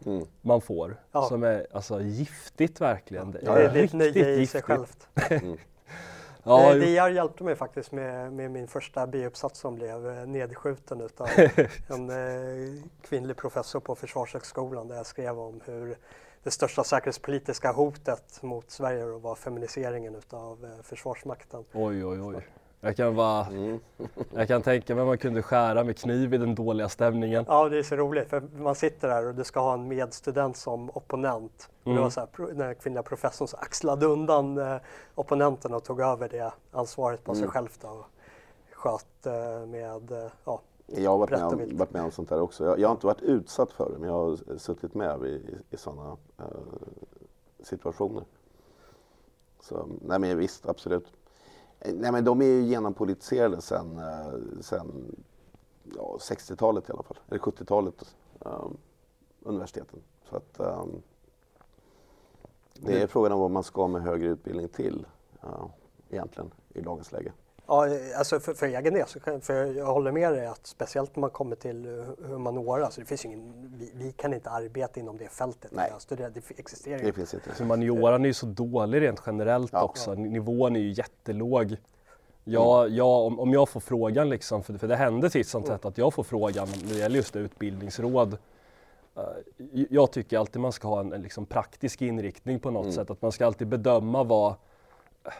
mm. 0.05 0.25
man 0.41 0.61
får 0.61 1.01
ja. 1.11 1.23
som 1.23 1.43
är 1.43 1.67
alltså 1.71 2.01
giftigt 2.01 2.81
verkligen. 2.81 3.37
Ja. 3.41 3.53
Det 3.53 3.63
är, 3.63 3.73
det 3.73 3.79
är 3.79 3.81
riktigt 3.81 3.99
nöje 3.99 4.35
i 4.35 4.47
sig 4.47 4.61
självt. 4.61 5.07
Mm. 6.43 6.59
ja, 6.59 6.73
det, 6.73 6.79
det 6.79 7.11
hjälpte 7.11 7.43
mig 7.43 7.55
faktiskt 7.55 7.91
med, 7.91 8.33
med 8.33 8.51
min 8.51 8.67
första 8.67 9.07
biuppsats 9.07 9.59
som 9.59 9.75
blev 9.75 10.09
eh, 10.09 10.25
nedskjuten 10.25 11.01
utav 11.01 11.27
en 11.87 12.09
eh, 12.09 12.83
kvinnlig 13.01 13.37
professor 13.37 13.79
på 13.79 13.95
Försvarshögskolan 13.95 14.87
där 14.87 14.95
jag 14.95 15.05
skrev 15.05 15.39
om 15.39 15.61
hur 15.65 15.97
det 16.43 16.51
största 16.51 16.83
säkerhetspolitiska 16.83 17.71
hotet 17.71 18.43
mot 18.43 18.71
Sverige 18.71 19.05
var 19.05 19.35
feminiseringen 19.35 20.15
utav 20.15 20.65
eh, 20.65 20.83
Försvarsmakten. 20.83 21.65
Oj, 21.73 22.05
oj, 22.05 22.21
oj. 22.21 22.47
Jag 22.85 22.95
kan, 22.95 23.15
bara, 23.15 23.45
mm. 23.45 23.79
jag 24.33 24.47
kan 24.47 24.61
tänka 24.61 24.95
mig 24.95 25.01
att 25.01 25.07
man 25.07 25.17
kunde 25.17 25.41
skära 25.41 25.83
med 25.83 25.97
kniv 25.97 26.33
i 26.33 26.37
den 26.37 26.55
dåliga 26.55 26.89
stämningen. 26.89 27.45
Ja, 27.47 27.69
det 27.69 27.77
är 27.77 27.83
så 27.83 27.95
roligt 27.95 28.29
för 28.29 28.41
man 28.57 28.75
sitter 28.75 29.07
där 29.07 29.27
och 29.27 29.35
du 29.35 29.43
ska 29.43 29.59
ha 29.59 29.73
en 29.73 29.87
medstudent 29.87 30.57
som 30.57 30.89
opponent. 30.89 31.69
Mm. 31.83 31.95
Det 31.95 32.01
var 32.01 32.09
så 32.09 32.19
här, 32.19 32.53
den 32.53 32.75
kvinnliga 32.75 33.03
professorn 33.03 33.47
så 33.47 33.57
axlade 33.57 34.05
undan 34.05 34.57
eh, 34.57 34.77
opponenten 35.15 35.73
och 35.73 35.83
tog 35.83 36.01
över 36.01 36.29
det 36.29 36.53
ansvaret 36.71 37.23
på 37.23 37.31
mm. 37.31 37.41
sig 37.41 37.49
själv 37.49 37.69
då, 37.81 37.87
och 37.87 38.05
sköt 38.71 39.25
eh, 39.25 39.65
med 39.67 40.11
eh, 40.11 40.31
ja, 40.45 40.61
jag 40.85 41.11
har 41.11 41.17
varit 41.17 41.31
med, 41.31 41.45
om, 41.45 41.77
varit 41.77 41.93
med 41.93 42.03
om 42.03 42.11
sånt 42.11 42.29
här 42.29 42.41
också. 42.41 42.65
Jag, 42.65 42.79
jag, 42.79 42.87
har 42.87 42.95
inte 42.95 43.07
varit 43.07 43.21
utsatt 43.21 43.71
för 43.71 43.91
det, 43.91 43.99
men 43.99 44.09
jag 44.09 44.15
har 44.15 44.57
suttit 44.57 44.93
med 44.93 45.23
i, 45.23 45.27
i, 45.27 45.57
i 45.69 45.77
sådana 45.77 46.17
uh, 46.39 46.47
situationer. 47.59 48.23
Så, 49.61 49.87
nej 50.01 50.19
men 50.19 50.37
visst, 50.37 50.65
absolut. 50.65 51.13
Nej 51.85 52.11
men 52.11 52.23
de 52.23 52.41
är 52.41 52.45
ju 52.45 52.63
genompolitiserade 52.63 53.61
sen, 53.61 53.97
uh, 53.97 54.61
sen 54.61 55.15
ja, 55.95 56.17
60-talet 56.19 56.89
i 56.89 56.91
alla 56.91 57.03
fall, 57.03 57.19
eller 57.29 57.39
70-talet, 57.39 58.15
um, 58.39 58.77
universiteten. 59.41 59.99
Så 60.29 60.35
att 60.35 60.59
um, 60.59 61.01
det 62.73 63.01
är 63.01 63.07
frågan 63.07 63.31
om 63.31 63.39
vad 63.39 63.51
man 63.51 63.63
ska 63.63 63.87
med 63.87 64.01
högre 64.01 64.27
utbildning 64.27 64.67
till 64.67 65.05
uh, 65.43 65.65
egentligen 66.09 66.51
i 66.73 66.81
dagens 66.81 67.11
läge. 67.11 67.31
Ja, 67.67 67.87
alltså 68.17 68.39
för, 68.39 68.53
för 68.53 68.65
egen 68.65 68.93
del, 68.93 69.05
för 69.41 69.77
jag 69.77 69.85
håller 69.85 70.11
med 70.11 70.33
dig 70.33 70.45
att 70.45 70.67
speciellt 70.67 71.15
när 71.15 71.21
man 71.21 71.29
kommer 71.29 71.55
till 71.55 71.99
eh, 71.99 72.05
humaniora, 72.27 72.91
så 72.91 73.01
det 73.01 73.07
finns 73.07 73.25
ingen, 73.25 73.53
vi, 73.77 73.91
vi 73.95 74.11
kan 74.11 74.33
inte 74.33 74.49
arbeta 74.49 74.99
inom 74.99 75.17
det 75.17 75.29
fältet. 75.29 75.71
Nej. 75.73 75.91
Studerar, 75.97 76.29
det 76.29 76.59
existerar 76.59 76.99
det 77.03 77.13
finns 77.13 77.33
inte. 77.33 77.49
Humanioran 77.59 78.23
är 78.23 78.27
ju 78.27 78.33
så 78.33 78.45
dålig 78.45 79.01
rent 79.01 79.21
generellt 79.25 79.73
ja. 79.73 79.83
också, 79.83 80.13
nivån 80.13 80.75
är 80.75 80.79
ju 80.79 80.91
jättelåg. 80.91 81.77
Ja, 82.43 82.83
mm. 82.83 82.95
ja, 82.95 83.17
om, 83.17 83.39
om 83.39 83.53
jag 83.53 83.69
får 83.69 83.79
frågan, 83.79 84.29
liksom, 84.29 84.63
för, 84.63 84.73
för 84.73 84.87
det 84.87 84.95
händer 84.95 85.29
titt 85.29 85.47
som 85.47 85.63
tätt 85.63 85.85
att 85.85 85.97
jag 85.97 86.13
får 86.13 86.23
frågan 86.23 86.67
när 86.83 86.93
det 86.93 86.99
gäller 86.99 87.15
just 87.15 87.35
utbildningsråd. 87.35 88.37
Uh, 89.17 89.85
jag 89.89 90.11
tycker 90.11 90.37
alltid 90.37 90.61
man 90.61 90.71
ska 90.71 90.87
ha 90.87 90.99
en, 90.99 91.13
en 91.13 91.21
liksom 91.21 91.45
praktisk 91.45 92.01
inriktning 92.01 92.59
på 92.59 92.71
något 92.71 92.83
mm. 92.83 92.93
sätt, 92.93 93.09
att 93.09 93.21
man 93.21 93.31
ska 93.31 93.45
alltid 93.45 93.67
bedöma 93.67 94.23
vad 94.23 94.55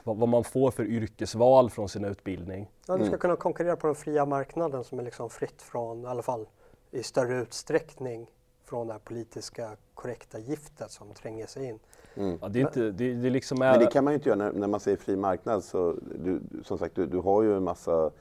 vad, 0.03 0.17
vad, 0.17 0.29
man 0.29 0.43
får 0.43 0.71
för 0.71 0.85
yrkesval 0.85 1.69
från 1.69 1.89
sin 1.89 2.05
utbildning. 2.05 2.69
Ja, 2.87 2.93
du 2.93 2.99
ska 2.99 3.07
mm. 3.07 3.19
kunna 3.19 3.35
konkurrera 3.35 3.75
på 3.75 3.87
den 3.87 3.95
fria 3.95 4.25
marknaden 4.25 4.83
som 4.83 4.99
är 4.99 5.03
liksom 5.03 5.29
fritt 5.29 5.61
från, 5.61 6.03
i 6.03 6.07
alla 6.07 6.21
fall 6.21 6.47
i 6.91 7.03
större 7.03 7.41
utsträckning, 7.41 8.27
från 8.65 8.87
det 8.87 8.93
här 8.93 8.99
politiska 8.99 9.71
korrekta 9.93 10.39
giftet 10.39 10.91
som 10.91 11.13
tränger 11.13 11.47
sig 11.47 11.65
in. 11.65 11.79
Mm. 12.15 12.37
Ja, 12.41 12.49
det, 12.49 12.59
är 12.59 12.61
inte, 12.61 12.91
det, 12.91 13.13
det 13.13 13.29
liksom 13.29 13.61
är... 13.61 13.71
Men 13.71 13.79
det 13.79 13.85
kan 13.85 14.03
man 14.03 14.13
ju 14.13 14.15
inte 14.15 14.29
göra 14.29 14.37
när, 14.37 14.51
när 14.51 14.67
man 14.67 14.79
säger 14.79 14.97
fri 14.97 15.15
marknad. 15.15 15.63
Så 15.63 15.95
du, 16.23 16.41
som 16.63 16.77
sagt, 16.77 16.95
du, 16.95 17.05
du 17.05 17.17
har 17.17 17.43
ju 17.43 17.57
en 17.57 17.63
massa 17.63 18.11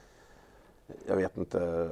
jag 1.06 1.16
vet 1.16 1.36
inte, 1.36 1.90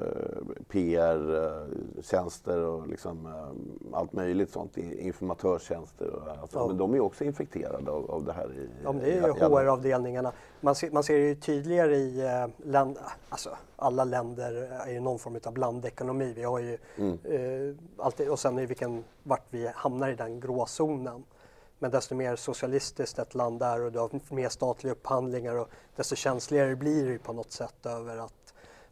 PR-tjänster 0.69 2.59
och 2.59 2.89
liksom 2.89 3.27
eh, 3.27 3.99
allt 3.99 4.13
möjligt 4.13 4.51
sånt, 4.51 4.77
informatörstjänster. 4.77 6.11
Och, 6.11 6.29
alltså, 6.29 6.59
ja. 6.59 6.67
Men 6.67 6.77
de 6.77 6.91
är 6.91 6.95
ju 6.95 7.01
också 7.01 7.25
infekterade 7.25 7.91
av, 7.91 8.11
av 8.11 8.25
det 8.25 8.33
här. 8.33 8.53
I, 8.53 8.69
ja, 8.85 8.93
det 8.93 9.13
är 9.13 9.27
ju 9.27 9.33
HR-avdelningarna. 9.33 10.33
Man 10.61 10.75
ser, 10.75 10.91
man 10.91 11.03
ser 11.03 11.15
det 11.15 11.29
ju 11.29 11.35
tydligare 11.35 11.97
i 11.97 12.21
eh, 12.21 12.47
länder, 12.69 13.03
alltså 13.29 13.51
alla 13.77 14.05
länder 14.05 14.53
är 14.87 14.93
ju 14.93 15.01
någon 15.01 15.19
form 15.19 15.39
av 15.45 15.53
blandekonomi. 15.53 16.33
Vi 16.37 16.43
har 16.43 16.59
ju 16.59 16.79
mm. 16.97 17.19
eh, 17.25 18.05
alltid, 18.05 18.29
och 18.29 18.39
sen 18.39 18.59
i 18.59 18.67
vilken, 18.67 19.05
vart 19.23 19.47
vi 19.51 19.71
hamnar 19.75 20.09
i 20.09 20.15
den 20.15 20.41
gråzonen. 20.41 21.25
Men 21.83 21.91
desto 21.91 22.15
mer 22.15 22.37
socialistiskt 22.37 23.19
ett 23.19 23.35
land 23.35 23.63
är 23.63 23.81
och 23.81 23.93
du 23.93 23.99
har 23.99 24.35
mer 24.35 24.49
statliga 24.49 24.93
upphandlingar 24.93 25.55
och 25.55 25.69
desto 25.97 26.17
känsligare 26.17 26.77
blir 26.77 27.07
det 27.07 27.19
på 27.19 27.33
något 27.33 27.53
sätt 27.53 27.87
över 27.87 28.17
att 28.17 28.40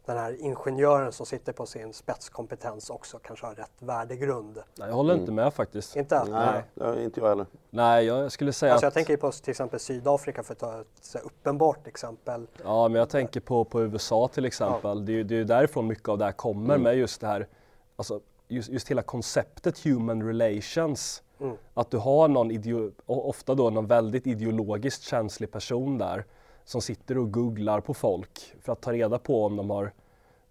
den 0.05 0.17
här 0.17 0.41
ingenjören 0.41 1.11
som 1.11 1.25
sitter 1.25 1.53
på 1.53 1.65
sin 1.65 1.93
spetskompetens 1.93 2.89
också 2.89 3.19
kanske 3.19 3.45
har 3.45 3.55
rätt 3.55 3.71
värdegrund. 3.79 4.59
Nej, 4.77 4.87
jag 4.87 4.95
håller 4.95 5.13
mm. 5.13 5.21
inte 5.21 5.31
med 5.31 5.53
faktiskt. 5.53 5.95
Inte? 5.95 6.23
Nej, 6.23 6.63
Nej. 6.73 7.03
inte 7.03 7.19
jag 7.19 7.29
heller. 7.29 7.45
Nej, 7.69 8.05
jag 8.05 8.31
skulle 8.31 8.53
säga 8.53 8.71
alltså, 8.71 8.87
att... 8.87 8.95
Jag 8.95 9.05
tänker 9.05 9.21
på 9.21 9.31
till 9.31 9.51
exempel 9.51 9.79
Sydafrika 9.79 10.43
för 10.43 10.53
att 10.53 10.59
ta 10.59 10.79
ett 10.79 11.15
uppenbart 11.23 11.87
exempel. 11.87 12.47
Ja, 12.63 12.87
men 12.87 12.99
jag 12.99 13.09
tänker 13.09 13.39
på, 13.39 13.65
på 13.65 13.81
USA 13.81 14.27
till 14.27 14.45
exempel. 14.45 14.97
Ja. 14.97 15.03
Det, 15.05 15.19
är, 15.19 15.23
det 15.23 15.35
är 15.35 15.43
därifrån 15.43 15.87
mycket 15.87 16.09
av 16.09 16.17
det 16.17 16.25
här 16.25 16.31
kommer 16.31 16.73
mm. 16.73 16.81
med 16.81 16.97
just 16.97 17.21
det 17.21 17.27
här, 17.27 17.47
alltså 17.95 18.19
just, 18.47 18.69
just 18.69 18.91
hela 18.91 19.01
konceptet 19.01 19.79
human 19.79 20.23
relations. 20.23 21.23
Mm. 21.39 21.55
Att 21.73 21.91
du 21.91 21.97
har 21.97 22.27
någon, 22.27 22.51
ideo, 22.51 22.91
ofta 23.05 23.55
då 23.55 23.69
någon 23.69 23.87
väldigt 23.87 24.27
ideologiskt 24.27 25.03
känslig 25.03 25.51
person 25.51 25.97
där 25.97 26.25
som 26.69 26.81
sitter 26.81 27.17
och 27.17 27.31
googlar 27.31 27.79
på 27.79 27.93
folk 27.93 28.53
för 28.61 28.73
att 28.73 28.81
ta 28.81 28.93
reda 28.93 29.19
på 29.19 29.45
om 29.45 29.55
de 29.55 29.69
har 29.69 29.91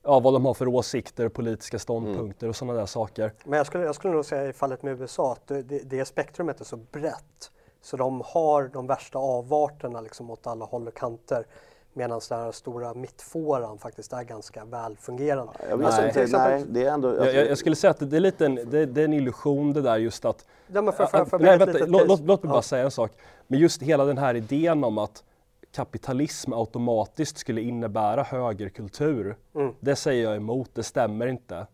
ja, 0.03 0.21
vad 0.21 0.33
de 0.33 0.45
har 0.45 0.55
för 0.55 0.69
åsikter, 0.69 1.29
politiska 1.29 1.79
ståndpunkter 1.79 2.45
mm. 2.45 2.51
och 2.51 2.57
sådana 2.57 2.79
där 2.79 2.87
saker. 2.87 3.33
Men 3.45 3.57
jag 3.57 3.67
skulle, 3.67 3.85
jag 3.85 3.95
skulle 3.95 4.15
nog 4.15 4.25
säga 4.25 4.49
i 4.49 4.53
fallet 4.53 4.83
med 4.83 5.01
USA 5.01 5.33
att 5.33 5.47
det, 5.47 5.63
det 5.63 6.05
spektrumet 6.05 6.61
är 6.61 6.65
så 6.65 6.77
brett 6.77 7.51
så 7.83 7.97
de 7.97 8.23
har 8.25 8.71
de 8.73 8.87
värsta 8.87 9.19
avarterna 9.19 10.01
liksom 10.01 10.31
åt 10.31 10.47
alla 10.47 10.65
håll 10.65 10.89
och 10.89 10.95
kanter. 10.95 11.47
Medan 11.93 12.21
den 12.29 12.39
här 12.39 12.53
stora 12.53 12.95
mittfåran 12.95 13.79
faktiskt 13.79 14.13
är 14.13 14.23
ganska 14.23 14.65
välfungerande. 14.65 15.53
Ja, 15.61 15.67
jag, 15.69 15.85
alltså, 15.85 16.03
nej, 16.03 16.29
nej, 16.33 16.65
det 16.69 16.85
är 16.85 16.93
ändå, 16.93 17.17
jag, 17.17 17.35
jag, 17.35 17.59
skulle 17.59 17.77
säga 17.77 17.91
att 17.91 18.11
det 18.11 18.17
är, 18.17 18.21
lite 18.21 18.47
en, 18.47 18.55
det, 18.55 18.87
det 18.87 19.01
är 19.01 19.05
en 19.05 19.13
illusion 19.13 19.73
det 19.73 19.83
där 19.83 19.97
just 19.97 20.25
att... 20.25 20.47
Ja, 20.67 20.93
för, 20.93 21.07
för, 21.07 21.25
för 21.25 21.39
nej, 21.39 21.59
vänta, 21.59 21.79
låt, 21.87 22.09
låt, 22.09 22.21
låt 22.21 22.43
mig 22.43 22.53
bara 22.53 22.63
säga 22.63 22.85
en 22.85 22.91
sak. 22.91 23.13
Men 23.47 23.59
just 23.59 23.83
hela 23.83 24.05
den 24.05 24.19
här 24.19 24.35
idén 24.35 24.85
om 24.85 24.99
att 24.99 25.25
kapitalism 25.73 26.53
automatiskt 26.53 27.39
skulle 27.39 27.61
innebära 27.61 28.23
högerkultur. 28.23 29.37
Mm. 29.55 29.75
Det 29.81 29.97
säger 29.97 30.25
jag 30.25 30.37
emot, 30.37 30.71
det 30.75 30.83
stämmer 30.83 31.27
inte. 31.27 31.67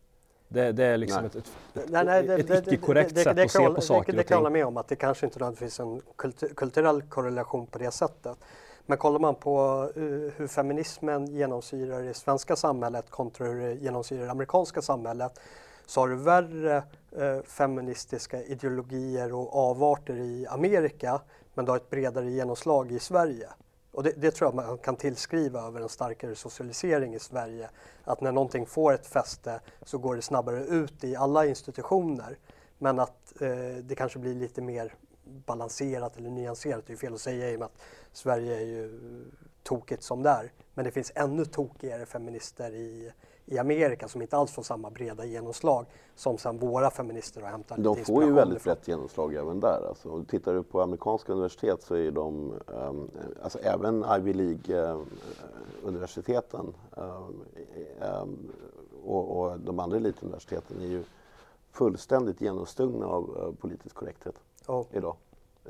Det, 0.49 0.73
det 0.73 0.85
är 0.85 0.97
liksom 0.97 1.23
nej. 1.23 1.27
ett, 1.27 1.37
ett, 1.37 1.91
nej, 1.91 2.05
nej, 2.05 2.23
det, 2.23 2.51
ett 2.51 2.67
icke-korrekt 2.67 3.19
sätt 3.19 3.39
att 3.39 3.51
se 3.51 3.69
på 3.69 3.81
saker 3.81 4.01
och 4.01 4.07
ting. 4.07 4.17
Det 4.17 4.23
kan 4.23 4.35
jag 4.35 4.39
hålla 4.39 4.51
med 4.51 4.67
om 4.67 4.77
att 4.77 4.89
det 4.89 4.97
kanske 4.97 5.27
inte 5.27 5.53
finns 5.57 5.81
en 5.81 6.03
kultur, 6.17 6.49
kulturell 6.49 7.03
korrelation 7.03 7.67
på 7.67 7.79
det 7.79 7.91
sättet. 7.91 8.39
Men 8.87 8.99
kollar 8.99 9.19
man 9.19 9.35
på 9.35 9.89
uh, 9.97 10.31
hur 10.37 10.47
feminismen 10.47 11.27
genomsyrar 11.27 12.03
det 12.03 12.15
svenska 12.15 12.57
samhället 12.57 13.11
kontra 13.11 13.47
hur 13.47 13.61
det 13.61 13.75
genomsyrar 13.75 14.25
det 14.25 14.31
amerikanska 14.31 14.83
samhället 14.83 15.41
så 15.87 16.01
har 16.01 16.09
du 16.09 16.17
värre 16.17 16.77
uh, 17.19 17.43
feministiska 17.43 18.43
ideologier 18.43 19.35
och 19.35 19.57
avarter 19.57 20.15
i 20.15 20.47
Amerika 20.47 21.21
men 21.55 21.65
du 21.65 21.71
har 21.71 21.77
ett 21.77 21.91
bredare 21.91 22.31
genomslag 22.31 22.93
i 22.93 22.99
Sverige. 22.99 23.49
Och 23.95 24.03
det, 24.03 24.13
det, 24.17 24.31
tror 24.31 24.49
jag 24.49 24.55
man 24.55 24.79
kan 24.79 24.97
tillskriva 24.97 25.61
över 25.61 25.81
en 25.81 25.89
starkare 25.89 26.35
socialisering 26.35 27.15
i 27.15 27.19
Sverige. 27.19 27.71
Att 28.05 28.21
när 28.21 28.33
någonting 28.33 28.67
får 28.67 28.93
ett 28.93 29.07
fäste 29.07 29.61
så 29.83 29.99
går 29.99 30.17
det 30.17 30.23
snabbare 30.23 30.65
ut 30.65 31.05
i 31.05 31.17
alla 31.17 31.47
institutioner. 31.47 32.39
Men 32.79 32.99
att 32.99 33.43
eh, 33.43 33.77
det 33.83 33.95
kanske 33.95 34.19
blir 34.19 34.35
lite 34.35 34.63
mer 34.63 34.95
balanserat 35.25 36.17
eller 36.17 36.31
nyanserat, 36.31 36.87
det 36.87 36.93
är 36.93 36.97
fel 36.97 37.15
att 37.15 37.21
säga 37.21 37.51
i 37.51 37.55
och 37.55 37.59
med 37.59 37.67
att 37.67 37.81
Sverige 38.13 38.57
är 38.57 38.65
ju 38.65 39.01
tokigt 39.63 40.03
som 40.03 40.23
det 40.23 40.31
är. 40.31 40.53
Men 40.75 40.85
det 40.85 40.91
finns 40.91 41.13
ännu 41.15 41.45
tokigare 41.45 42.07
feminister 42.07 42.75
i, 42.75 43.13
i 43.47 43.59
Amerika 43.59 44.09
som 44.09 44.23
inte 44.23 44.37
alls 44.37 44.53
får 44.53 44.63
samma 44.63 44.91
breda 44.91 45.25
genomslag 45.25 45.87
som 46.15 46.39
sen 46.39 46.59
våra 46.59 46.91
feminister 46.91 47.41
har 47.41 47.49
hämtat 47.49 47.85
De 47.85 47.97
får 47.97 48.25
ju 48.25 48.33
väldigt 48.33 48.65
brett 48.65 48.89
genomslag 48.89 49.35
även 49.35 49.61
där. 49.61 49.89
Alltså, 49.89 50.25
tittar 50.25 50.55
du 50.55 50.63
på 50.63 50.83
amerikanska 50.83 51.33
universitet 51.33 51.83
så 51.83 51.95
är 51.95 52.11
de, 52.11 52.55
um, 52.67 53.11
alltså 53.43 53.59
även 53.59 54.05
Ivy 54.19 54.33
League-universiteten 54.33 56.75
um, 56.91 57.45
um, 58.23 58.53
och, 59.05 59.41
och, 59.41 59.61
de 59.61 59.79
andra 59.79 59.97
elituniversiteten 59.97 60.81
är 60.81 60.87
ju 60.87 61.05
fullständigt 61.71 62.41
genomstungna 62.41 63.07
av 63.07 63.39
uh, 63.39 63.53
politisk 63.55 63.97
korrekthet 63.97 64.35
oh. 64.67 64.87
idag. 64.93 65.17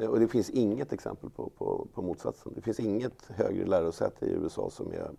Och 0.09 0.21
det 0.21 0.29
finns 0.29 0.51
inget 0.51 0.93
exempel 0.93 1.31
på, 1.31 1.51
på, 1.59 1.87
på, 1.95 2.03
motsatsen. 2.03 2.53
Det 2.55 2.61
finns 2.61 2.81
inget 2.81 3.27
högre 3.29 3.67
lärosäte 3.67 4.27
i 4.27 4.31
USA 4.31 4.71
som 4.71 4.93
är 4.93 5.11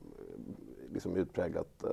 liksom 0.96 1.16
utpräglat 1.16 1.84
uh, 1.84 1.90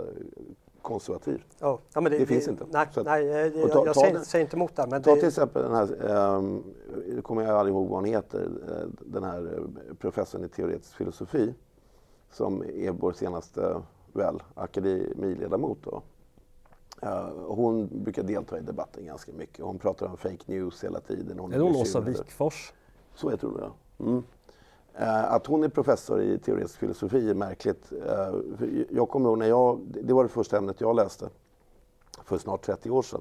konservativ. 0.82 1.44
Oh. 1.60 1.78
Ja, 1.94 2.00
det, 2.00 2.08
det, 2.08 2.26
finns 2.26 2.48
inte. 2.48 2.64
Nej, 2.70 2.86
att, 2.94 3.04
nej 3.04 3.26
jag, 3.26 3.72
ta, 3.72 3.86
jag 3.86 3.96
säger, 3.96 4.14
den, 4.14 4.24
säger, 4.24 4.44
inte 4.44 4.56
emot 4.56 4.76
det. 4.76 4.86
Men 4.90 5.02
ta 5.02 5.14
till 5.16 5.28
exempel 5.28 5.62
den 5.62 5.74
här, 5.74 6.16
um, 6.36 6.64
nu 7.06 7.22
kommer 7.22 7.42
jag 7.42 7.56
aldrig 7.56 7.74
ihåg 7.74 7.88
vad 7.88 7.98
hon 7.98 8.04
heter, 8.04 8.44
uh, 8.44 8.88
den 9.00 9.24
här 9.24 9.66
professorn 9.98 10.44
i 10.44 10.48
teoretisk 10.48 10.96
filosofi 10.96 11.54
som 12.30 12.62
är 12.62 12.90
vår 12.90 13.12
senaste, 13.12 13.82
väl, 14.12 14.42
akademiledamot. 14.54 15.78
Då. 15.82 16.02
Uh, 17.02 17.28
hon 17.46 18.02
brukar 18.02 18.22
delta 18.22 18.58
i 18.58 18.60
debatten 18.60 19.06
ganska 19.06 19.32
mycket. 19.32 19.64
Hon 19.64 19.78
pratar 19.78 20.06
om 20.06 20.16
fake 20.16 20.44
news 20.46 20.84
hela 20.84 21.00
tiden. 21.00 21.38
Hon 21.38 21.52
är 21.52 21.58
det 21.58 21.64
hon 21.64 21.76
Åsa 21.76 22.00
Wikfors? 22.00 22.72
Så 23.14 23.30
jag 23.30 23.40
tror 23.40 23.58
det. 23.58 24.04
Mm. 24.04 24.22
Uh, 25.00 25.32
att 25.32 25.46
hon 25.46 25.64
är 25.64 25.68
professor 25.68 26.22
i 26.22 26.38
teoretisk 26.38 26.78
filosofi 26.78 27.30
är 27.30 27.34
märkligt. 27.34 27.92
Uh, 27.92 28.40
jag 28.90 29.08
kommer 29.08 29.28
ihåg 29.28 29.38
när 29.38 29.48
jag, 29.48 29.80
det 29.84 30.12
var 30.12 30.22
det 30.22 30.28
första 30.28 30.58
ämnet 30.58 30.80
jag 30.80 30.96
läste 30.96 31.28
för 32.24 32.38
snart 32.38 32.62
30 32.62 32.90
år 32.90 33.02
sedan. 33.02 33.20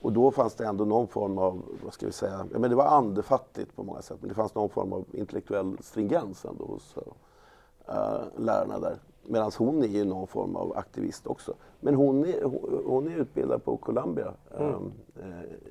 Och 0.00 0.12
då 0.12 0.30
fanns 0.30 0.54
det 0.54 0.66
ändå 0.66 0.84
någon 0.84 1.08
form 1.08 1.38
av, 1.38 1.62
vad 1.84 1.92
ska 1.92 2.06
vi 2.06 2.12
säga, 2.12 2.46
ja, 2.52 2.58
men 2.58 2.70
det 2.70 2.76
var 2.76 2.86
andefattigt 2.86 3.76
på 3.76 3.82
många 3.82 4.02
sätt, 4.02 4.16
men 4.20 4.28
det 4.28 4.34
fanns 4.34 4.54
någon 4.54 4.68
form 4.68 4.92
av 4.92 5.04
intellektuell 5.12 5.76
stringens 5.80 6.44
ändå 6.44 6.64
hos 6.64 6.96
uh, 6.96 8.22
lärarna 8.36 8.78
där. 8.78 8.98
Medan 9.22 9.50
hon 9.58 9.82
är 9.82 9.86
ju 9.86 10.04
någon 10.04 10.26
form 10.26 10.56
av 10.56 10.78
aktivist 10.78 11.26
också. 11.26 11.54
Men 11.80 11.94
hon 11.94 12.24
är, 12.24 12.42
hon 12.86 13.08
är 13.08 13.16
utbildad 13.16 13.64
på 13.64 13.76
Columbia 13.76 14.34
mm. 14.58 14.74
um, 14.74 14.92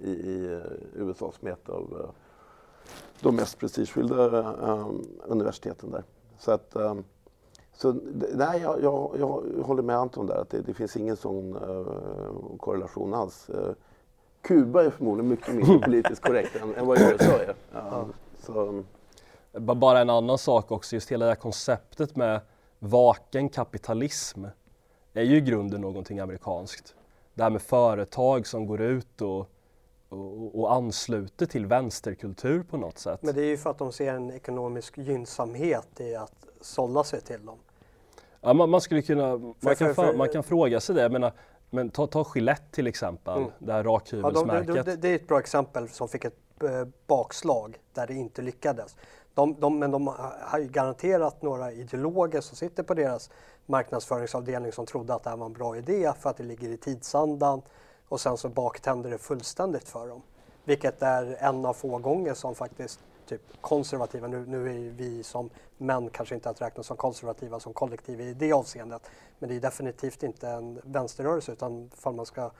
i, 0.01 0.09
i, 0.09 0.53
eh, 0.53 1.01
USA 1.01 1.31
som 1.39 1.47
är 1.47 1.51
ett 1.51 1.69
av 1.69 2.11
de 3.21 3.35
mest 3.35 3.59
prestigefyllda 3.59 4.15
um, 4.53 5.07
universiteten 5.23 5.91
där. 5.91 6.03
Så 6.39 6.51
att, 6.51 6.75
um, 6.75 7.03
så, 7.73 7.95
nej, 8.33 8.61
jag, 8.61 8.83
jag, 8.83 9.15
jag, 9.19 9.43
håller 9.63 9.83
med 9.83 9.95
Anton 9.97 10.27
där 10.27 10.35
att 10.35 10.49
det, 10.49 10.61
det 10.61 10.73
finns 10.73 10.97
ingen 10.97 11.17
sån 11.17 11.55
uh, 11.55 12.57
korrelation 12.57 13.13
alls. 13.13 13.49
Uh, 13.49 13.71
Kuba 14.41 14.83
är 14.83 14.89
förmodligen 14.89 15.29
mycket 15.29 15.55
mer 15.55 15.79
politiskt 15.85 16.21
korrekt 16.21 16.55
än, 16.55 16.75
än 16.75 16.88
vad 16.88 17.01
USA 17.01 17.39
är. 17.39 17.55
Um, 17.93 18.13
så, 18.39 18.83
Bara 19.59 19.99
en 19.99 20.09
annan 20.09 20.38
sak 20.38 20.71
också, 20.71 20.95
just 20.95 21.11
hela 21.11 21.25
det 21.25 21.31
här 21.31 21.35
konceptet 21.35 22.15
med 22.15 22.41
vaken 22.79 23.49
kapitalism 23.49 24.45
är 25.13 25.23
ju 25.23 25.38
i 25.38 25.41
grunden 25.41 25.81
någonting 25.81 26.19
amerikanskt. 26.19 26.95
Det 27.33 27.43
här 27.43 27.49
med 27.49 27.61
företag 27.61 28.47
som 28.47 28.65
går 28.65 28.81
ut 28.81 29.21
och, 29.21 29.49
och, 30.09 30.59
och, 30.59 30.73
ansluter 30.73 31.45
till 31.45 31.65
vänsterkultur 31.65 32.63
på 32.63 32.77
något 32.77 32.97
sätt. 32.97 33.23
Men 33.23 33.35
det 33.35 33.41
är 33.41 33.45
ju 33.45 33.57
för 33.57 33.69
att 33.69 33.77
de 33.77 33.91
ser 33.91 34.13
en 34.13 34.31
ekonomisk 34.31 34.97
gynnsamhet 34.97 35.99
i 35.99 36.15
att 36.15 36.45
sålla 36.61 37.03
sig 37.03 37.21
till 37.21 37.45
dem. 37.45 37.57
Ja, 38.41 38.53
man, 38.53 38.69
man 38.69 38.81
skulle 38.81 39.01
kunna, 39.01 39.37
man, 39.37 39.55
för, 39.61 39.75
kan, 39.75 39.95
för, 39.95 40.13
man 40.13 40.29
kan 40.29 40.43
fråga 40.43 40.79
sig 40.79 40.95
det. 40.95 41.09
Men, 41.09 41.31
men 41.69 41.89
ta, 41.89 42.07
ta 42.07 42.25
Gillette 42.35 42.71
till 42.71 42.87
exempel, 42.87 43.37
mm. 43.37 43.51
det 43.59 43.73
här 43.73 43.83
rakhyvelsmärket. 43.83 44.75
Ja, 44.75 44.83
de, 44.83 44.91
de, 44.91 44.95
det 44.95 45.07
är 45.07 45.15
ett 45.15 45.27
bra 45.27 45.39
exempel 45.39 45.89
som 45.89 46.09
fick 46.09 46.25
ett 46.25 46.63
eh, 46.63 46.87
bakslag 47.07 47.77
där 47.93 48.07
det 48.07 48.13
inte 48.13 48.41
lyckades. 48.41 48.95
De, 49.33 49.59
de, 49.59 49.79
men 49.79 49.91
de 49.91 50.07
har 50.41 50.59
ju 50.59 50.67
garanterat 50.67 51.41
några 51.41 51.71
ideologer 51.71 52.41
som 52.41 52.57
sitter 52.57 52.83
på 52.83 52.93
deras 52.93 53.29
marknadsföringsavdelning 53.65 54.71
som 54.71 54.85
trodde 54.85 55.13
att 55.13 55.23
det 55.23 55.29
här 55.29 55.37
var 55.37 55.45
en 55.45 55.53
bra 55.53 55.77
idé 55.77 56.11
för 56.19 56.29
att 56.29 56.37
det 56.37 56.43
ligger 56.43 56.69
i 56.69 56.77
tidsandan 56.77 57.61
och 58.09 58.21
sen 58.21 58.37
så 58.37 58.49
baktänder 58.49 59.09
det 59.09 59.17
fullständigt 59.17 59.89
för 59.89 60.07
dem. 60.07 60.21
Vilket 60.63 61.01
är 61.01 61.37
en 61.39 61.65
av 61.65 61.73
få 61.73 61.97
gånger 61.97 62.33
som 62.33 62.55
faktiskt 62.55 62.99
typ 63.25 63.61
konservativa, 63.61 64.27
nu, 64.27 64.45
nu 64.45 64.69
är 64.69 64.91
vi 64.91 65.23
som 65.23 65.49
män 65.77 66.09
kanske 66.09 66.35
inte 66.35 66.49
att 66.49 66.61
räkna 66.61 66.83
som 66.83 66.97
konservativa 66.97 67.59
som 67.59 67.73
kollektiv 67.73 68.21
i 68.21 68.33
det 68.33 68.53
avseendet, 68.53 69.01
men 69.39 69.49
det 69.49 69.55
är 69.55 69.59
definitivt 69.59 70.23
inte 70.23 70.49
en 70.49 70.81
vänsterrörelse 70.83 71.51
utan 71.51 71.89
fall 71.89 72.15
man 72.15 72.25
ska 72.25 72.51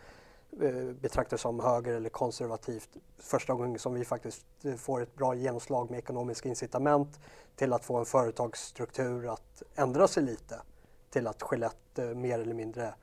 eh, 0.62 0.86
betraktas 1.02 1.42
som 1.42 1.60
höger 1.60 1.94
eller 1.94 2.10
konservativt 2.10 2.90
första 3.18 3.54
gången 3.54 3.80
som 3.80 3.94
vi 3.94 4.06
faktiskt 4.06 4.46
eh, 4.64 4.76
får 4.76 5.02
ett 5.02 5.16
bra 5.16 5.36
genomslag 5.36 5.92
med 5.92 5.98
ekonomiska 5.98 6.50
incitament 6.50 7.20
till 7.56 7.74
att 7.74 7.86
få 7.86 7.98
en 7.98 8.06
företagsstruktur 8.06 9.34
att 9.34 9.64
ändra 9.76 10.08
sig 10.08 10.24
lite 10.24 10.62
till 11.10 11.28
att 11.28 11.42
Skelett 11.42 12.00
eh, 12.00 12.06
mer 12.06 12.40
eller 12.40 12.54
mindre 12.54 12.94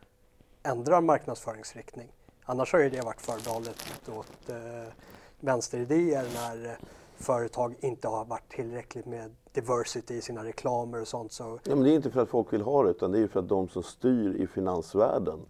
ändrar 0.63 1.01
marknadsföringsriktning. 1.01 2.13
Annars 2.45 2.73
har 2.73 2.81
ju 2.81 2.91
det 2.91 3.05
varit 3.05 3.21
förbehållet 3.21 3.77
åt 4.09 4.51
eh, 4.51 4.93
vänsteridéer 5.41 6.25
när 6.35 6.79
företag 7.17 7.75
inte 7.81 8.09
har 8.09 8.25
varit 8.25 8.49
tillräckligt 8.49 9.07
med 9.07 9.35
diversity 9.53 10.15
i 10.15 10.21
sina 10.21 10.45
reklamer 10.45 11.01
och 11.01 11.09
sånt. 11.09 11.33
Så... 11.33 11.59
Ja, 11.65 11.75
men 11.75 11.85
det 11.85 11.91
är 11.91 11.95
inte 11.95 12.11
för 12.11 12.23
att 12.23 12.29
folk 12.29 12.53
vill 12.53 12.63
ha 12.63 12.83
det 12.83 12.91
utan 12.91 13.13
det 13.13 13.19
är 13.19 13.27
för 13.27 13.41
att 13.41 13.49
de 13.49 13.69
som 13.69 13.83
styr 13.83 14.35
i 14.35 14.47
finansvärlden 14.47 15.41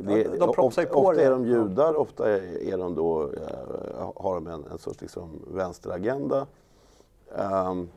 det, 0.00 0.22
ja, 0.22 0.30
de 0.38 0.48
ofta, 0.48 0.86
ofta 0.90 1.22
är 1.22 1.30
de 1.30 1.46
judar, 1.46 1.94
ofta 1.94 2.30
är 2.30 2.78
de 2.78 2.94
då, 2.94 3.22
uh, 3.22 4.12
har 4.16 4.34
de 4.34 4.46
en, 4.46 4.64
en 4.64 4.78
sorts 4.78 5.00
liksom 5.00 5.42
vänsteragenda. 5.46 6.46
Um, 7.28 7.88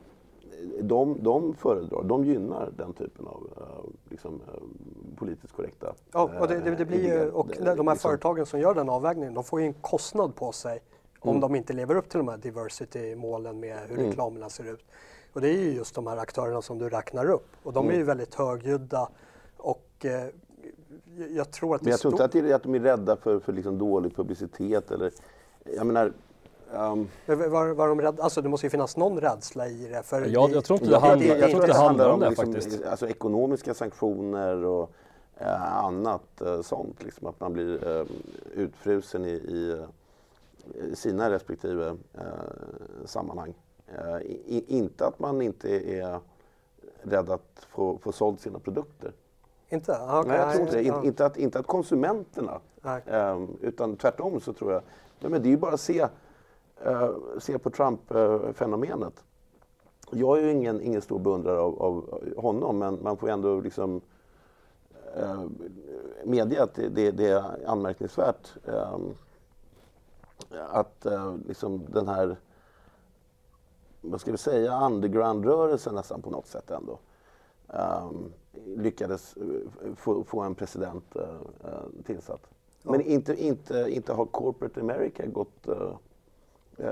de, 0.81 1.23
de 1.23 1.53
föredrar, 1.53 2.03
de 2.03 2.23
gynnar 2.25 2.71
den 2.77 2.93
typen 2.93 3.27
av 3.27 3.43
uh, 3.57 3.89
liksom, 4.09 4.33
uh, 4.33 5.15
politiskt 5.15 5.53
korrekta 5.53 5.93
Ja, 6.11 6.29
och, 6.39 6.47
det, 6.47 6.59
det, 6.59 6.75
det 6.75 6.85
blir 6.85 7.03
ju, 7.03 7.29
och 7.29 7.47
de 7.47 7.63
här 7.63 7.75
liksom. 7.75 7.95
företagen 7.95 8.45
som 8.45 8.59
gör 8.59 8.73
den 8.73 8.89
avvägningen, 8.89 9.33
de 9.33 9.43
får 9.43 9.61
ju 9.61 9.67
en 9.67 9.73
kostnad 9.73 10.35
på 10.35 10.51
sig 10.51 10.79
om 11.19 11.29
mm. 11.29 11.41
de 11.41 11.55
inte 11.55 11.73
lever 11.73 11.95
upp 11.95 12.09
till 12.09 12.17
de 12.17 12.27
här 12.27 12.37
diversity-målen 12.37 13.59
med 13.59 13.79
hur 13.87 13.97
mm. 13.97 14.09
reklamerna 14.09 14.49
ser 14.49 14.73
ut. 14.73 14.85
Och 15.33 15.41
det 15.41 15.49
är 15.49 15.57
ju 15.57 15.73
just 15.73 15.95
de 15.95 16.07
här 16.07 16.17
aktörerna 16.17 16.61
som 16.61 16.77
du 16.77 16.89
räknar 16.89 17.29
upp 17.29 17.47
och 17.63 17.73
de 17.73 17.87
är 17.87 17.91
ju 17.91 17.95
mm. 17.95 18.07
väldigt 18.07 18.35
högljudda 18.35 19.09
och 19.57 20.05
jag 21.29 21.51
tror 21.51 21.75
att 21.75 21.81
Men 21.81 21.91
jag 21.91 21.99
tror 21.99 22.13
inte 22.13 22.25
att, 22.25 22.31
det 22.31 22.53
att 22.53 22.63
de 22.63 22.75
är 22.75 22.79
rädda 22.79 23.15
för, 23.15 23.39
för 23.39 23.53
liksom 23.53 23.77
dålig 23.77 24.15
publicitet 24.15 24.91
eller... 24.91 25.11
Jag 25.75 25.87
menar, 25.87 26.13
Um, 26.73 27.09
var, 27.25 27.73
var 27.73 27.87
de 27.87 28.01
rädda? 28.01 28.23
Alltså 28.23 28.41
det 28.41 28.49
måste 28.49 28.65
ju 28.65 28.69
finnas 28.69 28.97
någon 28.97 29.19
rädsla 29.19 29.67
i 29.67 29.87
det. 29.87 30.03
För 30.03 30.21
jag, 30.25 30.51
jag 30.51 30.63
tror 30.63 30.79
inte 30.79 30.91
det, 30.91 30.99
handlar, 30.99 31.27
jag, 31.27 31.39
jag 31.39 31.51
tror 31.51 31.67
det 31.67 31.73
handlar 31.73 32.09
om 32.09 32.19
det 32.19 32.29
liksom, 32.29 32.53
faktiskt. 32.53 32.85
Alltså 32.85 33.07
ekonomiska 33.07 33.73
sanktioner 33.73 34.65
och 34.65 34.91
eh, 35.37 35.77
annat 35.77 36.41
eh, 36.41 36.61
sånt. 36.61 37.03
Liksom, 37.03 37.27
att 37.27 37.39
man 37.39 37.53
blir 37.53 37.97
eh, 37.97 38.05
utfrusen 38.53 39.25
i, 39.25 39.29
i, 39.29 39.85
i 40.91 40.95
sina 40.95 41.31
respektive 41.31 41.87
eh, 42.13 42.23
sammanhang. 43.05 43.53
Eh, 43.97 44.21
I, 44.21 44.65
inte 44.67 45.05
att 45.05 45.19
man 45.19 45.41
inte 45.41 45.69
är 45.95 46.19
rädd 47.01 47.29
att 47.29 47.65
få, 47.69 47.97
få 47.97 48.11
sålt 48.11 48.41
sina 48.41 48.59
produkter. 48.59 49.11
Inte? 49.69 49.91
Okay. 49.91 50.23
Nej, 50.27 50.37
jag 50.37 50.51
tror 50.51 50.61
inte 50.61 50.75
det. 50.75 50.81
Ja. 50.81 51.03
Inte, 51.03 51.25
att, 51.25 51.37
inte 51.37 51.59
att 51.59 51.67
konsumenterna, 51.67 52.59
eh, 53.05 53.39
utan 53.61 53.95
tvärtom 53.95 54.39
så 54.39 54.53
tror 54.53 54.73
jag, 54.73 54.81
men 55.31 55.41
det 55.41 55.49
är 55.49 55.51
ju 55.51 55.57
bara 55.57 55.73
att 55.73 55.81
se 55.81 56.07
se 57.39 57.59
på 57.59 57.69
Trump-fenomenet. 57.69 59.23
Jag 60.11 60.37
är 60.37 60.43
ju 60.43 60.51
ingen, 60.51 60.81
ingen 60.81 61.01
stor 61.01 61.19
beundrare 61.19 61.59
av, 61.59 61.81
av, 61.81 62.23
honom, 62.37 62.79
men 62.79 63.03
man 63.03 63.17
får 63.17 63.29
ändå 63.29 63.61
liksom 63.61 64.01
eh, 65.15 65.45
medge 66.25 66.63
att 66.63 66.75
det, 66.75 67.11
det, 67.11 67.27
är 67.27 67.67
anmärkningsvärt 67.67 68.53
eh, 68.65 68.99
att 70.69 71.05
eh, 71.05 71.35
liksom 71.47 71.85
den 71.89 72.07
här, 72.07 72.37
vad 74.01 74.21
ska 74.21 74.31
vi 74.31 74.37
säga, 74.37 74.85
underground-rörelsen 74.85 75.95
nästan 75.95 76.21
på 76.21 76.29
något 76.29 76.47
sätt 76.47 76.71
ändå 76.71 76.99
um, 77.67 78.33
lyckades 78.65 79.37
eh, 79.37 79.93
få, 79.95 80.23
få, 80.23 80.41
en 80.41 80.55
president 80.55 81.15
tillsatt. 82.05 82.41
Ja. 82.83 82.91
Men 82.91 83.01
inte, 83.01 83.43
inte, 83.45 83.87
inte 83.89 84.13
har 84.13 84.25
corporate 84.25 84.81
America 84.81 85.25
gått 85.25 85.67
eh, 85.67 85.93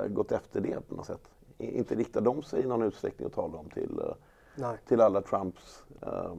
gått 0.08 0.32
efter 0.32 0.62
det 0.62 0.88
på 0.88 0.96
något 0.96 1.06
sätt. 1.06 1.22
Inte 1.58 1.96
riktar 1.96 2.22
de 2.22 2.44
sig 2.44 2.64
i 2.64 2.66
någon 2.66 2.84
utsträckning 2.84 3.26
och 3.26 3.34
talar 3.34 3.60
om 3.60 3.70
till, 3.70 4.00
eh, 4.60 4.72
till 4.88 5.02
alla 5.02 5.22
Trumps 5.22 5.84
eh, 6.02 6.34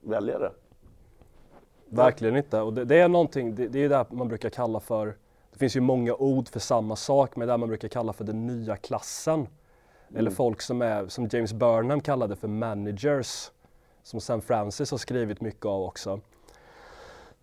väljare. 0.00 0.52
Verkligen 1.88 2.36
inte. 2.36 2.60
Och 2.60 2.72
det, 2.74 2.84
det 2.84 2.98
är 2.98 3.08
någonting, 3.08 3.54
det, 3.54 3.68
det 3.68 3.84
är 3.84 3.88
det 3.88 4.06
man 4.10 4.28
brukar 4.28 4.50
kalla 4.50 4.80
för, 4.80 5.16
det 5.52 5.58
finns 5.58 5.76
ju 5.76 5.80
många 5.80 6.14
ord 6.14 6.48
för 6.48 6.60
samma 6.60 6.96
sak, 6.96 7.36
men 7.36 7.48
det 7.48 7.56
man 7.56 7.68
brukar 7.68 7.88
kalla 7.88 8.12
för 8.12 8.24
den 8.24 8.46
nya 8.46 8.76
klassen. 8.76 9.34
Mm. 9.34 9.48
Eller 10.18 10.30
folk 10.30 10.60
som 10.60 10.82
är, 10.82 11.08
som 11.08 11.28
James 11.32 11.52
Burnham 11.52 12.00
kallade 12.00 12.36
för 12.36 12.48
managers, 12.48 13.50
som 14.02 14.20
Sam 14.20 14.40
Francis 14.40 14.90
har 14.90 14.98
skrivit 14.98 15.40
mycket 15.40 15.66
av 15.66 15.82
också. 15.82 16.20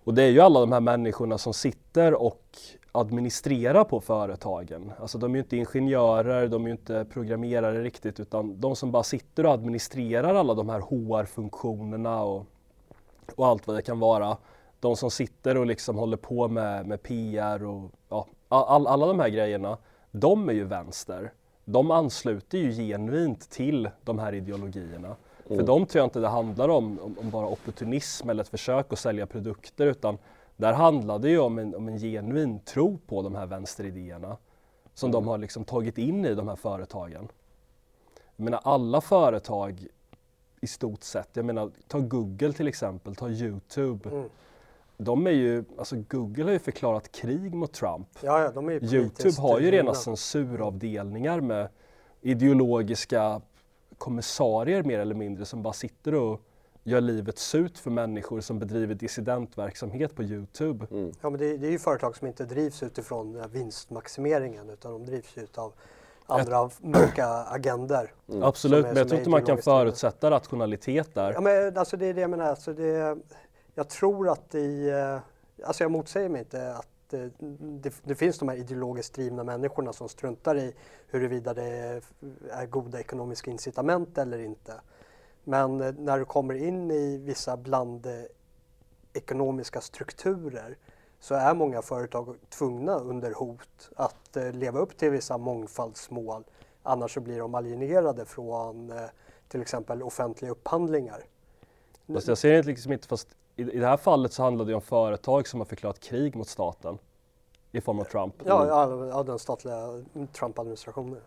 Och 0.08 0.14
det 0.14 0.24
är 0.24 0.30
ju 0.30 0.40
alla 0.42 0.60
de 0.60 0.72
här 0.72 0.80
människorna 0.80 1.38
som 1.38 1.54
sitter 1.54 2.14
och 2.14 2.42
administrerar 2.92 3.84
på 3.84 4.02
företagen. 4.02 4.92
Alltså 5.00 5.18
de 5.18 5.32
är 5.32 5.36
ju 5.36 5.44
inte 5.44 5.58
ingenjörer, 5.58 6.48
de 6.48 6.64
är 6.64 6.68
ju 6.68 6.72
inte 6.72 7.06
programmerare 7.06 7.84
riktigt 7.84 8.20
utan 8.20 8.62
de 8.62 8.76
som 8.76 8.92
bara 8.92 9.04
sitter 9.04 9.46
och 9.46 9.52
administrerar 9.52 10.36
alla 10.36 10.54
de 10.54 10.70
här 10.70 10.80
HR-funktionerna 10.80 12.24
och, 12.24 12.46
och 13.36 13.48
allt 13.48 13.68
vad 13.68 13.76
det 13.76 13.82
kan 13.82 14.00
vara. 14.00 14.38
De 14.80 14.96
som 14.96 15.12
sitter 15.12 15.58
och 15.58 15.66
liksom 15.66 15.96
håller 15.98 16.18
på 16.18 16.48
med, 16.48 16.88
med 16.88 17.04
PR 17.04 17.64
och 17.64 17.92
ja, 18.10 18.28
all, 18.48 18.88
alla 18.88 19.06
de 19.06 19.20
här 19.20 19.30
grejerna, 19.30 19.78
de 20.12 20.50
är 20.50 20.54
ju 20.54 20.64
vänster. 20.64 21.32
De 21.66 21.92
ansluter 21.92 22.58
ju 22.58 22.72
genuint 22.72 23.50
till 23.50 23.90
de 24.04 24.20
här 24.20 24.34
ideologierna. 24.34 25.16
Mm. 25.50 25.60
För 25.60 25.68
de 25.68 25.86
tror 25.86 26.00
jag 26.00 26.06
inte 26.06 26.20
det 26.20 26.28
handlar 26.28 26.70
om, 26.70 27.00
om, 27.00 27.16
om 27.20 27.30
bara 27.30 27.48
opportunism 27.48 28.30
eller 28.30 28.44
ett 28.44 28.50
försök 28.50 28.94
att 28.94 29.00
sälja 29.00 29.26
produkter 29.26 29.88
utan 29.88 30.18
där 30.58 30.74
handlar 30.74 31.20
det 31.20 31.30
ju 31.30 31.40
om 31.40 31.60
en, 31.60 31.76
om 31.76 31.88
en 31.88 32.00
genuin 32.00 32.60
tro 32.60 32.98
på 33.08 33.22
de 33.22 33.36
här 33.36 33.46
vänsteridéerna 33.46 34.38
som 34.94 35.10
mm. 35.10 35.22
de 35.22 35.28
har 35.28 35.38
liksom 35.38 35.66
tagit 35.66 35.98
in 35.98 36.26
i 36.26 36.36
de 36.36 36.48
här 36.48 36.56
företagen. 36.56 37.28
Jag 38.36 38.44
menar 38.44 38.60
alla 38.64 39.02
företag 39.02 39.88
i 40.62 40.68
stort 40.68 41.04
sett, 41.04 41.30
jag 41.34 41.46
menar 41.46 41.72
ta 41.88 42.00
Google 42.00 42.54
till 42.54 42.68
exempel, 42.68 43.16
ta 43.16 43.30
Youtube. 43.30 44.10
Mm. 44.10 44.30
De 44.98 45.28
är 45.28 45.32
ju, 45.32 45.64
alltså 45.78 45.96
Google 46.08 46.44
har 46.44 46.52
ju 46.52 46.60
förklarat 46.60 47.12
krig 47.12 47.54
mot 47.54 47.74
Trump. 47.74 48.08
Ja, 48.22 48.42
ja, 48.42 48.52
de 48.52 48.70
är 48.70 48.94
Youtube 48.94 49.42
har 49.42 49.60
ju 49.60 49.72
rena 49.72 49.94
censuravdelningar 49.94 51.42
med 51.42 51.70
ideologiska 52.22 53.42
kommissarier 53.98 54.84
mer 54.84 55.00
eller 55.00 55.16
mindre 55.16 55.46
som 55.46 55.64
bara 55.64 55.74
sitter 55.74 56.16
och 56.16 56.42
gör 56.84 57.02
livet 57.02 57.38
surt 57.38 57.78
för 57.78 57.92
människor 57.92 58.42
som 58.42 58.60
bedriver 58.60 58.96
dissidentverksamhet 58.96 60.16
på 60.16 60.24
Youtube. 60.24 60.88
Mm. 60.92 61.12
Ja, 61.22 61.30
men 61.30 61.40
det, 61.40 61.58
det, 61.58 61.68
är 61.68 61.72
ju 61.72 61.80
företag 61.80 62.18
som 62.18 62.28
inte 62.28 62.46
drivs 62.46 62.84
utifrån 62.84 63.44
vinstmaximeringen 63.52 64.70
utan 64.70 64.92
de 64.92 65.06
drivs 65.06 65.38
utav 65.38 65.74
andra 66.26 66.66
Ett... 66.66 66.84
mörka 66.84 67.28
agender. 67.28 68.14
Mm. 68.30 68.44
Absolut, 68.44 68.86
är, 68.86 68.90
men 68.90 68.98
jag 68.98 69.08
tror 69.08 69.20
inte 69.20 69.30
man 69.30 69.46
kan 69.46 69.58
förutsätta 69.58 70.32
rationalitet 70.32 71.14
där. 71.14 71.34
Ja, 71.34 71.42
men 71.42 71.78
alltså 71.78 71.98
det 71.98 72.06
är 72.06 72.14
det 72.14 72.22
jag 72.22 72.30
menar. 72.30 72.46
Alltså 72.46 72.74
det, 72.74 73.18
jag 73.76 73.90
tror 73.90 74.30
att 74.30 74.56
i, 74.56 74.90
eh, 74.90 75.20
alltså 75.68 75.84
jag 75.84 75.92
motsäger 75.92 76.30
mig 76.30 76.40
inte 76.40 76.76
att 76.76 76.88
det, 77.10 77.24
eh, 77.24 77.30
det, 77.60 77.94
det, 78.04 78.16
finns 78.16 78.40
de 78.40 78.50
här 78.50 78.56
ideologiskt 78.56 79.14
drivna 79.14 79.44
människorna 79.44 79.94
som 79.94 80.10
struntar 80.10 80.58
i 80.58 80.74
huruvida 81.08 81.54
det 81.54 82.02
är 82.52 82.66
goda 82.66 83.00
ekonomiska 83.00 83.52
incitament 83.52 84.18
eller 84.18 84.40
inte. 84.40 84.74
Men 85.44 85.82
eh, 85.82 85.94
när 85.98 86.20
du 86.20 86.26
kommer 86.26 86.54
in 86.54 86.92
i 86.92 87.18
vissa 87.18 87.58
blandekonomiska 87.58 89.82
strukturer 89.82 90.78
så 91.20 91.36
är 91.36 91.54
många 91.54 91.82
företag 91.82 92.36
tvungna 92.50 93.00
under 93.00 93.34
hot 93.34 93.90
att 93.96 94.38
eh, 94.38 94.52
leva 94.52 94.80
upp 94.80 94.98
till 94.98 95.10
vissa 95.10 95.38
mångfaldsmål. 95.38 96.44
Annars 96.84 97.14
så 97.14 97.20
blir 97.20 97.40
de 97.40 97.56
alienerade 97.56 98.26
från 98.26 98.94
till 99.48 99.62
exempel 99.62 100.04
offentliga 100.04 100.52
upphandlingar. 100.52 101.24
Fast 102.14 102.28
jag 102.28 102.38
ser 102.38 102.52
det 102.52 102.64
liksom 102.64 102.92
inte, 102.92 103.08
fast 103.08 103.28
i, 103.58 103.62
i 103.62 103.80
det 103.80 103.88
här 103.88 103.98
fallet 103.98 104.34
så 104.34 104.44
handlar 104.44 104.66
det 104.66 104.74
om 104.74 104.82
företag 104.82 105.48
som 105.48 105.60
har 105.60 105.66
förklarat 105.66 106.00
krig 106.00 106.36
mot 106.36 106.48
staten 106.48 106.98
i 107.72 107.82
form 107.82 108.00
av 108.00 108.04
Trump. 108.04 108.34
Ja, 108.46 108.68
ja, 108.68 109.06
ja 109.06 109.24
den 109.24 109.40
statliga 109.40 110.04
Trump-administrationen. 110.34 111.22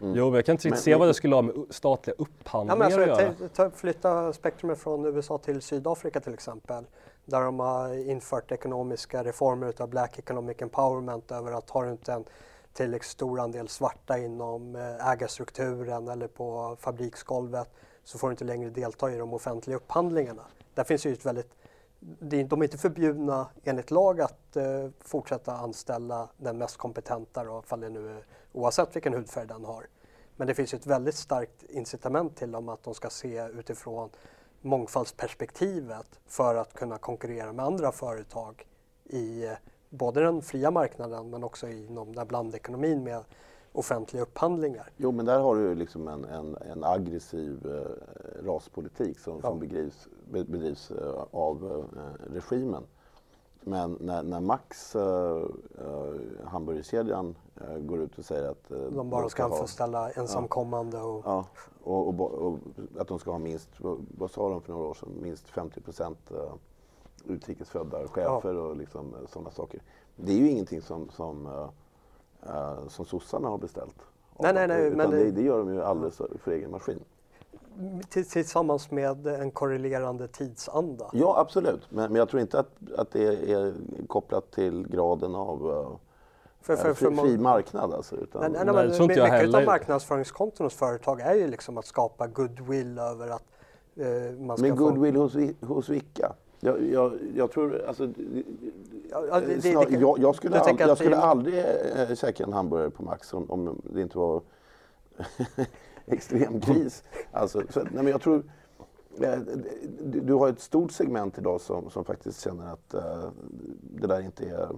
Mm. 0.00 0.16
Jo, 0.16 0.24
men 0.24 0.34
jag 0.34 0.46
kan 0.46 0.52
inte 0.52 0.68
men, 0.68 0.78
se 0.78 0.94
vad 0.94 1.08
det 1.08 1.14
skulle 1.14 1.34
ha 1.34 1.42
med 1.42 1.54
statliga 1.70 2.16
upphandlingar 2.18 2.78
ja, 2.78 2.84
alltså, 2.84 3.00
att 3.00 3.40
göra. 3.40 3.48
Ta, 3.48 3.70
flytta 3.70 4.32
spektrumet 4.32 4.78
från 4.78 5.04
USA 5.04 5.38
till 5.38 5.62
Sydafrika 5.62 6.20
till 6.20 6.34
exempel. 6.34 6.84
Där 7.24 7.40
de 7.40 7.60
har 7.60 8.08
infört 8.10 8.52
ekonomiska 8.52 9.24
reformer 9.24 9.68
utav 9.68 9.88
Black 9.88 10.18
Economic 10.18 10.62
Empowerment 10.62 11.32
över 11.32 11.52
att 11.52 11.70
har 11.70 11.84
du 11.84 11.90
inte 11.90 12.12
en 12.12 12.24
tillräckligt 12.72 13.10
stor 13.10 13.40
andel 13.40 13.68
svarta 13.68 14.18
inom 14.18 14.76
eh, 14.76 15.08
ägarstrukturen 15.10 16.08
eller 16.08 16.26
på 16.26 16.76
fabriksgolvet 16.80 17.70
så 18.04 18.18
får 18.18 18.28
du 18.28 18.32
inte 18.32 18.44
längre 18.44 18.70
delta 18.70 19.12
i 19.12 19.18
de 19.18 19.34
offentliga 19.34 19.76
upphandlingarna. 19.76 20.42
Där 20.74 20.84
finns 20.84 21.06
ju 21.06 21.12
ett 21.12 21.26
väldigt 21.26 21.54
de 22.20 22.60
är 22.60 22.64
inte 22.64 22.78
förbjudna 22.78 23.48
enligt 23.64 23.90
lag 23.90 24.20
att 24.20 24.56
eh, 24.56 24.88
fortsätta 25.00 25.52
anställa 25.52 26.28
den 26.36 26.58
mest 26.58 26.76
kompetenta 26.76 27.44
då, 27.44 27.62
det 27.76 27.88
nu 27.88 28.10
är, 28.10 28.26
oavsett 28.52 28.96
vilken 28.96 29.14
hudfärg 29.14 29.46
den 29.46 29.64
har. 29.64 29.86
Men 30.36 30.46
det 30.46 30.54
finns 30.54 30.74
ett 30.74 30.86
väldigt 30.86 31.14
starkt 31.14 31.62
incitament 31.62 32.36
till 32.36 32.52
dem 32.52 32.68
att 32.68 32.82
de 32.82 32.94
ska 32.94 33.10
se 33.10 33.48
utifrån 33.48 34.10
mångfaldsperspektivet 34.60 36.20
för 36.26 36.54
att 36.54 36.74
kunna 36.74 36.98
konkurrera 36.98 37.52
med 37.52 37.64
andra 37.64 37.92
företag 37.92 38.66
i 39.04 39.44
eh, 39.44 39.52
både 39.90 40.20
den 40.20 40.42
fria 40.42 40.70
marknaden 40.70 41.30
men 41.30 41.44
också 41.44 41.68
inom 41.68 42.14
den 42.14 42.26
blandekonomin 42.26 43.04
med 43.04 43.24
offentliga 43.74 44.22
upphandlingar. 44.22 44.90
Jo, 44.96 45.12
men 45.12 45.26
där 45.26 45.38
har 45.38 45.56
du 45.56 45.74
liksom 45.74 46.08
en, 46.08 46.24
en, 46.24 46.56
en 46.56 46.84
aggressiv 46.84 47.66
eh, 47.66 48.44
raspolitik 48.46 49.18
som, 49.18 49.40
ja. 49.42 49.48
som 49.48 49.58
bedrivs, 49.58 50.08
bedrivs 50.30 50.90
eh, 50.90 51.24
av 51.30 51.86
eh, 51.96 52.32
regimen. 52.32 52.82
Men 53.60 53.98
när, 54.00 54.22
när 54.22 54.40
Max, 54.40 54.96
eh, 54.96 55.42
eh 55.78 56.14
hamburgerkedjan, 56.44 57.36
eh, 57.56 57.76
går 57.78 58.00
ut 58.00 58.18
och 58.18 58.24
säger 58.24 58.50
att 58.50 58.70
eh, 58.70 58.78
de 58.78 59.10
bara 59.10 59.28
ska, 59.28 59.48
ska 59.48 59.60
anställa 59.60 60.10
ensamkommande 60.10 60.98
och... 61.00 61.22
Ja, 61.24 61.46
och, 61.82 62.08
och, 62.08 62.20
och, 62.20 62.58
att 62.98 63.08
de 63.08 63.18
ska 63.18 63.30
ha 63.30 63.38
minst, 63.38 63.70
vad 64.18 64.30
sa 64.30 64.48
de 64.48 64.60
för 64.60 64.72
några 64.72 64.88
år 64.88 64.94
sedan, 64.94 65.08
minst 65.22 65.48
50 65.48 65.80
procent 65.80 66.32
utrikesfödda 67.24 68.08
chefer 68.08 68.54
ja. 68.54 68.60
och 68.60 68.76
liksom, 68.76 69.14
sådana 69.28 69.50
saker. 69.50 69.82
Det 70.16 70.32
är 70.32 70.36
ju 70.36 70.50
ingenting 70.50 70.82
som, 70.82 71.10
som 71.10 71.48
uh, 72.48 72.88
som 72.88 73.04
sossarna 73.04 73.48
har 73.48 73.58
beställt. 73.58 73.96
Nej, 74.38 74.52
nej, 74.52 74.68
nej. 74.68 74.90
men 74.90 75.10
det, 75.10 75.30
det 75.30 75.42
gör 75.42 75.58
de 75.58 75.74
ju 75.74 75.82
alldeles 75.82 76.20
för 76.42 76.52
egen 76.52 76.70
maskin. 76.70 77.04
Tillsammans 78.08 78.90
med 78.90 79.26
en 79.26 79.50
korrelerande 79.50 80.28
tidsanda? 80.28 81.10
Ja, 81.12 81.38
absolut. 81.38 81.90
Men, 81.90 82.12
men 82.12 82.18
jag 82.18 82.28
tror 82.28 82.40
inte 82.40 82.58
att, 82.58 82.70
att 82.96 83.10
det 83.10 83.52
är 83.52 83.74
kopplat 84.06 84.50
till 84.50 84.88
graden 84.88 85.34
av 85.34 85.66
uh, 85.66 85.96
för, 86.60 86.76
för, 86.76 86.94
fri, 86.94 87.16
fri 87.16 87.38
marknad 87.38 87.92
alltså. 87.92 88.16
Utan, 88.16 88.40
nej, 88.40 88.50
nej, 88.50 88.74
nej, 88.74 88.88
men, 88.98 89.08
mycket 89.08 89.28
heller. 89.28 89.58
av 89.58 89.64
marknadsföringskonton 89.64 90.66
hos 90.66 90.74
företag 90.74 91.20
är 91.20 91.34
ju 91.34 91.46
liksom 91.46 91.78
att 91.78 91.86
skapa 91.86 92.26
goodwill 92.26 92.98
över 92.98 93.28
att 93.28 93.44
uh, 94.00 94.40
man 94.40 94.56
ska 94.56 94.66
Men 94.66 94.76
goodwill 94.76 95.14
få... 95.14 95.20
hos, 95.20 95.36
hos 95.60 95.88
vilka? 95.88 96.32
Jag, 96.64 96.90
jag, 96.90 97.18
jag 97.34 97.50
tror, 97.50 97.84
alltså, 97.86 98.08
ja, 99.10 99.40
det, 99.40 99.46
det, 99.54 99.62
snar, 99.62 99.86
jag, 99.90 100.18
jag, 100.18 100.34
skulle, 100.34 100.60
all, 100.60 100.76
jag 100.78 100.98
skulle 100.98 101.16
aldrig 101.16 101.58
äh, 101.58 102.14
käka 102.14 102.44
en 102.44 102.52
hamburgare 102.52 102.90
på 102.90 103.02
Max 103.02 103.34
om, 103.34 103.50
om 103.50 103.82
det 103.84 104.00
inte 104.00 104.18
var 104.18 104.42
extrem 106.06 106.60
kris. 106.60 107.04
Alltså, 107.32 107.62
så, 107.70 107.80
nej, 107.80 107.90
men 107.92 108.06
jag 108.06 108.20
tror, 108.20 108.42
äh, 109.20 109.38
du, 110.00 110.20
du, 110.20 110.32
har 110.32 110.48
ett 110.48 110.60
stort 110.60 110.92
segment 110.92 111.38
idag 111.38 111.60
som, 111.60 111.90
som 111.90 112.04
faktiskt 112.04 112.40
känner 112.40 112.72
att 112.72 112.94
äh, 112.94 113.28
det 113.80 114.06
där 114.06 114.20
inte 114.20 114.44
är, 114.44 114.68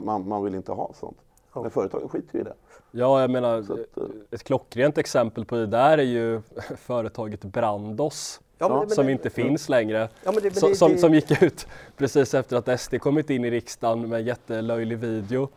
man, 0.00 0.28
man 0.28 0.44
vill 0.44 0.54
inte 0.54 0.72
ha 0.72 0.92
sånt. 0.94 1.18
Men 1.54 1.70
företagen 1.70 2.08
skiter 2.08 2.38
i 2.38 2.42
det. 2.42 2.54
Ja, 2.90 3.20
jag 3.20 3.30
menar, 3.30 3.58
att, 3.58 3.98
ett 4.30 4.44
klockrent 4.44 4.98
exempel 4.98 5.44
på 5.44 5.54
det 5.54 5.66
där 5.66 5.98
är 5.98 6.02
ju 6.02 6.40
företaget 6.76 7.44
Brandos 7.44 8.40
Ja, 8.58 8.68
men, 8.68 8.90
som 8.90 9.04
men, 9.04 9.12
inte 9.12 9.30
finns 9.30 9.68
längre. 9.68 10.08
Ja, 10.24 10.32
det, 10.32 10.40
det, 10.40 10.76
som, 10.76 10.92
det, 10.92 10.98
som 10.98 11.14
gick 11.14 11.42
ut 11.42 11.66
precis 11.96 12.34
efter 12.34 12.56
att 12.56 12.80
SD 12.80 12.94
kommit 13.00 13.30
in 13.30 13.44
i 13.44 13.50
riksdagen 13.50 14.08
med 14.08 14.20
en 14.20 14.26
jättelöjlig 14.26 14.98
video 14.98 15.48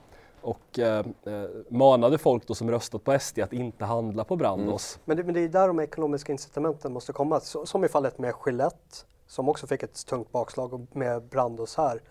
och 0.41 0.79
eh, 0.79 1.05
eh, 1.25 1.49
manade 1.69 2.17
folk 2.17 2.47
då 2.47 2.55
som 2.55 2.71
röstat 2.71 3.03
på 3.03 3.19
SD 3.19 3.39
att 3.39 3.53
inte 3.53 3.85
handla 3.85 4.23
på 4.23 4.35
Brandos. 4.35 4.95
Mm. 4.95 5.03
Men, 5.05 5.17
det, 5.17 5.23
men 5.23 5.33
det 5.33 5.41
är 5.41 5.49
där 5.49 5.67
de 5.67 5.79
ekonomiska 5.79 6.31
incitamenten 6.31 6.93
måste 6.93 7.13
komma. 7.13 7.39
Så, 7.39 7.65
som 7.65 7.85
i 7.85 7.87
fallet 7.87 8.17
med 8.17 8.33
Gillette 8.45 9.05
som 9.27 9.49
också 9.49 9.67
fick 9.67 9.83
ett 9.83 10.05
tungt 10.05 10.31
bakslag 10.31 10.87
med 10.91 11.23
Brandos 11.23 11.77
här. 11.77 12.01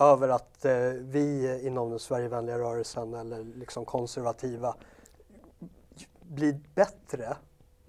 Över 0.00 0.28
att 0.28 0.64
eh, 0.64 0.72
vi 1.00 1.60
inom 1.66 1.90
den 1.90 1.98
Sverigevänliga 1.98 2.58
rörelsen 2.58 3.14
eller 3.14 3.44
liksom 3.44 3.84
konservativa 3.84 4.74
blir 6.22 6.60
bättre 6.74 7.36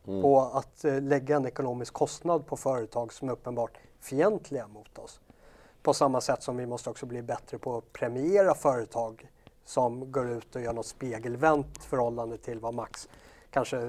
mm. 0.08 0.22
på 0.22 0.42
att 0.42 0.86
eh, 0.86 1.02
lägga 1.02 1.36
en 1.36 1.46
ekonomisk 1.46 1.94
kostnad 1.94 2.46
på 2.46 2.58
företag 2.58 3.14
som 3.14 3.30
är 3.30 3.34
uppenbart 3.34 3.78
fientliga 4.00 4.68
mot 4.68 4.98
oss. 4.98 5.20
På 5.84 5.94
samma 5.94 6.22
sätt 6.22 6.44
som 6.44 6.58
vi 6.58 6.66
måste 6.66 6.90
också 6.90 7.06
bli 7.06 7.22
bättre 7.22 7.58
på 7.58 7.78
att 7.78 7.94
premiera 7.94 8.54
företag 8.54 9.32
som 9.66 10.12
går 10.12 10.30
ut 10.30 10.56
och 10.56 10.62
gör 10.62 10.74
något 10.74 10.86
spegelvänt 10.86 11.84
förhållande 11.84 12.38
till 12.38 12.60
vad 12.60 12.74
Max 12.74 13.10
kanske 13.52 13.78
eh, 13.78 13.84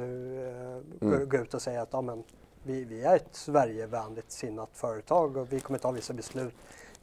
mm. 1.01 1.29
går 1.29 1.41
ut 1.41 1.55
och 1.55 1.63
säger 1.63 1.81
att 1.81 1.93
ja, 1.93 2.01
men, 2.01 2.25
vi, 2.63 2.85
vi 2.85 3.03
är 3.03 3.17
ett 3.17 3.29
Sverigevänligt 3.33 4.33
sinnat 4.33 4.71
företag 4.73 5.37
och 5.37 5.53
vi 5.53 5.61
kommer 5.61 5.79
ta 5.79 5.91
vissa 5.91 6.13
beslut, 6.13 6.55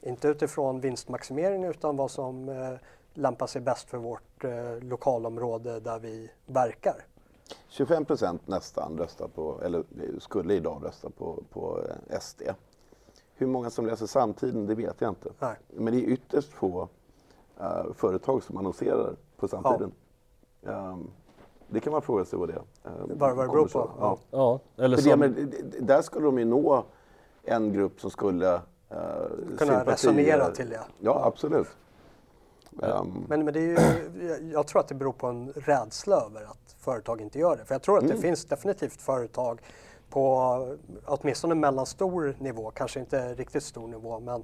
inte 0.02 0.28
utifrån 0.28 0.80
vinstmaximering 0.80 1.64
utan 1.64 1.98
vad 1.98 2.12
som 2.12 2.50
eh, 2.50 2.74
lämpar 3.14 3.48
sig 3.48 3.62
bäst 3.62 3.90
för 3.90 3.98
vårt 3.98 4.44
eh, 4.44 4.80
lokalområde 4.82 5.80
där 5.80 6.00
vi 6.00 6.32
verkar. 6.46 7.06
25 7.68 8.06
procent 8.06 8.48
nästan 8.48 8.98
röstar 8.98 9.28
på, 9.28 9.62
eller 9.64 9.84
skulle 10.20 10.54
idag 10.54 10.82
rösta 10.86 11.10
på, 11.10 11.44
på 11.50 11.82
eh, 12.10 12.20
SD. 12.20 12.42
Hur 13.36 13.48
många 13.48 13.70
som 13.70 13.86
läser 13.86 14.06
Samtiden, 14.06 14.66
det 14.66 14.76
vet 14.76 15.02
jag 15.02 15.12
inte. 15.12 15.30
Nej. 15.40 15.56
Men 15.68 15.94
det 15.94 16.00
är 16.00 16.10
ytterst 16.10 16.54
få 16.54 16.90
uh, 17.62 17.94
företag 17.94 18.44
som 18.44 18.58
annonserar 18.58 19.16
på 19.38 19.48
Samtiden. 19.48 19.92
Ja. 20.62 20.90
Um, 20.90 21.12
det 21.68 21.80
kan 21.80 21.94
man 21.94 22.02
fråga 22.02 22.26
sig 22.26 22.40
vad 22.40 22.50
det 22.50 22.54
är. 22.54 22.92
Um, 22.92 23.18
vad 23.18 23.30
det 23.30 23.36
beror 23.36 23.68
på? 23.68 23.92
Ja. 24.00 24.18
ja. 24.32 24.60
eller 24.78 24.98
som... 24.98 25.20
det, 25.20 25.80
där 25.80 26.02
skulle 26.02 26.26
de 26.26 26.40
ju 26.40 26.46
nå 26.46 26.86
en 27.44 27.74
grupp 27.74 28.02
som 28.02 28.12
skulle 28.12 28.54
uh, 28.56 28.60
Kunna 29.58 29.84
resonera 29.86 30.52
till 30.52 30.70
det. 30.70 30.82
Ja, 31.00 31.26
absolut. 31.26 31.68
Um, 32.78 33.26
men, 33.30 33.46
men 33.46 33.54
det 33.54 33.60
är 33.60 33.64
ju, 33.64 34.52
jag 34.54 34.68
tror 34.68 34.80
att 34.80 34.88
det 34.88 34.96
beror 34.96 35.14
på 35.14 35.28
en 35.28 35.54
rädsla 35.56 36.16
över 36.16 36.44
att 36.44 36.76
företag 36.80 37.22
inte 37.22 37.40
gör 37.40 37.58
det. 37.58 37.66
För 37.66 37.76
jag 37.76 37.82
tror 37.82 37.98
att 37.98 38.04
mm. 38.04 38.16
det 38.16 38.22
finns 38.22 38.46
definitivt 38.46 39.02
företag 39.02 39.62
på 40.10 40.78
åtminstone 41.06 41.56
mellanstor 41.56 42.36
nivå, 42.40 42.72
kanske 42.72 43.00
inte 43.00 43.34
riktigt 43.34 43.64
stor 43.64 43.88
nivå, 43.88 44.20
men 44.20 44.44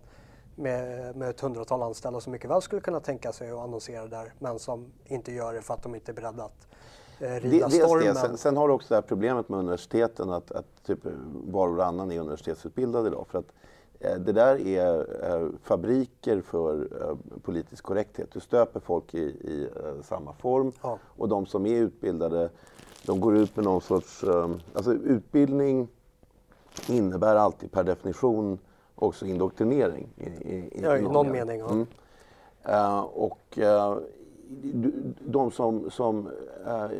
med, 0.55 1.15
med 1.15 1.29
ett 1.29 1.39
hundratal 1.41 1.81
anställda 1.81 2.21
som 2.21 2.31
mycket 2.31 2.49
väl 2.49 2.61
skulle 2.61 2.81
kunna 2.81 2.99
tänka 2.99 3.31
sig 3.31 3.51
att 3.51 3.59
annonsera 3.59 4.07
där, 4.07 4.33
men 4.39 4.59
som 4.59 4.91
inte 5.05 5.31
gör 5.31 5.53
det 5.53 5.61
för 5.61 5.73
att 5.73 5.83
de 5.83 5.95
inte 5.95 6.11
är 6.11 6.13
beredda 6.13 6.43
att 6.43 6.67
eh, 7.19 7.29
rida 7.29 7.67
det, 7.67 7.73
stormen. 7.73 8.15
Sen, 8.15 8.37
sen, 8.37 8.57
har 8.57 8.67
du 8.67 8.73
också 8.73 8.87
det 8.89 8.95
här 8.95 9.01
problemet 9.01 9.49
med 9.49 9.59
universiteten, 9.59 10.29
att, 10.29 10.51
att 10.51 10.83
typ 10.85 10.99
var 11.47 11.67
och 11.67 11.75
varannan 11.75 12.11
är 12.11 12.19
universitetsutbildad 12.19 13.07
idag. 13.07 13.25
För 13.29 13.39
att 13.39 13.51
det 14.01 14.31
där 14.31 14.67
är 14.67 14.97
eh, 15.23 15.47
fabriker 15.63 16.41
för 16.41 16.87
eh, 17.01 17.39
politisk 17.41 17.83
korrekthet. 17.83 18.29
Du 18.33 18.39
stöper 18.39 18.79
folk 18.79 19.13
i, 19.13 19.21
i 19.21 19.69
samma 20.03 20.33
form 20.33 20.71
ja. 20.81 20.99
och 21.03 21.29
de 21.29 21.45
som 21.45 21.65
är 21.65 21.75
utbildade 21.75 22.49
de 23.05 23.19
går 23.19 23.37
ut 23.37 23.55
med 23.55 23.65
någon 23.65 23.81
sorts... 23.81 24.23
Alltså 24.73 24.93
utbildning 24.93 25.87
innebär 26.87 27.35
alltid 27.35 27.71
per 27.71 27.83
definition 27.83 28.59
också 28.95 29.25
indoktrinering. 29.25 30.09
I, 30.17 30.23
i, 30.23 30.81
ja, 30.83 30.97
i 30.97 31.01
någon, 31.01 31.13
någon 31.13 31.31
mening. 31.31 31.59
Ja. 31.59 31.69
Mm. 31.69 31.87
Uh, 32.69 32.99
och 32.99 33.57
uh, 33.57 33.97
de 35.19 35.51
som, 35.51 35.91
som 35.91 36.27
uh, 36.67 36.91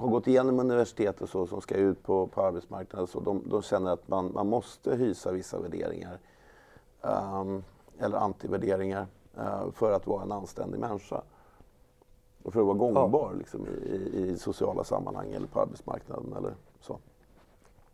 har 0.00 0.08
gått 0.08 0.26
igenom 0.26 0.60
universitetet 0.60 1.30
så, 1.30 1.46
som 1.46 1.60
ska 1.60 1.74
ut 1.74 2.02
på, 2.02 2.26
på 2.26 2.42
arbetsmarknaden, 2.42 3.06
så 3.06 3.20
de, 3.20 3.42
de 3.46 3.62
känner 3.62 3.92
att 3.92 4.08
man, 4.08 4.32
man 4.34 4.46
måste 4.46 4.96
hysa 4.96 5.32
vissa 5.32 5.60
värderingar 5.60 6.18
um, 7.00 7.64
eller 7.98 8.16
antivärderingar 8.16 9.06
uh, 9.38 9.70
för 9.70 9.92
att 9.92 10.06
vara 10.06 10.22
en 10.22 10.32
anständig 10.32 10.80
människa. 10.80 11.22
Och 12.42 12.52
för 12.52 12.60
att 12.60 12.66
vara 12.66 12.76
gångbar 12.76 13.30
ja. 13.32 13.38
liksom, 13.38 13.66
i, 13.66 13.96
i, 14.14 14.38
sociala 14.38 14.84
sammanhang 14.84 15.32
eller 15.32 15.46
på 15.46 15.60
arbetsmarknaden 15.60 16.32
eller 16.36 16.54
så. 16.80 16.98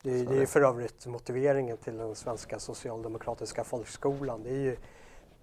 Det, 0.02 0.20
är, 0.20 0.26
det 0.26 0.42
är 0.42 0.46
för 0.46 0.61
övrigt 0.61 1.07
motiveringen 1.07 1.76
till 1.76 1.96
den 1.96 2.14
svenska 2.14 2.59
socialdemokratiska 2.59 3.64
folkskolan. 3.64 4.42
Det 4.42 4.50
är 4.50 4.61
ju 4.61 4.76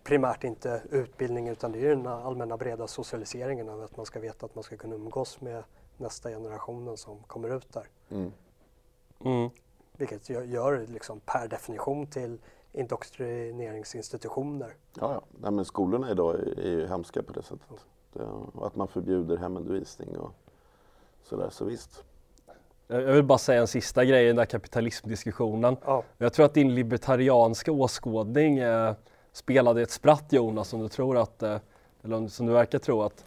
primärt 0.03 0.43
inte 0.43 0.81
utbildning 0.89 1.47
utan 1.47 1.71
det 1.71 1.85
är 1.85 1.89
den 1.89 2.07
allmänna 2.07 2.57
breda 2.57 2.87
socialiseringen 2.87 3.69
av 3.69 3.81
att 3.81 3.97
man 3.97 4.05
ska 4.05 4.19
veta 4.19 4.45
att 4.45 4.55
man 4.55 4.63
ska 4.63 4.77
kunna 4.77 4.95
umgås 4.95 5.41
med 5.41 5.63
nästa 5.97 6.29
generationen 6.29 6.97
som 6.97 7.17
kommer 7.27 7.57
ut 7.57 7.73
där. 7.73 7.87
Mm. 8.09 8.31
Mm. 9.25 9.49
Vilket 9.97 10.29
gör, 10.29 10.43
gör 10.43 10.87
liksom 10.87 11.19
per 11.25 11.47
definition 11.47 12.07
till 12.07 12.37
indoktrineringsinstitutioner. 12.71 14.73
Ja, 14.99 15.13
ja. 15.13 15.21
Nej, 15.31 15.51
men 15.51 15.65
skolorna 15.65 16.11
idag 16.11 16.35
är, 16.35 16.59
är 16.59 16.69
ju 16.69 16.87
hemska 16.87 17.23
på 17.23 17.33
det 17.33 17.43
sättet. 17.43 17.85
Det, 18.13 18.27
att 18.61 18.75
man 18.75 18.87
förbjuder 18.87 19.37
hemundervisning 19.37 20.17
och 20.17 20.31
sådär, 21.23 21.49
så 21.49 21.65
visst. 21.65 22.03
Jag 22.87 23.01
vill 23.01 23.23
bara 23.23 23.37
säga 23.37 23.61
en 23.61 23.67
sista 23.67 24.05
grej 24.05 24.23
i 24.23 24.27
den 24.27 24.35
där 24.35 24.45
kapitalismdiskussionen. 24.45 25.77
Ja. 25.85 26.03
Jag 26.17 26.33
tror 26.33 26.45
att 26.45 26.53
din 26.53 26.75
libertarianska 26.75 27.71
åskådning 27.71 28.57
eh, 28.57 28.93
spelade 29.31 29.81
ett 29.81 29.91
spratt 29.91 30.33
Jonas, 30.33 30.67
som 30.67 30.79
du 30.79 30.89
tror 30.89 31.17
att, 31.17 31.43
eh, 31.43 31.57
eller 32.03 32.27
som 32.27 32.45
du 32.45 32.53
verkar 32.53 32.79
tro 32.79 33.01
att 33.01 33.25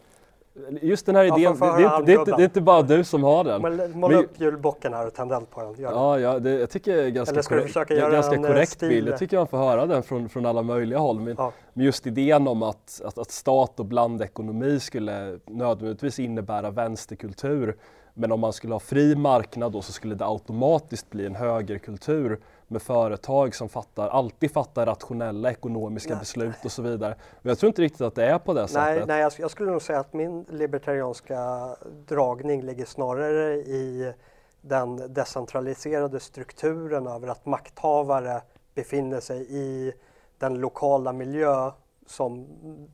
Just 0.81 1.05
den 1.05 1.15
här 1.15 1.23
idén, 1.23 1.57
ja, 1.59 2.01
det, 2.05 2.11
det, 2.11 2.25
det, 2.25 2.31
det, 2.31 2.41
är 2.41 2.43
inte 2.43 2.61
bara 2.61 2.81
du 2.81 3.03
som 3.03 3.23
har 3.23 3.43
den. 3.43 3.99
Måla 3.99 4.17
upp 4.17 4.39
julbocken 4.39 4.93
här 4.93 5.07
och 5.07 5.13
tänd 5.13 5.31
eld 5.31 5.49
på 5.49 5.61
den. 5.61 5.75
Ja, 5.77 6.19
ja 6.19 6.39
jag 6.49 6.69
tycker 6.69 6.95
det 6.95 7.03
är 7.03 7.09
ganska, 7.09 7.41
korrekt, 7.41 7.73
det 7.87 7.99
är 7.99 8.11
ganska 8.11 8.35
eh, 8.35 8.41
korrekt 8.41 8.71
stil. 8.71 8.89
bild. 8.89 9.07
Jag 9.07 9.19
tycker 9.19 9.37
man 9.37 9.47
får 9.47 9.57
höra 9.57 9.85
den 9.85 10.03
från, 10.03 10.29
från 10.29 10.45
alla 10.45 10.61
möjliga 10.61 10.99
håll. 10.99 11.19
Men, 11.19 11.35
ja. 11.37 11.51
men 11.73 11.85
just 11.85 12.07
idén 12.07 12.47
om 12.47 12.63
att, 12.63 13.01
att, 13.05 13.17
att 13.17 13.31
stat 13.31 13.79
och 13.79 13.85
blandekonomi 13.85 14.79
skulle 14.79 15.39
nödvändigtvis 15.45 16.19
innebära 16.19 16.71
vänsterkultur. 16.71 17.77
Men 18.13 18.31
om 18.31 18.39
man 18.39 18.53
skulle 18.53 18.73
ha 18.73 18.79
fri 18.79 19.15
marknad 19.15 19.71
då 19.71 19.81
så 19.81 19.91
skulle 19.91 20.15
det 20.15 20.25
automatiskt 20.25 21.09
bli 21.09 21.25
en 21.25 21.35
högerkultur 21.35 22.39
med 22.67 22.81
företag 22.81 23.55
som 23.55 23.69
fattar, 23.69 24.09
alltid 24.09 24.51
fattar 24.51 24.85
rationella 24.85 25.51
ekonomiska 25.51 26.09
nej. 26.09 26.19
beslut 26.19 26.65
och 26.65 26.71
så 26.71 26.81
vidare. 26.81 27.15
Men 27.41 27.49
jag 27.49 27.59
tror 27.59 27.67
inte 27.67 27.81
riktigt 27.81 28.01
att 28.01 28.15
det 28.15 28.25
är 28.25 28.39
på 28.39 28.53
det 28.53 28.59
nej, 28.59 28.69
sättet. 28.69 29.07
Nej, 29.07 29.21
jag, 29.21 29.33
jag 29.37 29.51
skulle 29.51 29.71
nog 29.71 29.81
säga 29.81 29.99
att 29.99 30.13
min 30.13 30.45
libertarianska 30.49 31.69
dragning 32.07 32.61
ligger 32.61 32.85
snarare 32.85 33.53
i 33.55 34.13
den 34.61 35.13
decentraliserade 35.13 36.19
strukturen 36.19 37.07
över 37.07 37.27
att 37.27 37.45
makthavare 37.45 38.41
befinner 38.75 39.19
sig 39.19 39.47
i 39.49 39.93
den 40.37 40.59
lokala 40.59 41.13
miljö 41.13 41.71
som 42.05 42.47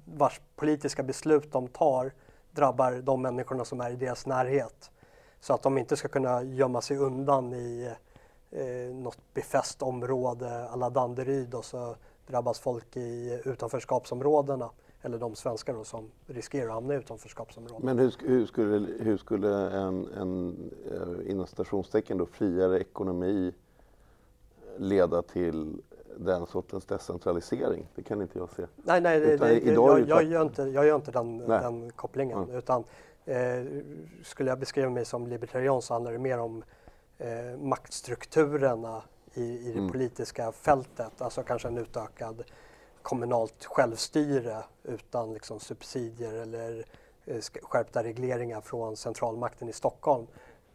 vars 0.05 0.41
politiska 0.55 1.03
beslut 1.03 1.51
de 1.51 1.67
tar 1.67 2.11
drabbar 2.51 2.91
de 2.91 3.21
människorna 3.21 3.65
som 3.65 3.81
är 3.81 3.91
i 3.91 3.95
deras 3.95 4.25
närhet. 4.25 4.91
Så 5.39 5.53
att 5.53 5.61
de 5.61 5.77
inte 5.77 5.95
ska 5.95 6.07
kunna 6.07 6.43
gömma 6.43 6.81
sig 6.81 6.97
undan 6.97 7.53
i 7.53 7.91
eh, 8.55 8.95
något 8.95 9.33
befäst 9.33 9.81
område 9.81 10.69
alla 10.69 10.89
Danderyd 10.89 11.53
och 11.53 11.65
så 11.65 11.95
drabbas 12.27 12.59
folk 12.59 12.97
i 12.97 13.41
utanförskapsområdena 13.45 14.69
eller 15.01 15.17
de 15.17 15.35
svenskar 15.35 15.73
då 15.73 15.83
som 15.83 16.11
riskerar 16.27 16.67
att 16.67 16.73
hamna 16.73 16.93
i 16.93 16.97
utanförskapsområden. 16.97 17.85
Men 17.85 17.99
hur, 17.99 18.13
hur, 18.19 18.45
skulle, 18.45 18.87
hur 18.99 19.17
skulle 19.17 19.71
en, 19.71 20.07
en 20.07 20.55
eh, 20.91 21.31
inom 21.31 21.47
stationstecken 21.47 22.17
då, 22.17 22.25
friare 22.25 22.79
ekonomi 22.79 23.53
leda 24.77 25.21
till 25.21 25.81
den 26.17 26.45
sortens 26.45 26.85
decentralisering? 26.85 27.87
Det 27.95 28.03
kan 28.03 28.21
inte 28.21 28.39
jag 28.39 28.49
se. 28.49 28.65
Nej, 28.75 29.01
nej, 29.01 29.19
det, 29.19 29.37
det, 29.37 29.59
jag, 29.59 30.07
jag, 30.07 30.23
gör 30.23 30.41
inte, 30.41 30.61
jag 30.63 30.85
gör 30.85 30.95
inte 30.95 31.11
den, 31.11 31.37
den 31.37 31.91
kopplingen. 31.91 32.43
Mm. 32.43 32.55
Utan 32.55 32.83
eh, 33.25 33.65
skulle 34.23 34.49
jag 34.49 34.59
beskriva 34.59 34.89
mig 34.89 35.05
som 35.05 35.27
libertarian 35.27 35.81
så 35.81 35.93
handlar 35.93 36.11
det 36.11 36.19
mer 36.19 36.39
om 36.39 36.63
eh, 37.23 37.57
maktstrukturerna 37.57 39.03
i, 39.33 39.43
i 39.43 39.71
det 39.71 39.79
mm. 39.79 39.91
politiska 39.91 40.51
fältet. 40.51 41.21
Alltså 41.21 41.43
kanske 41.43 41.67
en 41.67 41.77
utökad 41.77 42.43
kommunalt 43.01 43.65
självstyre 43.65 44.63
utan 44.83 45.33
liksom 45.33 45.59
subsidier 45.59 46.33
eller 46.33 46.85
eh, 47.25 47.41
skärpta 47.61 48.03
regleringar 48.03 48.61
från 48.61 48.97
centralmakten 48.97 49.69
i 49.69 49.73
Stockholm 49.73 50.27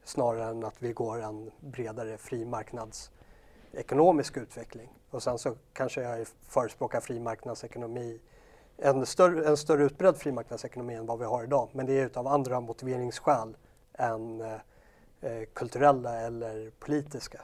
snarare 0.05 0.51
än 0.51 0.64
att 0.64 0.82
vi 0.82 0.92
går 0.92 1.22
en 1.22 1.51
bredare 1.61 2.18
fri 2.18 2.44
marknadsekonomisk 2.44 4.36
utveckling. 4.36 4.88
Och 5.11 5.22
sen 5.22 5.38
så 5.38 5.55
kanske 5.72 6.03
jag 6.03 6.26
förespråkar 6.49 7.01
fri 7.01 7.20
marknadsekonomi, 7.20 8.20
en 8.76 9.07
större, 9.07 9.49
en 9.49 9.57
större 9.57 9.84
utbredd 9.84 10.16
fri 10.16 10.32
marknadsekonomi 10.32 10.94
än 10.94 11.07
vad 11.07 11.18
vi 11.18 11.24
har 11.24 11.44
idag. 11.44 11.68
Men 11.72 11.86
det 11.86 12.01
är 12.01 12.07
utav 12.07 12.26
andra 12.26 12.61
motiveringsskäl 12.61 13.57
än 13.92 14.42
eh, 15.20 15.42
kulturella 15.52 16.20
eller 16.20 16.70
politiska. 16.78 17.40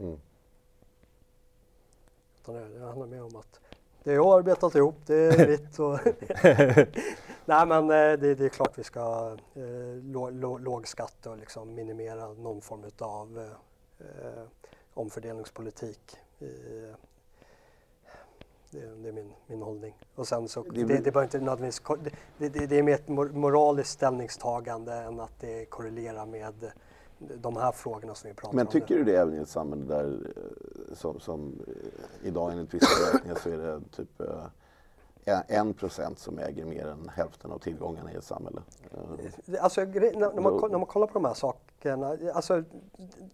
Mm. 0.00 0.18
Det 2.46 2.80
handlar 2.80 3.06
mer 3.06 3.22
om 3.22 3.36
att 3.36 3.60
det 4.04 4.12
jag 4.12 4.24
har 4.24 4.38
arbetat 4.38 4.74
ihop, 4.74 4.96
det 5.06 5.14
är 5.14 5.48
mitt. 5.50 5.78
Och 5.78 5.98
Nej 7.44 7.66
men 7.66 7.82
eh, 7.82 8.18
det, 8.18 8.34
det, 8.34 8.44
är 8.44 8.48
klart 8.48 8.78
vi 8.78 8.84
ska 8.84 9.36
eh, 9.54 9.96
lå, 10.02 10.58
låg 10.58 10.88
skatt 10.88 11.26
och 11.26 11.38
liksom 11.38 11.74
minimera 11.74 12.32
någon 12.32 12.60
form 12.60 12.84
av 12.98 13.50
eh, 14.00 14.42
omfördelningspolitik. 14.94 16.16
I, 16.38 16.46
det, 18.70 18.80
det, 19.02 19.08
är 19.08 19.12
min, 19.12 19.32
min 19.46 19.62
hållning. 19.62 19.94
Och 20.14 20.28
sen 20.28 20.48
så, 20.48 20.62
det, 20.62 20.84
det, 20.84 21.10
det, 21.10 21.22
inte 21.22 21.40
nödvändigtvis, 21.40 22.12
det, 22.38 22.48
det, 22.48 22.66
det 22.66 22.78
är 22.78 22.82
mer 22.82 22.94
ett 22.94 23.08
moraliskt 23.08 23.90
ställningstagande 23.90 24.94
än 24.94 25.20
att 25.20 25.40
det 25.40 25.64
korrelerar 25.64 26.26
med 26.26 26.72
de 27.36 27.56
här 27.56 27.72
frågorna 27.72 28.14
som 28.14 28.28
vi 28.28 28.34
pratar 28.34 28.56
Men 28.56 28.66
om. 28.66 28.72
Men 28.72 28.80
tycker 28.80 28.96
du 28.98 29.04
det 29.04 29.16
även 29.16 29.34
i 29.34 29.38
ett 29.38 29.48
samhälle 29.48 29.84
där, 29.84 30.32
eh, 30.36 30.94
som, 30.94 31.20
som 31.20 31.60
eh, 31.66 32.28
idag 32.28 32.52
enligt 32.52 32.74
vissa 32.74 32.86
beräkningar 33.10 33.38
så 33.42 33.50
är 33.50 33.58
det 33.58 33.80
typ 33.96 34.20
eh, 34.20 35.40
en 35.48 35.74
procent 35.74 36.18
som 36.18 36.38
äger 36.38 36.64
mer 36.64 36.86
än 36.86 37.08
hälften 37.08 37.52
av 37.52 37.58
tillgångarna 37.58 38.12
i 38.12 38.16
ett 38.16 38.24
samhälle? 38.24 38.62
Alltså, 39.60 39.80
när, 39.80 40.40
man, 40.40 40.70
när 40.70 40.78
man 40.78 40.86
kollar 40.86 41.06
på 41.06 41.12
de 41.12 41.24
här 41.24 41.34
sakerna, 41.34 42.16
alltså, 42.34 42.64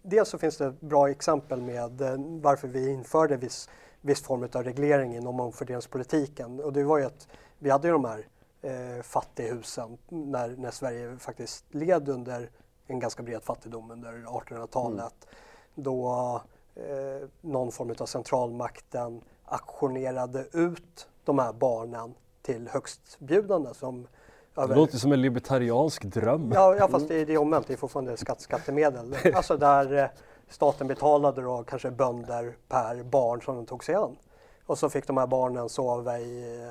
dels 0.01 0.29
så 0.29 0.37
finns 0.37 0.57
det 0.57 0.73
bra 0.79 1.09
exempel 1.09 1.61
med 1.61 1.91
varför 2.41 2.67
vi 2.67 2.89
införde 2.89 3.37
viss, 3.37 3.69
viss 4.01 4.21
form 4.21 4.47
av 4.53 4.63
reglering 4.63 5.15
inom 5.15 5.39
omfördelningspolitiken. 5.39 6.59
Och 6.59 6.73
det 6.73 6.83
var 6.83 6.97
ju 6.97 7.05
att 7.05 7.27
vi 7.59 7.69
hade 7.69 7.87
ju 7.87 7.93
de 7.93 8.05
här 8.05 8.27
eh, 8.61 9.01
fattighusen 9.03 9.97
när, 10.09 10.49
när 10.49 10.71
Sverige 10.71 11.17
faktiskt 11.17 11.65
led 11.73 12.09
under 12.09 12.49
en 12.89 12.99
ganska 12.99 13.23
bred 13.23 13.43
fattigdom 13.43 13.91
under 13.91 14.11
1800-talet. 14.11 15.13
Mm. 15.23 15.35
Då 15.75 16.41
eh, 16.75 17.27
någon 17.41 17.71
form 17.71 17.95
av 17.99 18.05
centralmakten 18.05 19.21
aktionerade 19.45 20.45
ut 20.51 21.07
de 21.23 21.39
här 21.39 21.53
barnen 21.53 22.13
till 22.41 22.67
högstbjudande 22.67 23.73
som 23.73 24.07
över... 24.55 24.67
Det 24.67 24.79
låter 24.79 24.97
som 24.97 25.11
en 25.11 25.21
libertariansk 25.21 26.03
dröm. 26.03 26.51
Ja, 26.55 26.75
ja 26.75 26.87
fast 26.87 27.07
det, 27.07 27.25
det 27.25 27.33
är 27.33 27.37
omvänt, 27.37 27.67
det 27.67 27.73
är 27.73 27.77
fortfarande 27.77 28.17
skatt, 28.17 28.41
skattemedel. 28.41 29.15
alltså 29.33 29.57
där 29.57 29.97
eh, 29.97 30.09
staten 30.49 30.87
betalade 30.87 31.41
då 31.41 31.63
kanske 31.63 31.91
bönder 31.91 32.55
per 32.67 33.03
barn 33.03 33.41
som 33.41 33.55
de 33.55 33.65
tog 33.65 33.83
sig 33.83 33.95
an. 33.95 34.15
Och 34.65 34.77
så 34.77 34.89
fick 34.89 35.07
de 35.07 35.17
här 35.17 35.27
barnen 35.27 35.69
sova 35.69 36.19
i, 36.19 36.63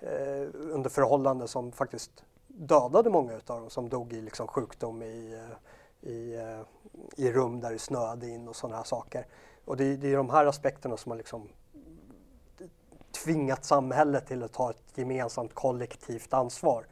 eh, 0.00 0.48
under 0.54 0.90
förhållanden 0.90 1.48
som 1.48 1.72
faktiskt 1.72 2.24
dödade 2.58 3.10
många 3.10 3.34
av 3.34 3.60
dem 3.60 3.70
som 3.70 3.88
dog 3.88 4.12
i 4.12 4.20
liksom 4.20 4.46
sjukdom 4.46 5.02
i, 5.02 5.34
eh, 5.34 6.10
i, 6.10 6.34
eh, 6.34 6.60
i 7.16 7.32
rum 7.32 7.60
där 7.60 7.72
det 7.72 7.78
snöade 7.78 8.28
in 8.28 8.48
och 8.48 8.56
sådana 8.56 8.76
här 8.76 8.84
saker. 8.84 9.26
Och 9.64 9.76
det, 9.76 9.96
det 9.96 10.12
är 10.12 10.16
de 10.16 10.30
här 10.30 10.46
aspekterna 10.46 10.96
som 10.96 11.12
har 11.12 11.16
liksom 11.16 11.48
tvingat 13.24 13.64
samhället 13.64 14.26
till 14.26 14.42
att 14.42 14.52
ta 14.52 14.70
ett 14.70 14.82
gemensamt 14.94 15.54
kollektivt 15.54 16.34
ansvar. 16.34 16.86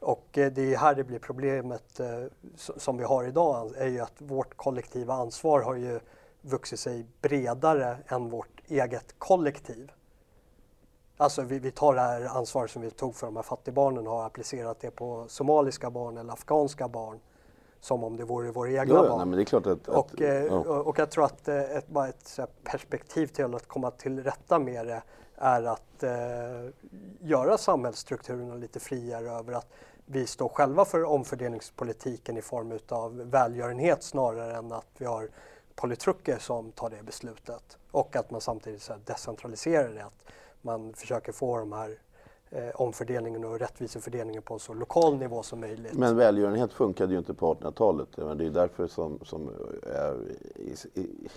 Och 0.00 0.38
eh, 0.38 0.52
det 0.52 0.74
är 0.74 0.76
här 0.76 0.94
det 0.94 1.04
blir 1.04 1.18
problemet 1.18 2.00
som 2.56 2.96
vi 2.96 3.04
har 3.04 3.24
idag, 3.24 3.72
är 3.76 3.86
ju 3.86 4.00
att 4.00 4.14
vårt 4.18 4.56
kollektiva 4.56 5.14
ansvar 5.14 5.60
har 5.60 5.74
ju 5.74 6.00
vuxit 6.40 6.80
sig 6.80 7.06
bredare 7.20 7.96
än 8.06 8.28
vårt 8.28 8.60
eget 8.68 9.14
kollektiv. 9.18 9.92
Alltså 11.20 11.42
vi, 11.42 11.58
vi, 11.58 11.70
tar 11.70 11.94
det 11.94 12.00
här 12.00 12.24
ansvaret 12.24 12.70
som 12.70 12.82
vi 12.82 12.90
tog 12.90 13.14
för 13.14 13.26
de 13.26 13.36
här 13.36 13.42
fattigbarnen 13.42 14.06
och 14.06 14.12
har 14.12 14.26
applicerat 14.26 14.80
det 14.80 14.90
på 14.90 15.24
somaliska 15.28 15.90
barn 15.90 16.18
eller 16.18 16.32
afghanska 16.32 16.88
barn 16.88 17.20
som 17.80 18.04
om 18.04 18.16
det 18.16 18.24
vore 18.24 18.50
våra 18.50 18.70
egna 18.70 18.94
ja, 18.94 19.02
barn. 19.02 19.16
Nej, 19.16 19.26
men 19.26 19.36
det 19.36 19.42
är 19.42 19.44
klart 19.44 19.66
att, 19.66 19.88
och, 19.88 20.12
att, 20.14 20.20
eh, 20.20 20.28
ja. 20.28 20.56
och 20.58 20.98
jag 20.98 21.10
tror 21.10 21.24
att 21.24 21.48
eh, 21.48 21.60
ett, 21.60 21.88
bara 21.88 22.08
ett 22.08 22.40
perspektiv 22.64 23.26
till 23.26 23.54
att 23.54 23.68
komma 23.68 23.90
till 23.90 24.22
rätta 24.22 24.58
med 24.58 24.86
det 24.86 25.02
är 25.36 25.62
att 25.62 26.02
eh, 26.02 26.10
göra 27.20 27.58
samhällsstrukturerna 27.58 28.54
lite 28.54 28.80
friare 28.80 29.30
över 29.30 29.52
att 29.52 29.68
vi 30.06 30.26
står 30.26 30.48
själva 30.48 30.84
för 30.84 31.04
omfördelningspolitiken 31.04 32.36
i 32.36 32.42
form 32.42 32.78
av 32.88 33.16
välgörenhet 33.16 34.02
snarare 34.02 34.56
än 34.56 34.72
att 34.72 34.88
vi 34.98 35.04
har 35.04 35.28
politruker 35.74 36.38
som 36.38 36.72
tar 36.72 36.90
det 36.90 37.02
beslutet. 37.02 37.78
Och 37.90 38.16
att 38.16 38.30
man 38.30 38.40
samtidigt 38.40 38.82
så 38.82 38.94
decentraliserar 39.04 39.88
det. 39.88 40.04
Att 40.04 40.24
man 40.62 40.92
försöker 40.92 41.32
få 41.32 41.58
de 41.58 41.72
här 41.72 41.98
eh, 42.50 42.68
omfördelningen 42.74 43.44
och 43.44 43.58
rättvisefördelningen 43.58 44.42
på 44.42 44.54
en 44.54 44.60
så 44.60 44.74
lokal 44.74 45.16
nivå 45.16 45.42
som 45.42 45.60
möjligt. 45.60 45.94
Men 45.94 46.16
välgörenhet 46.16 46.72
funkade 46.72 47.12
ju 47.12 47.18
inte 47.18 47.34
på 47.34 47.54
1800-talet. 47.54 48.08
Det 48.16 48.46
är 48.46 48.50
därför 48.50 48.86
som, 48.86 49.18
som 49.22 49.48
eh, 49.94 50.14
i, 50.54 50.76
i, 50.94 51.28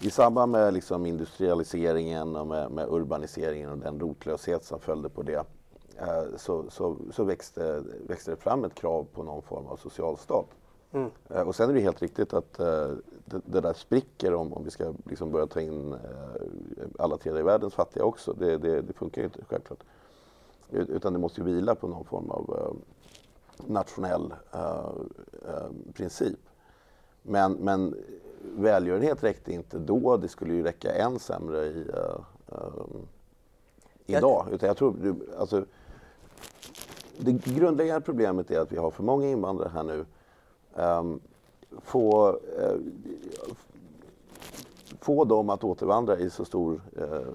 i, 0.00 0.10
samband 0.10 0.52
med 0.52 0.74
liksom 0.74 1.06
industrialiseringen 1.06 2.36
och 2.36 2.46
med, 2.46 2.70
med, 2.70 2.88
urbaniseringen 2.88 3.70
och 3.70 3.78
den 3.78 4.00
rotlöshet 4.00 4.64
som 4.64 4.80
följde 4.80 5.08
på 5.08 5.22
det 5.22 5.46
eh, 5.98 6.36
så, 6.36 6.70
så, 6.70 6.96
så 7.12 7.24
växte, 7.24 7.82
växte 8.08 8.30
det 8.30 8.36
fram 8.36 8.64
ett 8.64 8.74
krav 8.74 9.06
på 9.12 9.22
någon 9.22 9.42
form 9.42 9.66
av 9.66 9.76
socialstat. 9.76 10.46
Mm. 10.94 11.10
Eh, 11.30 11.40
och 11.40 11.54
sen 11.54 11.70
är 11.70 11.74
det 11.74 11.80
helt 11.80 12.02
riktigt 12.02 12.34
att 12.34 12.60
uh, 12.60 12.66
det, 13.24 13.40
det, 13.44 13.60
där 13.60 13.72
spricker 13.72 14.34
om, 14.34 14.52
om 14.52 14.64
vi 14.64 14.70
ska 14.70 14.94
liksom 15.04 15.30
börja 15.30 15.46
ta 15.46 15.60
in 15.60 15.92
uh, 15.92 15.98
alla 16.98 17.16
tredje 17.16 17.42
världens 17.42 17.74
fattiga 17.74 18.04
också. 18.04 18.32
Det, 18.32 18.58
det, 18.58 18.82
det, 18.82 18.92
funkar 18.92 19.22
ju 19.22 19.26
inte 19.26 19.44
självklart. 19.44 19.84
Utan 20.70 21.12
det 21.12 21.18
måste 21.18 21.40
ju 21.40 21.46
vila 21.46 21.74
på 21.74 21.88
någon 21.88 22.04
form 22.04 22.30
av 22.30 22.76
nationell 23.66 24.34
princip. 25.94 26.38
Men, 27.22 27.52
men 27.52 27.96
välgörenhet 28.56 29.24
räckte 29.24 29.52
inte 29.52 29.78
då, 29.78 30.16
det 30.16 30.28
skulle 30.28 30.54
ju 30.54 30.62
räcka 30.62 30.94
än 30.94 31.18
sämre 31.18 31.64
i, 31.64 31.86
idag. 34.06 34.46
Utan 34.52 34.66
jag 34.66 34.76
tror, 34.76 35.16
alltså, 35.38 35.64
det 37.18 37.32
grundläggande 37.32 38.00
problemet 38.00 38.50
är 38.50 38.60
att 38.60 38.72
vi 38.72 38.76
har 38.76 38.90
för 38.90 39.02
många 39.02 39.28
invandrare 39.28 39.70
här 39.74 39.82
nu 39.82 40.04
um, 40.74 41.20
få, 41.82 42.28
uh, 42.32 42.78
få 45.00 45.24
dem 45.24 45.50
att 45.50 45.64
återvandra 45.64 46.18
i 46.18 46.30
så 46.30 46.44
stor 46.44 46.80
uh, 46.98 47.28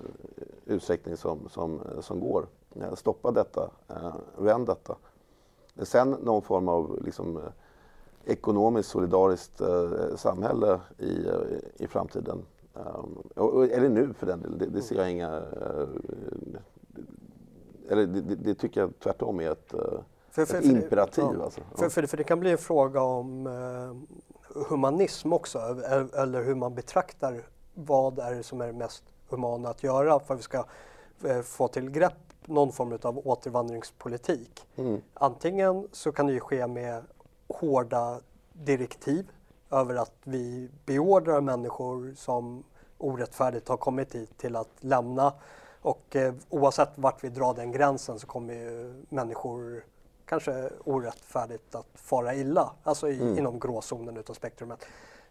utsträckning 0.65 1.17
som, 1.17 1.49
som, 1.49 1.79
som 2.01 2.19
går. 2.19 2.47
Uh, 2.77 2.95
stoppa 2.95 3.31
detta, 3.31 3.69
uh, 3.91 4.15
vänd 4.37 4.67
detta. 4.67 4.95
Sen 5.81 6.09
någon 6.09 6.41
form 6.41 6.67
av 6.67 7.03
liksom, 7.05 7.39
ekonomiskt 8.25 8.89
solidariskt 8.89 9.61
samhälle 10.15 10.79
i, 10.97 11.25
i 11.77 11.87
framtiden. 11.87 12.41
Um, 12.73 13.17
eller 13.71 13.89
nu 13.89 14.13
för 14.13 14.27
den 14.27 14.41
delen, 14.41 14.57
det, 14.57 14.65
det 14.65 14.81
ser 14.81 14.95
jag 14.95 15.11
inga... 15.11 15.41
eller 17.89 18.05
det, 18.05 18.35
det, 18.35 18.53
tycker 18.53 18.81
jag 18.81 18.99
tvärtom 18.99 19.39
är 19.39 19.51
ett 19.51 19.73
för, 20.31 20.45
för, 20.45 20.57
ett 20.57 20.65
imperativ 20.65 21.23
ja, 21.37 21.43
alltså. 21.43 21.61
För, 21.75 21.89
för, 21.89 22.05
för, 22.07 22.17
det 22.17 22.23
kan 22.23 22.39
bli 22.39 22.51
en 22.51 22.57
fråga 22.57 23.01
om 23.01 23.47
eh, 23.47 24.17
humanism 24.69 25.33
också, 25.33 25.59
eller 26.17 26.43
hur 26.43 26.55
man 26.55 26.75
betraktar 26.75 27.43
vad 27.73 28.19
är 28.19 28.35
det 28.35 28.43
som 28.43 28.61
är 28.61 28.71
mest 28.71 29.03
humana 29.29 29.69
att 29.69 29.83
göra 29.83 30.19
för 30.19 30.33
att 30.33 30.39
vi 30.39 30.43
ska 30.43 30.65
eh, 31.25 31.41
få 31.41 31.67
till 31.67 31.89
grepp 31.89 32.13
någon 32.45 32.71
form 32.71 32.99
av 33.01 33.27
återvandringspolitik. 33.27 34.67
Mm. 34.75 35.01
Antingen 35.13 35.87
så 35.91 36.11
kan 36.11 36.27
det 36.27 36.33
ju 36.33 36.39
ske 36.39 36.67
med 36.67 37.03
hårda 37.47 38.19
direktiv 38.53 39.31
över 39.71 39.95
att 39.95 40.15
vi 40.23 40.69
beordrar 40.85 41.41
människor 41.41 42.13
som 42.17 42.63
orättfärdigt 42.97 43.67
har 43.67 43.77
kommit 43.77 44.15
hit 44.15 44.37
till 44.37 44.55
att 44.55 44.69
lämna 44.79 45.33
och 45.81 46.15
eh, 46.15 46.33
oavsett 46.49 46.89
vart 46.95 47.23
vi 47.23 47.29
drar 47.29 47.53
den 47.53 47.71
gränsen 47.71 48.19
så 48.19 48.27
kommer 48.27 48.53
ju 48.53 49.03
människor 49.09 49.83
kanske 50.29 50.69
orättfärdigt 50.83 51.75
att 51.75 51.87
fara 51.93 52.35
illa, 52.35 52.71
alltså 52.83 53.09
i, 53.09 53.21
mm. 53.21 53.37
inom 53.37 53.59
gråzonen 53.59 54.17
utav 54.17 54.33
spektrumet. 54.33 54.85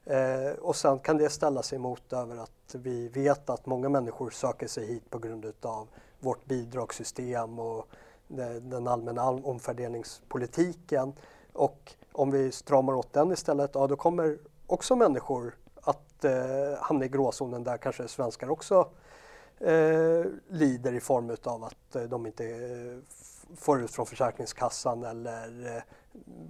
Eh, 0.05 0.53
och 0.61 0.77
sen 0.77 0.99
kan 0.99 1.17
det 1.17 1.31
ställas 1.31 1.73
emot 1.73 2.13
över 2.13 2.37
att 2.37 2.75
vi 2.75 3.09
vet 3.09 3.51
att 3.51 3.67
många 3.67 3.89
människor 3.89 4.31
söker 4.31 4.67
sig 4.67 4.87
hit 4.87 5.11
på 5.11 5.19
grund 5.19 5.45
utav 5.45 5.89
vårt 6.21 6.45
bidragssystem 6.45 7.59
och 7.59 7.89
den 8.61 8.89
allmänna 8.89 9.29
omfördelningspolitiken. 9.29 11.13
Och 11.53 11.95
om 12.13 12.31
vi 12.31 12.53
stramar 12.53 12.95
åt 12.95 13.13
den 13.13 13.33
istället, 13.33 13.71
ja 13.75 13.87
då 13.87 13.97
kommer 13.97 14.39
också 14.67 14.97
människor 14.97 15.57
att 15.75 16.25
eh, 16.25 16.33
hamna 16.81 17.05
i 17.05 17.09
gråzonen 17.09 17.65
där 17.65 17.77
kanske 17.77 18.09
svenskar 18.09 18.51
också 18.51 18.89
eh, 19.61 20.25
lider 20.49 20.93
i 20.93 21.01
form 21.01 21.37
av 21.43 21.65
att 21.65 21.97
eh, 21.97 22.03
de 22.03 22.27
inte 22.27 22.45
eh, 22.45 22.99
får 23.57 23.83
ut 23.83 23.91
från 23.91 24.07
Försäkringskassan 24.07 25.05
eller 25.05 25.77
eh, 25.77 25.83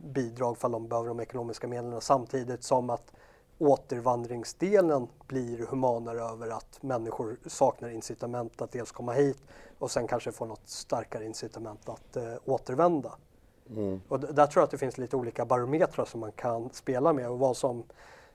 bidrag 0.04 0.58
för 0.58 0.68
de 0.68 0.88
behöver 0.88 1.08
de 1.08 1.20
ekonomiska 1.20 1.68
medlen 1.68 2.00
samtidigt 2.00 2.62
som 2.62 2.90
att 2.90 3.12
återvandringsdelen 3.58 5.08
blir 5.26 5.66
humanare 5.66 6.22
över 6.22 6.48
att 6.48 6.82
människor 6.82 7.36
saknar 7.46 7.88
incitament 7.88 8.62
att 8.62 8.72
dels 8.72 8.92
komma 8.92 9.12
hit 9.12 9.38
och 9.78 9.90
sen 9.90 10.06
kanske 10.06 10.32
få 10.32 10.44
något 10.44 10.68
starkare 10.68 11.24
incitament 11.24 11.88
att 11.88 12.16
eh, 12.16 12.34
återvända. 12.44 13.12
Mm. 13.70 14.00
Och 14.08 14.20
där 14.20 14.46
tror 14.46 14.60
jag 14.60 14.64
att 14.64 14.70
det 14.70 14.78
finns 14.78 14.98
lite 14.98 15.16
olika 15.16 15.44
barometrar 15.44 16.04
som 16.04 16.20
man 16.20 16.32
kan 16.32 16.70
spela 16.72 17.12
med 17.12 17.30
och 17.30 17.38
vad 17.38 17.56
som 17.56 17.82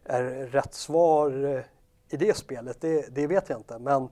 är 0.03 0.23
rätt 0.45 0.73
svar 0.73 1.45
eh, 1.45 1.63
i 2.09 2.17
det 2.17 2.37
spelet, 2.37 2.81
det, 2.81 3.15
det 3.15 3.27
vet 3.27 3.49
jag 3.49 3.59
inte. 3.59 3.79
Men 3.79 4.09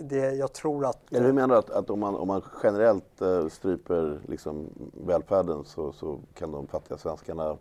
det, 0.00 0.34
jag 0.34 0.52
tror 0.52 0.86
att... 0.86 1.12
Eller 1.12 1.26
du 1.26 1.32
menar 1.32 1.56
att, 1.56 1.70
att 1.70 1.90
om, 1.90 2.00
man, 2.00 2.14
om 2.14 2.28
man 2.28 2.42
generellt 2.62 3.22
uh, 3.22 3.48
stryper 3.48 4.20
liksom 4.28 4.68
välfärden 5.06 5.64
så, 5.64 5.92
så 5.92 6.20
kan 6.34 6.52
de 6.52 6.66
fattiga 6.66 6.98
svenskarna, 6.98 7.56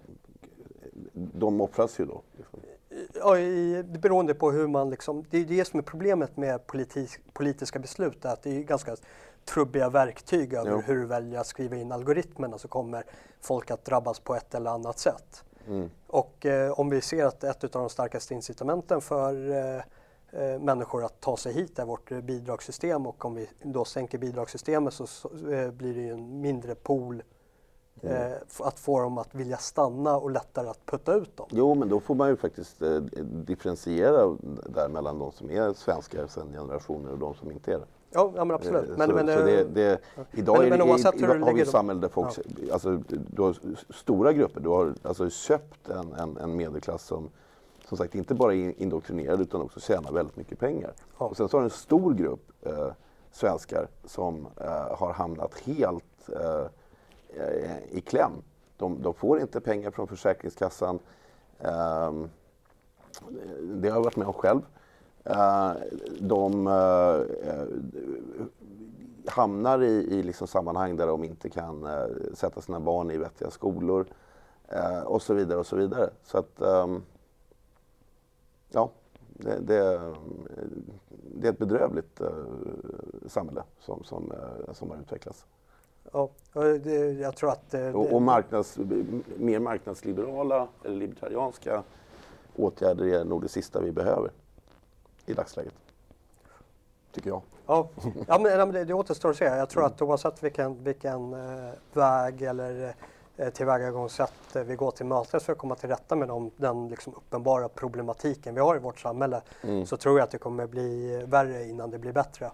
de 1.14 1.62
offras 1.62 2.00
ju 2.00 2.06
då? 2.06 2.22
Liksom. 2.38 2.60
Ja, 3.14 3.38
i, 3.38 3.84
beroende 3.84 4.34
på 4.34 4.52
hur 4.52 4.68
man 4.68 4.90
liksom, 4.90 5.26
det 5.30 5.38
är 5.38 5.46
det 5.46 5.66
som 5.66 5.80
är 5.80 5.84
problemet 5.84 6.38
med 6.38 6.68
politis, 6.68 7.20
politiska 7.34 7.80
beslut, 7.80 8.26
att 8.26 8.44
det 8.44 8.58
är 8.58 8.64
ganska 8.64 8.96
trubbiga 9.46 9.90
verktyg 9.90 10.54
över 10.54 10.72
jo. 10.72 10.82
hur 10.86 10.96
du 10.96 11.06
väljer 11.06 11.40
att 11.40 11.48
skriva 11.48 11.76
in 11.76 11.92
algoritmerna 11.92 12.58
så 12.58 12.68
kommer 12.68 13.04
folk 13.42 13.72
att 13.72 13.86
drabbas 13.86 14.20
på 14.20 14.36
ett 14.36 14.56
eller 14.56 14.72
annat 14.72 15.00
sätt. 15.00 15.44
Mm. 15.68 15.90
Och 16.08 16.46
eh, 16.46 16.80
om 16.80 16.90
vi 16.90 17.02
ser 17.02 17.26
att 17.26 17.44
ett 17.44 17.64
av 17.64 17.82
de 17.82 17.90
starkaste 17.90 18.34
incitamenten 18.34 19.02
för 19.02 19.52
eh, 19.52 19.82
eh, 20.34 20.60
människor 20.60 21.06
att 21.06 21.22
ta 21.22 21.38
sig 21.38 21.54
hit 21.54 21.80
är 21.80 21.86
vårt 21.86 22.10
bidragssystem 22.10 23.08
och 23.08 23.26
om 23.26 23.36
vi 23.36 23.50
då 23.64 23.86
sänker 23.86 24.18
bidragssystemet 24.18 24.94
så, 24.94 25.08
så 25.08 25.30
eh, 25.52 25.72
blir 25.72 25.94
det 25.94 26.02
ju 26.02 26.14
en 26.14 26.42
mindre 26.42 26.76
pool 26.76 27.24
Mm. 28.02 28.32
Eh, 28.32 28.38
att 28.60 28.80
få 28.80 29.00
dem 29.00 29.18
att 29.18 29.36
vilja 29.36 29.58
stanna 29.58 30.18
och 30.18 30.32
lättare 30.32 30.68
att 30.68 30.86
putta 30.86 31.14
ut 31.14 31.38
dem. 31.38 31.48
Jo, 31.52 31.76
men 31.76 31.90
då 31.90 32.00
får 32.00 32.16
man 32.16 32.30
ju 32.30 32.36
faktiskt 32.36 32.82
eh, 32.82 32.98
differentiera 33.22 34.38
där 34.66 34.90
mellan 34.90 35.20
de 35.20 35.32
som 35.32 35.52
är 35.52 35.74
svenskar 35.74 36.28
sedan 36.28 36.52
generationer 36.52 37.12
och 37.12 37.18
de 37.18 37.36
som 37.36 37.52
inte 37.52 37.74
är 37.74 37.78
det. 37.78 37.86
Ja, 38.12 38.32
ja 38.36 38.46
men 38.46 38.56
absolut. 38.56 38.90
Eh, 38.90 38.98
men, 38.98 39.10
så, 39.10 39.16
men, 39.16 39.28
så 39.28 39.46
det, 39.46 39.64
det, 39.64 40.00
idag 40.32 40.58
men, 40.58 40.66
är, 40.66 40.78
men 40.78 40.90
oavsett 40.90 41.22
hur 41.22 41.40
har 41.40 41.54
vi 41.54 41.62
ett 41.62 41.70
samhälle 41.70 42.02
där 42.02 42.10
folk, 42.10 42.40
ja. 42.68 42.74
alltså, 42.74 43.02
du 43.08 43.42
har 43.42 43.56
stora 43.94 44.34
grupper, 44.34 44.62
du 44.62 44.70
har 44.70 44.94
alltså 45.02 45.30
köpt 45.30 45.90
en, 45.90 46.14
en, 46.14 46.38
en 46.38 46.56
medelklass 46.56 47.06
som 47.06 47.30
som 47.88 47.98
sagt 47.98 48.16
inte 48.16 48.36
bara 48.36 48.54
är 48.54 48.82
indoktrinerad 48.82 49.42
utan 49.42 49.62
också 49.62 49.80
tjänar 49.80 50.12
väldigt 50.12 50.36
mycket 50.36 50.60
pengar. 50.60 50.94
Ja. 51.20 51.26
Och 51.26 51.38
sen 51.38 51.50
så 51.50 51.58
har 51.58 51.64
en 51.64 51.70
stor 51.70 52.14
grupp 52.14 52.52
eh, 52.62 52.92
svenskar 53.32 53.88
som 54.06 54.48
eh, 54.58 54.98
har 54.98 55.14
hamnat 55.14 55.60
helt 55.60 56.30
eh, 56.30 56.66
i 57.90 58.02
kläm. 58.02 58.32
De, 58.78 59.02
de, 59.02 59.14
får 59.14 59.40
inte 59.40 59.62
pengar 59.62 59.92
från 59.92 60.08
Försäkringskassan. 60.08 61.00
Ehm, 61.60 62.30
det 63.62 63.90
har 63.90 63.98
jag 63.98 64.04
varit 64.04 64.16
med 64.16 64.28
om 64.28 64.34
själv. 64.34 64.62
Eh, 65.24 65.72
de 66.20 66.68
eh, 66.68 67.22
hamnar 69.28 69.84
i, 69.84 69.92
i 69.92 70.24
liksom 70.24 70.48
sammanhang 70.48 70.96
där 70.96 71.08
de 71.08 71.24
inte 71.24 71.50
kan 71.50 71.86
eh, 71.86 72.06
sätta 72.34 72.62
sina 72.62 72.80
barn 72.80 73.12
i 73.12 73.18
vettiga 73.18 73.50
skolor 73.50 74.06
och 75.06 75.22
så 75.22 75.34
vidare 75.34 75.60
och 75.60 75.66
så 75.66 75.76
vidare. 75.76 76.10
Så 76.24 76.38
att, 76.38 76.62
ehm, 76.62 77.02
ja, 78.74 78.90
det, 79.28 79.60
det, 79.60 80.14
det 81.36 81.48
är 81.48 81.52
ett 81.52 81.60
bedrövligt 81.60 82.22
samhälle 83.28 83.64
som, 83.80 84.04
som, 84.04 84.34
som 84.72 84.90
har 84.90 84.98
utvecklats. 84.98 85.46
Ja, 86.12 86.30
jag 87.20 87.36
tror 87.36 87.50
att... 87.50 87.72
Det, 87.72 87.94
och, 87.94 88.14
och 88.14 88.22
marknads, 88.22 88.78
mer 89.38 89.60
marknadsliberala 89.60 90.68
eller 90.84 90.96
libertarianska 90.96 91.84
åtgärder 92.56 93.06
är 93.06 93.26
nog 93.26 93.42
det 93.42 93.48
sista 93.48 93.82
vi 93.82 93.92
behöver 93.92 94.32
i 95.26 95.34
dagsläget. 95.34 95.74
Tycker 97.12 97.30
jag. 97.30 97.42
Ja, 97.66 97.90
ja 98.28 98.40
men 98.40 98.72
det, 98.72 98.86
det 98.86 98.94
återstår 98.94 99.30
att 99.30 99.38
se. 99.38 99.46
Jag 99.46 99.70
tror 99.70 99.86
att 99.86 100.02
oavsett 100.02 100.44
vilken, 100.44 100.84
vilken 100.84 101.34
eh, 101.34 101.74
väg 101.94 102.42
eller 102.42 102.88
eh, 102.88 102.94
tillvägagångssätt 103.54 104.56
vi 104.66 104.76
går 104.76 104.92
till 104.92 105.06
mötes 105.06 105.44
för 105.44 105.54
att 105.54 105.60
komma 105.60 105.76
till 105.76 105.90
rätta 105.90 106.16
med 106.16 106.28
de, 106.28 106.52
den 106.58 106.88
liksom 106.88 107.14
uppenbara 107.14 107.70
problematiken 107.70 108.56
vi 108.56 108.62
har 108.62 108.76
i 108.76 108.80
vårt 108.80 109.00
samhälle 109.00 109.42
mm. 109.62 109.86
så 109.86 109.98
tror 109.98 110.18
jag 110.18 110.24
att 110.24 110.32
det 110.32 110.38
kommer 110.38 110.68
bli 110.68 111.18
värre 111.28 111.66
innan 111.66 111.90
det 111.90 112.00
blir 112.00 112.12
bättre. 112.12 112.52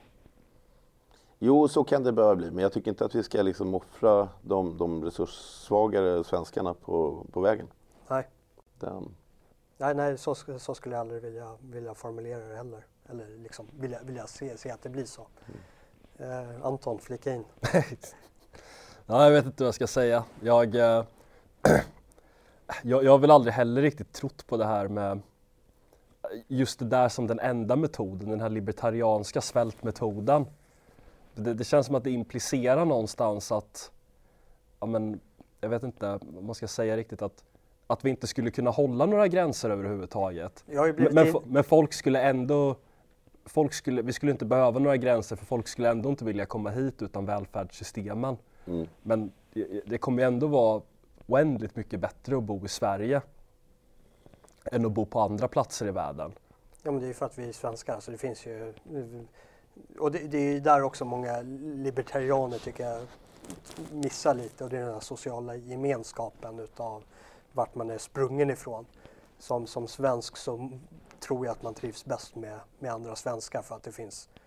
Jo, 1.40 1.68
så 1.68 1.84
kan 1.84 2.04
det 2.04 2.12
behöva 2.12 2.36
bli, 2.36 2.52
men 2.52 2.64
jag 2.64 2.74
tycker 2.74 2.92
inte 2.92 3.06
att 3.06 3.16
vi 3.16 3.24
ska 3.24 3.42
liksom 3.42 3.76
offra 3.76 4.30
de, 4.42 4.78
de 4.78 5.04
resurssvagare 5.04 6.24
svenskarna 6.24 6.74
på, 6.74 7.26
på 7.32 7.42
vägen. 7.42 7.68
Nej. 8.08 8.28
Den. 8.80 9.16
Nej, 9.78 9.96
nej 9.96 10.18
så, 10.18 10.36
så 10.36 10.76
skulle 10.76 10.96
jag 10.96 11.02
aldrig 11.02 11.22
vilja, 11.22 11.58
vilja 11.62 11.94
formulera 11.94 12.48
det 12.48 12.56
heller. 12.56 12.86
Eller 13.10 13.28
liksom 13.38 13.68
vilja, 13.80 14.00
vilja 14.04 14.28
se, 14.28 14.58
se 14.58 14.72
att 14.72 14.82
det 14.82 14.90
blir 14.90 15.06
så. 15.06 15.28
Mm. 16.18 16.50
Eh, 16.58 16.66
Anton, 16.66 17.00
flika 17.00 17.34
in. 17.34 17.46
ja, 19.10 19.24
jag 19.24 19.32
vet 19.32 19.46
inte 19.46 19.64
vad 19.64 19.68
jag 19.68 19.76
ska 19.76 19.88
säga. 19.88 20.24
Jag, 20.42 20.76
eh, 20.76 21.04
jag, 22.84 23.04
jag 23.04 23.12
har 23.12 23.20
väl 23.20 23.32
aldrig 23.32 23.54
heller 23.54 23.82
riktigt 23.82 24.14
trott 24.14 24.48
på 24.48 24.58
det 24.58 24.66
här 24.66 24.88
med 24.88 25.20
just 26.48 26.80
det 26.80 26.86
där 26.86 27.10
som 27.10 27.28
den 27.28 27.40
enda 27.40 27.76
metoden, 27.76 28.30
den 28.30 28.42
här 28.42 28.50
libertarianska 28.50 29.42
svältmetoden. 29.42 30.46
Det, 31.36 31.54
det, 31.54 31.64
känns 31.64 31.86
som 31.86 31.96
att 31.96 32.04
det 32.04 32.12
implicerar 32.12 32.86
någonstans 32.86 33.52
att, 33.52 33.92
ja 34.80 34.86
men, 34.86 35.20
jag 35.62 35.70
vet 35.70 35.84
inte 35.84 36.20
vad 36.22 36.44
man 36.44 36.56
ska 36.56 36.68
säga 36.68 36.98
riktigt 36.98 37.22
att 37.22 37.44
att 37.88 38.06
vi 38.06 38.10
inte 38.10 38.28
skulle 38.28 38.52
kunna 38.52 38.70
hålla 38.70 39.06
några 39.06 39.28
gränser 39.28 39.70
överhuvudtaget. 39.70 40.64
Men, 40.68 40.96
men, 41.12 41.36
men, 41.46 41.64
folk 41.64 41.94
skulle 41.94 42.22
ändå 42.22 42.76
folk 43.46 43.74
skulle, 43.74 44.02
vi 44.02 44.14
skulle 44.14 44.32
inte 44.32 44.46
behöva 44.46 44.80
några 44.80 44.98
gränser 44.98 45.36
för 45.36 45.46
folk 45.46 45.68
skulle 45.68 45.90
ändå 45.90 46.10
inte 46.10 46.26
vilja 46.26 46.46
komma 46.46 46.70
hit 46.70 47.02
utan 47.02 47.26
välfärdssystemen. 47.26 48.38
Mm. 48.70 48.88
Men 49.02 49.32
det 49.86 49.98
kommer 49.98 50.24
ändå 50.24 50.48
vara 50.48 50.82
oändligt 51.28 51.76
mycket 51.76 52.00
bättre 52.00 52.38
att 52.38 52.44
bo 52.44 52.66
i 52.66 52.68
Sverige 52.68 53.22
än 54.66 54.86
att 54.86 54.92
bo 54.92 55.06
på 55.06 55.20
andra 55.20 55.48
platser 55.48 55.88
i 55.88 55.92
världen. 55.92 56.32
Ja 56.84 56.92
men 56.92 57.00
det 57.00 57.06
är 57.06 57.08
ju 57.08 57.14
för 57.14 57.26
att 57.26 57.40
vi 57.40 57.50
är 57.50 57.54
svenskar 57.54 58.00
så 58.00 58.12
det 58.12 58.18
finns 58.18 58.46
ju 58.46 58.74
och 60.00 60.12
det, 60.12 60.20
det 60.20 60.38
är 60.38 60.60
där 60.60 60.84
också 60.84 61.06
många 61.06 61.42
libertarianer 61.62 62.58
tycker 62.58 62.84
jag 62.90 63.08
missar 63.92 64.34
lite 64.34 64.64
och 64.64 64.70
det 64.70 64.78
är 64.78 64.82
den 64.82 64.94
här 64.94 65.00
sociala 65.00 65.56
gemenskapen 65.56 66.60
utav 66.60 67.04
vart 67.54 67.76
man 67.76 67.90
är 67.90 67.98
sprungen 67.98 68.50
ifrån. 68.50 68.86
Som, 69.40 69.68
som 69.68 69.88
svensk 69.88 70.38
så 70.38 70.72
tror 71.20 71.46
jag 71.46 71.52
att 71.52 71.64
man 71.64 71.74
trivs 71.74 72.06
bäst 72.06 72.36
med, 72.36 72.60
med 72.80 72.92
andra 72.92 73.16
svenskar 73.16 73.62
för 73.62 73.76
att 73.76 73.84
det 73.84 73.92
finns 73.92 74.30
eh, 74.36 74.39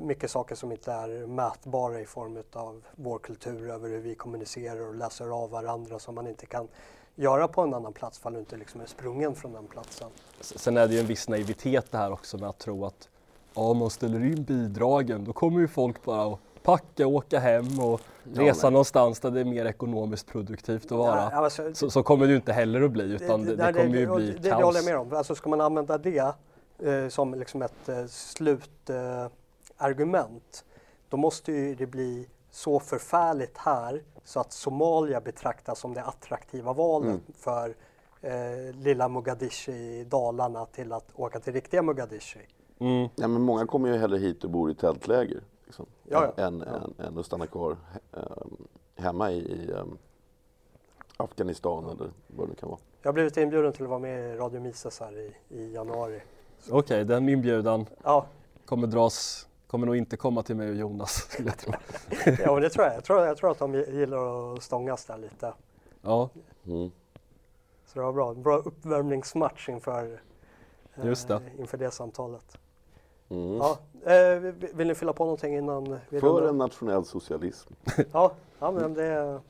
mycket 0.00 0.30
saker 0.30 0.54
som 0.54 0.72
inte 0.72 0.92
är 0.92 1.26
mätbara 1.26 2.00
i 2.00 2.04
form 2.04 2.42
av 2.52 2.84
vår 2.96 3.18
kultur 3.18 3.70
över 3.70 3.88
hur 3.88 4.00
vi 4.00 4.14
kommunicerar 4.14 4.88
och 4.88 4.94
läser 4.94 5.42
av 5.42 5.50
varandra 5.50 5.98
som 5.98 6.14
man 6.14 6.26
inte 6.26 6.46
kan 6.46 6.68
göra 7.14 7.48
på 7.48 7.62
en 7.62 7.74
annan 7.74 7.92
plats 7.92 8.18
för 8.18 8.30
du 8.30 8.38
inte 8.38 8.56
liksom 8.56 8.80
är 8.80 8.86
sprungen 8.86 9.34
från 9.34 9.52
den 9.52 9.66
platsen. 9.66 10.08
Sen 10.40 10.76
är 10.76 10.88
det 10.88 10.94
ju 10.94 11.00
en 11.00 11.06
viss 11.06 11.28
naivitet 11.28 11.86
det 11.90 11.98
här 11.98 12.12
också 12.12 12.38
med 12.38 12.48
att 12.48 12.58
tro 12.58 12.84
att 12.84 13.08
om 13.54 13.78
man 13.78 13.90
ställer 13.90 14.24
in 14.24 14.42
bidragen 14.44 15.24
då 15.24 15.32
kommer 15.32 15.60
ju 15.60 15.68
folk 15.68 16.04
bara 16.04 16.32
att 16.32 16.38
packa, 16.62 17.06
åka 17.06 17.38
hem 17.38 17.80
och 17.80 18.00
resa 18.34 18.66
ja, 18.66 18.70
någonstans 18.70 19.20
där 19.20 19.30
det 19.30 19.40
är 19.40 19.44
mer 19.44 19.64
ekonomiskt 19.64 20.26
produktivt 20.26 20.84
att 20.84 20.90
vara. 20.98 21.28
Ja, 21.32 21.36
alltså, 21.36 21.74
så, 21.74 21.90
så, 21.90 22.02
kommer 22.02 22.26
det 22.26 22.30
ju 22.30 22.36
inte 22.36 22.52
heller 22.52 22.82
att 22.82 22.90
bli 22.90 23.04
utan 23.04 23.44
det, 23.44 23.56
det, 23.56 23.66
det 23.66 23.72
kommer 23.72 23.96
ju 23.96 24.14
bli 24.14 24.26
det, 24.26 24.32
kaos. 24.32 24.42
Det 24.42 24.64
håller 24.64 24.78
jag 24.78 24.84
med 24.84 24.98
om. 24.98 25.12
Alltså 25.12 25.34
ska 25.34 25.50
man 25.50 25.60
använda 25.60 25.98
det 25.98 26.34
eh, 26.78 27.08
som 27.08 27.34
liksom 27.34 27.62
ett 27.62 27.88
eh, 27.88 28.06
slutargument 28.06 29.30
eh, 29.30 29.37
då 31.08 31.16
måste 31.16 31.52
ju 31.52 31.74
det 31.74 31.86
bli 31.86 32.28
så 32.50 32.80
förfärligt 32.80 33.58
här 33.58 34.02
så 34.24 34.40
att 34.40 34.52
Somalia 34.52 35.20
betraktas 35.20 35.78
som 35.78 35.94
det 35.94 36.02
attraktiva 36.02 36.72
valet 36.72 37.08
mm. 37.08 37.20
för 37.34 37.74
eh, 38.20 38.74
lilla 38.74 39.08
Mogadishu 39.08 39.72
i 39.72 40.04
Dalarna 40.04 40.66
till 40.66 40.92
att 40.92 41.08
åka 41.14 41.40
till 41.40 41.52
riktiga 41.52 41.82
Mogadishu. 41.82 42.40
Mm. 42.78 43.08
Ja, 43.16 43.28
men 43.28 43.42
många 43.42 43.66
kommer 43.66 43.88
ju 43.88 43.96
hellre 43.96 44.18
hit 44.18 44.44
och 44.44 44.50
bor 44.50 44.70
i 44.70 44.74
tältläger 44.74 45.40
liksom, 45.64 45.86
ja, 46.04 46.32
ja. 46.36 46.44
Än, 46.44 46.64
ja. 46.66 46.76
Än, 46.76 47.06
än, 47.06 47.18
att 47.18 47.26
stanna 47.26 47.46
kvar 47.46 47.76
um, 48.12 48.68
hemma 48.96 49.30
i, 49.30 49.38
i 49.38 49.72
um, 49.72 49.98
Afghanistan 51.16 51.84
eller 51.84 52.10
vad 52.26 52.48
det 52.48 52.54
kan 52.54 52.68
vara. 52.68 52.80
Jag 53.02 53.08
har 53.08 53.12
blivit 53.12 53.36
inbjuden 53.36 53.72
till 53.72 53.82
att 53.82 53.88
vara 53.88 54.00
med 54.00 54.34
i 54.34 54.36
Radio 54.36 54.60
Mises 54.60 55.00
här 55.00 55.18
i, 55.18 55.34
i 55.48 55.72
januari. 55.72 56.20
Okej, 56.64 56.78
okay, 56.78 57.04
den 57.04 57.28
inbjudan 57.28 57.86
ja. 58.02 58.26
kommer 58.64 58.86
dras 58.86 59.47
kommer 59.68 59.86
nog 59.86 59.96
inte 59.96 60.16
komma 60.16 60.42
till 60.42 60.56
mig 60.56 60.68
och 60.68 60.74
Jonas, 60.74 61.10
skulle 61.30 61.48
jag 61.48 61.58
tro. 61.58 61.72
ja, 62.44 62.52
men 62.52 62.62
det 62.62 62.70
tror 62.70 62.86
jag. 62.86 62.96
Jag 62.96 63.04
tror, 63.04 63.26
jag 63.26 63.36
tror 63.36 63.50
att 63.50 63.58
de 63.58 63.74
gillar 63.74 64.54
att 64.54 64.62
stångas 64.62 65.04
där 65.04 65.18
lite. 65.18 65.52
Ja. 66.02 66.28
Mm. 66.66 66.90
Så 67.86 67.98
det 67.98 68.04
var 68.04 68.12
bra. 68.12 68.30
En 68.30 68.42
bra 68.42 68.56
uppvärmningsmatch 68.56 69.68
inför 69.68 70.20
Just 71.02 71.28
det. 71.28 71.34
Eh, 71.34 71.60
inför 71.60 71.78
det 71.78 71.90
samtalet. 71.90 72.58
Mm. 73.28 73.56
Ja, 73.56 73.78
eh, 74.12 74.38
vill 74.74 74.86
ni 74.88 74.94
fylla 74.94 75.12
på 75.12 75.24
någonting 75.24 75.56
innan 75.56 75.98
vi 76.08 76.20
För 76.20 76.48
en 76.48 76.58
nationell 76.58 77.04
socialism. 77.04 77.72
ja, 78.12 78.32
ja, 78.58 78.70
men 78.70 78.94
det... 78.94 79.40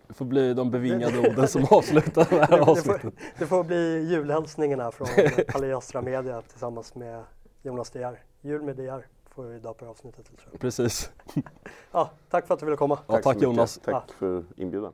får 0.13 0.25
bli 0.25 0.53
de 0.53 0.71
bevingade 0.71 1.19
orden 1.19 1.47
som 1.47 1.65
avslutar 1.69 2.27
det 2.29 2.45
här 2.45 2.59
avsnittet. 2.69 3.01
Det 3.01 3.09
får, 3.09 3.13
det 3.39 3.45
får 3.45 3.63
bli 3.63 4.07
julhälsningarna 4.09 4.91
från 4.91 5.07
Palestra 5.47 6.01
Media 6.01 6.41
tillsammans 6.41 6.95
med 6.95 7.23
Jonas 7.61 7.95
Geer. 7.95 8.19
Jul 8.41 8.61
med 8.61 8.79
Geer 8.79 9.05
får 9.29 9.43
vi 9.43 9.55
idag 9.55 9.77
på 9.77 9.85
avsnittet. 9.85 10.31
Precis. 10.59 11.11
ja, 11.91 12.09
tack 12.29 12.47
för 12.47 12.53
att 12.53 12.59
du 12.59 12.65
ville 12.65 12.77
komma. 12.77 12.99
Ja, 13.07 13.13
tack, 13.13 13.23
tack 13.23 13.41
Jonas. 13.41 13.79
Tack 13.83 14.11
för 14.11 14.43
inbjudan. 14.57 14.93